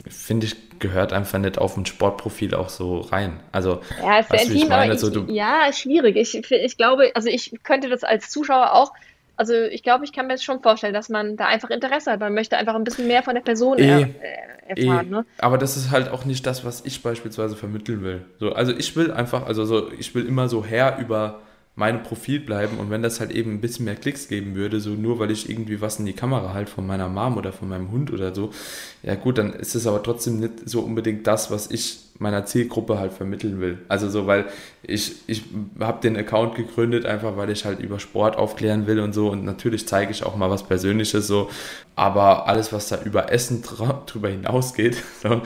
finde 0.08 0.48
ich, 0.48 0.80
gehört 0.80 1.14
einfach 1.14 1.38
nicht 1.38 1.60
auf 1.60 1.78
ein 1.78 1.86
Sportprofil 1.86 2.56
auch 2.56 2.70
so 2.70 3.02
rein. 3.02 3.40
Also, 3.52 3.82
ja, 4.02 4.20
ist 4.20 4.30
sehr 4.30 4.42
intim, 4.42 4.72
aber 4.72 4.86
ich, 4.86 4.92
also, 4.92 5.26
ja, 5.28 5.72
schwierig. 5.72 6.16
Ich, 6.16 6.34
ich 6.34 6.78
glaube, 6.78 7.12
also 7.14 7.30
ich 7.30 7.60
könnte 7.64 7.90
das 7.90 8.04
als 8.04 8.30
Zuschauer 8.30 8.74
auch 8.74 8.92
also 9.36 9.54
ich 9.54 9.84
glaube, 9.84 10.06
ich 10.06 10.14
kann 10.14 10.28
mir 10.28 10.34
das 10.34 10.44
schon 10.44 10.62
vorstellen, 10.62 10.94
dass 10.94 11.10
man 11.10 11.38
da 11.38 11.48
einfach 11.48 11.70
Interesse 11.70 12.12
hat. 12.12 12.20
Man 12.20 12.34
möchte 12.34 12.58
einfach 12.58 12.76
ein 12.76 12.84
bisschen 12.84 13.08
mehr 13.08 13.24
von 13.24 13.36
der 13.36 13.42
Person 13.42 13.80
eh, 13.80 13.88
er, 13.88 14.00
äh, 14.00 14.82
erfahren. 14.82 15.08
Eh. 15.08 15.10
Ne? 15.10 15.26
Aber 15.40 15.58
das 15.58 15.78
ist 15.78 15.92
halt 15.92 16.10
auch 16.10 16.26
nicht 16.26 16.46
das, 16.46 16.64
was 16.66 16.86
ich 16.86 17.02
beispielsweise 17.02 17.56
vermitteln 17.56 18.04
will. 18.04 18.26
So, 18.40 18.54
also 18.54 18.72
ich 18.72 18.96
will 18.96 19.12
einfach, 19.12 19.48
also 19.48 19.66
so, 19.66 19.92
ich 19.92 20.14
will 20.16 20.26
immer 20.26 20.48
so 20.48 20.64
her 20.64 20.98
über 21.00 21.42
meinem 21.82 22.04
Profil 22.04 22.40
bleiben 22.40 22.78
und 22.78 22.92
wenn 22.92 23.02
das 23.02 23.20
halt 23.20 23.32
eben 23.32 23.56
ein 23.56 23.60
bisschen 23.60 23.86
mehr 23.86 23.96
Klicks 23.96 24.28
geben 24.28 24.54
würde, 24.54 24.80
so 24.80 24.92
nur 24.92 25.18
weil 25.18 25.32
ich 25.32 25.50
irgendwie 25.50 25.82
was 25.82 25.98
in 25.98 26.06
die 26.06 26.14
Kamera 26.14 26.54
halt 26.54 26.70
von 26.70 26.86
meiner 26.86 27.10
Mom 27.10 27.38
oder 27.38 27.52
von 27.52 27.68
meinem 27.68 27.90
Hund 27.90 28.14
oder 28.14 28.36
so, 28.36 28.52
ja 29.02 29.16
gut, 29.16 29.40
dann 29.40 29.52
ist 29.54 29.74
es 29.74 29.88
aber 29.88 30.04
trotzdem 30.04 30.40
nicht 30.40 30.70
so 30.70 30.82
unbedingt 30.82 31.26
das, 31.26 31.50
was 31.50 31.72
ich 31.72 32.12
meiner 32.20 32.46
Zielgruppe 32.46 33.00
halt 33.00 33.14
vermitteln 33.14 33.60
will. 33.60 33.80
Also 33.88 34.08
so, 34.08 34.28
weil 34.28 34.46
ich, 34.84 35.16
ich 35.26 35.44
habe 35.80 36.02
den 36.02 36.16
Account 36.16 36.54
gegründet, 36.54 37.04
einfach 37.04 37.36
weil 37.36 37.50
ich 37.50 37.66
halt 37.66 37.80
über 37.80 38.00
Sport 38.00 38.38
aufklären 38.38 38.86
will 38.86 39.00
und 39.00 39.14
so 39.14 39.32
und 39.32 39.44
natürlich 39.44 39.88
zeige 39.88 40.12
ich 40.12 40.24
auch 40.24 40.36
mal 40.36 40.52
was 40.52 40.62
Persönliches 40.62 41.26
so, 41.26 41.50
aber 41.96 42.48
alles, 42.48 42.72
was 42.72 42.90
da 42.90 43.00
über 43.04 43.32
Essen 43.32 43.64
drüber 43.64 44.30
hinausgeht, 44.30 44.98
so, 45.24 45.42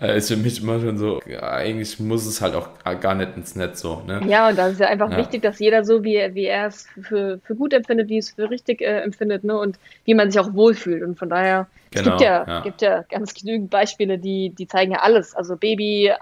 äh, 0.00 0.16
ist 0.16 0.28
für 0.28 0.36
mich 0.36 0.62
immer 0.62 0.80
schon 0.80 0.98
so, 0.98 1.20
ja, 1.26 1.42
eigentlich 1.42 2.00
muss 2.00 2.26
es 2.26 2.40
halt 2.40 2.54
auch 2.54 2.68
gar 3.00 3.14
nicht 3.14 3.36
ins 3.36 3.54
Netz 3.56 3.80
so. 3.80 4.02
Ne? 4.06 4.20
Ja, 4.26 4.48
und 4.48 4.58
da 4.58 4.68
ist 4.68 4.80
ja 4.80 4.88
einfach 4.88 5.10
ja. 5.10 5.18
wichtig, 5.18 5.42
dass 5.42 5.58
jeder 5.58 5.84
so, 5.84 6.02
wie, 6.04 6.34
wie 6.34 6.46
er 6.46 6.68
es 6.68 6.86
für, 7.02 7.40
für 7.44 7.54
gut 7.54 7.72
empfindet, 7.72 8.08
wie 8.08 8.18
es 8.18 8.30
für 8.30 8.50
richtig 8.50 8.80
äh, 8.80 9.00
empfindet 9.00 9.44
ne? 9.44 9.58
und 9.58 9.78
wie 10.04 10.14
man 10.14 10.30
sich 10.30 10.40
auch 10.40 10.54
wohlfühlt 10.54 11.02
und 11.02 11.18
von 11.18 11.28
daher 11.28 11.66
Genau, 11.92 12.02
es 12.02 12.18
gibt 12.18 12.20
ja, 12.20 12.44
ja. 12.46 12.60
gibt 12.60 12.82
ja 12.82 13.02
ganz 13.08 13.34
genügend 13.34 13.70
Beispiele, 13.70 14.18
die, 14.18 14.50
die 14.50 14.68
zeigen 14.68 14.92
ja 14.92 15.00
alles. 15.00 15.34
Also 15.34 15.56
Baby, 15.56 16.06
äh, 16.06 16.16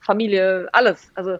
Familie, 0.00 0.68
alles. 0.72 1.10
Also, 1.14 1.38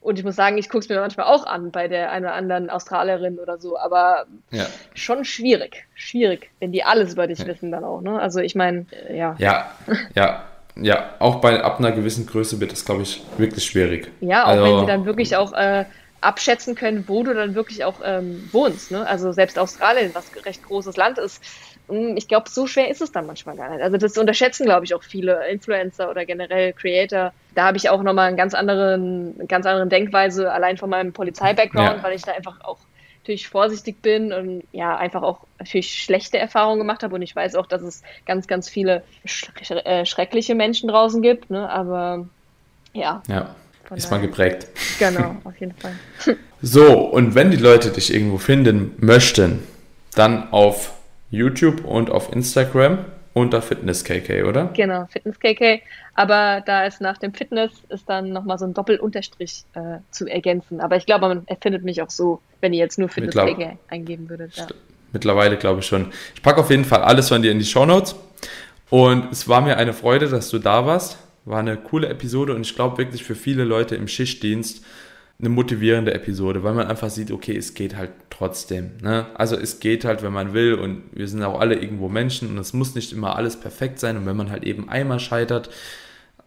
und 0.00 0.18
ich 0.18 0.24
muss 0.24 0.36
sagen, 0.36 0.58
ich 0.58 0.68
gucke 0.68 0.80
es 0.80 0.88
mir 0.88 0.98
manchmal 0.98 1.26
auch 1.26 1.46
an 1.46 1.70
bei 1.70 1.86
der 1.88 2.10
einen 2.10 2.26
oder 2.26 2.34
anderen 2.34 2.70
Australierin 2.70 3.38
oder 3.38 3.58
so, 3.58 3.78
aber 3.78 4.26
ja. 4.50 4.66
schon 4.94 5.24
schwierig. 5.24 5.86
Schwierig, 5.94 6.50
wenn 6.58 6.72
die 6.72 6.82
alles 6.82 7.12
über 7.12 7.28
dich 7.28 7.40
ja. 7.40 7.46
wissen 7.46 7.70
dann 7.70 7.84
auch, 7.84 8.00
ne? 8.00 8.20
Also 8.20 8.40
ich 8.40 8.56
meine, 8.56 8.86
äh, 9.08 9.16
ja. 9.16 9.36
Ja, 9.38 9.70
ja. 10.14 10.44
Ja, 10.80 11.14
auch 11.18 11.36
bei 11.36 11.62
ab 11.62 11.78
einer 11.78 11.92
gewissen 11.92 12.26
Größe 12.26 12.60
wird 12.60 12.72
das, 12.72 12.84
glaube 12.84 13.02
ich, 13.02 13.22
wirklich 13.38 13.64
schwierig. 13.64 14.10
Ja, 14.20 14.44
auch 14.44 14.48
also, 14.48 14.64
wenn 14.64 14.80
sie 14.80 14.86
dann 14.86 15.06
wirklich 15.06 15.36
auch 15.36 15.52
äh, 15.54 15.84
abschätzen 16.20 16.74
können, 16.74 17.04
wo 17.06 17.22
du 17.22 17.34
dann 17.34 17.54
wirklich 17.54 17.84
auch 17.84 18.00
ähm, 18.04 18.48
wohnst. 18.52 18.90
Ne? 18.90 19.06
Also 19.06 19.32
selbst 19.32 19.58
Australien, 19.58 20.10
was 20.12 20.30
recht 20.44 20.62
großes 20.64 20.96
Land 20.96 21.18
ist, 21.18 21.42
hm, 21.88 22.16
ich 22.16 22.28
glaube, 22.28 22.50
so 22.50 22.66
schwer 22.66 22.90
ist 22.90 23.00
es 23.00 23.12
dann 23.12 23.26
manchmal 23.26 23.56
gar 23.56 23.70
nicht. 23.70 23.82
Also 23.82 23.96
das 23.96 24.18
unterschätzen, 24.18 24.66
glaube 24.66 24.84
ich, 24.84 24.94
auch 24.94 25.02
viele 25.02 25.48
Influencer 25.48 26.10
oder 26.10 26.24
generell 26.24 26.72
Creator. 26.72 27.32
Da 27.54 27.64
habe 27.64 27.76
ich 27.76 27.88
auch 27.88 28.02
nochmal 28.02 28.28
einen 28.28 28.36
ganz 28.36 28.54
anderen, 28.54 29.46
ganz 29.46 29.66
anderen 29.66 29.88
Denkweise, 29.88 30.52
allein 30.52 30.76
von 30.76 30.90
meinem 30.90 31.12
Polizei-Background, 31.12 31.98
ja. 31.98 32.02
weil 32.02 32.14
ich 32.14 32.22
da 32.22 32.32
einfach 32.32 32.60
auch 32.64 32.78
natürlich 33.26 33.48
vorsichtig 33.48 34.02
bin 34.02 34.32
und 34.32 34.62
ja, 34.70 34.96
einfach 34.96 35.22
auch 35.22 35.40
natürlich 35.58 36.00
schlechte 36.00 36.38
Erfahrungen 36.38 36.78
gemacht 36.78 37.02
habe. 37.02 37.16
Und 37.16 37.22
ich 37.22 37.34
weiß 37.34 37.56
auch, 37.56 37.66
dass 37.66 37.82
es 37.82 38.02
ganz, 38.24 38.46
ganz 38.46 38.68
viele 38.68 39.02
sch 39.24 39.50
äh, 39.70 40.06
schreckliche 40.06 40.54
Menschen 40.54 40.88
draußen 40.88 41.22
gibt. 41.22 41.50
Ne? 41.50 41.68
Aber 41.68 42.28
ja. 42.92 43.20
Ja, 43.26 43.56
ist 43.92 44.12
man 44.12 44.22
geprägt. 44.22 44.68
Genau, 45.00 45.36
auf 45.44 45.58
jeden 45.58 45.74
Fall. 45.74 45.96
so, 46.62 47.00
und 47.00 47.34
wenn 47.34 47.50
die 47.50 47.56
Leute 47.56 47.90
dich 47.90 48.14
irgendwo 48.14 48.38
finden 48.38 48.94
möchten, 48.98 49.66
dann 50.14 50.52
auf 50.52 50.92
YouTube 51.32 51.84
und 51.84 52.10
auf 52.10 52.32
Instagram 52.32 53.04
unter 53.36 53.60
FitnessKK, 53.60 54.44
oder? 54.44 54.70
Genau, 54.72 55.04
FitnessKK. 55.10 55.82
Aber 56.14 56.62
da 56.64 56.86
ist 56.86 57.02
nach 57.02 57.18
dem 57.18 57.34
Fitness 57.34 57.70
ist 57.90 58.08
dann 58.08 58.30
nochmal 58.30 58.58
so 58.58 58.64
ein 58.64 58.72
Doppelunterstrich 58.72 59.64
äh, 59.74 59.98
zu 60.10 60.26
ergänzen. 60.26 60.80
Aber 60.80 60.96
ich 60.96 61.04
glaube, 61.04 61.28
man 61.28 61.42
erfindet 61.46 61.84
mich 61.84 62.00
auch 62.00 62.08
so, 62.08 62.40
wenn 62.62 62.72
ihr 62.72 62.78
jetzt 62.78 62.98
nur 62.98 63.10
FitnessKK 63.10 63.76
eingeben 63.88 64.30
würdet. 64.30 64.56
Ja. 64.56 64.66
Mittlerweile 65.12 65.58
glaube 65.58 65.80
ich 65.80 65.86
schon. 65.86 66.12
Ich 66.34 66.40
packe 66.40 66.62
auf 66.62 66.70
jeden 66.70 66.86
Fall 66.86 67.02
alles 67.02 67.28
von 67.28 67.42
dir 67.42 67.52
in 67.52 67.58
die 67.58 67.66
Show 67.66 67.84
Notes. 67.84 68.16
Und 68.88 69.30
es 69.30 69.46
war 69.46 69.60
mir 69.60 69.76
eine 69.76 69.92
Freude, 69.92 70.28
dass 70.28 70.48
du 70.48 70.58
da 70.58 70.86
warst. 70.86 71.18
War 71.44 71.58
eine 71.58 71.76
coole 71.76 72.08
Episode 72.08 72.54
und 72.54 72.62
ich 72.62 72.74
glaube 72.74 72.96
wirklich 72.96 73.22
für 73.22 73.34
viele 73.34 73.64
Leute 73.64 73.96
im 73.96 74.08
Schichtdienst 74.08 74.82
eine 75.38 75.48
motivierende 75.50 76.14
Episode, 76.14 76.62
weil 76.62 76.72
man 76.72 76.86
einfach 76.86 77.10
sieht, 77.10 77.30
okay, 77.30 77.56
es 77.56 77.74
geht 77.74 77.96
halt 77.96 78.10
trotzdem. 78.30 78.92
Ne? 79.02 79.26
Also 79.34 79.56
es 79.56 79.80
geht 79.80 80.04
halt, 80.04 80.22
wenn 80.22 80.32
man 80.32 80.54
will 80.54 80.74
und 80.74 81.02
wir 81.12 81.28
sind 81.28 81.42
auch 81.42 81.60
alle 81.60 81.74
irgendwo 81.74 82.08
Menschen 82.08 82.48
und 82.48 82.58
es 82.58 82.72
muss 82.72 82.94
nicht 82.94 83.12
immer 83.12 83.36
alles 83.36 83.56
perfekt 83.56 83.98
sein 83.98 84.16
und 84.16 84.26
wenn 84.26 84.36
man 84.36 84.50
halt 84.50 84.64
eben 84.64 84.88
einmal 84.88 85.20
scheitert 85.20 85.70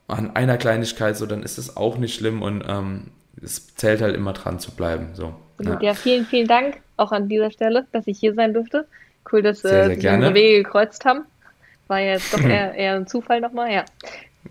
an 0.08 0.36
einer 0.36 0.58
Kleinigkeit, 0.58 1.18
so 1.18 1.28
dann 1.28 1.44
ist 1.44 1.60
es 1.60 1.78
auch 1.78 1.98
nicht 1.98 2.16
schlimm 2.16 2.42
und 2.42 2.64
ähm, 2.68 3.12
es 3.42 3.76
zählt 3.76 4.02
halt 4.02 4.16
immer 4.16 4.34
dran 4.34 4.60
zu 4.60 4.72
bleiben. 4.72 5.10
So. 5.14 5.36
Ja. 5.62 5.80
ja. 5.82 5.94
vielen, 5.94 6.26
vielen 6.26 6.48
Dank 6.48 6.78
auch 6.98 7.12
an 7.12 7.30
dieser 7.30 7.52
Stelle, 7.52 7.86
dass 7.92 8.08
ich 8.08 8.20
hier 8.20 8.34
sein 8.34 8.54
durfte. 8.54 8.88
Cool, 9.32 9.44
dass 9.44 9.62
sehr, 9.62 9.86
sehr 9.86 10.12
äh, 10.12 10.16
unsere 10.16 10.34
Wege 10.34 10.64
gekreuzt 10.64 11.06
haben. 11.06 11.26
War 11.88 12.00
ja 12.00 12.14
jetzt 12.14 12.34
doch 12.34 12.40
eher, 12.44 12.74
eher 12.74 12.96
ein 12.96 13.06
Zufall 13.06 13.40
nochmal, 13.40 13.72
ja. 13.72 13.86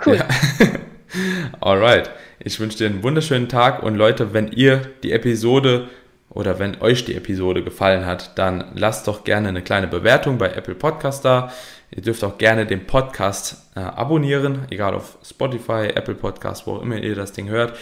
Cool. 0.04 0.16
Ja. 0.16 0.28
Alright. 1.60 2.10
Ich 2.38 2.60
wünsche 2.60 2.78
dir 2.78 2.86
einen 2.86 3.02
wunderschönen 3.02 3.48
Tag 3.48 3.82
und 3.82 3.96
Leute, 3.96 4.32
wenn 4.34 4.52
ihr 4.52 4.82
die 5.02 5.12
Episode 5.12 5.88
oder 6.30 6.58
wenn 6.58 6.80
euch 6.80 7.04
die 7.04 7.14
Episode 7.14 7.64
gefallen 7.64 8.06
hat, 8.06 8.38
dann 8.38 8.72
lasst 8.74 9.08
doch 9.08 9.24
gerne 9.24 9.48
eine 9.48 9.62
kleine 9.62 9.88
Bewertung 9.88 10.38
bei 10.38 10.50
Apple 10.50 10.74
Podcast 10.74 11.24
da. 11.24 11.52
Ihr 11.90 12.02
dürft 12.02 12.22
auch 12.22 12.36
gerne 12.36 12.66
den 12.66 12.86
Podcast 12.86 13.70
äh, 13.74 13.80
abonnieren, 13.80 14.66
egal 14.70 14.94
auf 14.94 15.16
Spotify, 15.24 15.88
Apple 15.94 16.14
Podcast, 16.14 16.66
wo 16.66 16.76
auch 16.76 16.82
immer 16.82 16.96
ihr 16.96 17.14
das 17.14 17.32
Ding 17.32 17.48
hört. 17.48 17.76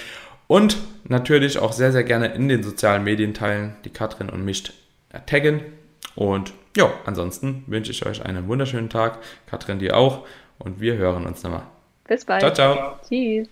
Und 0.47 0.77
natürlich 1.05 1.59
auch 1.59 1.72
sehr, 1.72 1.91
sehr 1.91 2.05
gerne 2.05 2.29
in 2.29 2.49
den 2.49 2.62
sozialen 2.62 3.03
Medien 3.03 3.35
teilen, 3.35 3.74
die 3.85 3.91
Katrin 3.91 4.31
und 4.31 4.45
mich 4.45 4.72
taggen. 5.27 5.61
Und 6.14 6.53
ja, 6.77 6.93
ansonsten 7.05 7.64
wünsche 7.66 7.91
ich 7.91 8.07
euch 8.07 8.24
einen 8.24 8.47
wunderschönen 8.47 8.91
Tag. 8.91 9.18
Katrin 9.47 9.81
dir 9.81 9.97
auch. 9.97 10.24
Und 10.59 10.81
wir 10.81 10.97
hören 10.97 11.27
uns 11.27 11.43
nochmal. 11.43 11.76
Bis 12.07 12.25
bald. 12.25 12.41
Ciao, 12.41 12.53
ciao. 12.53 13.01
Tschüss. 13.09 13.49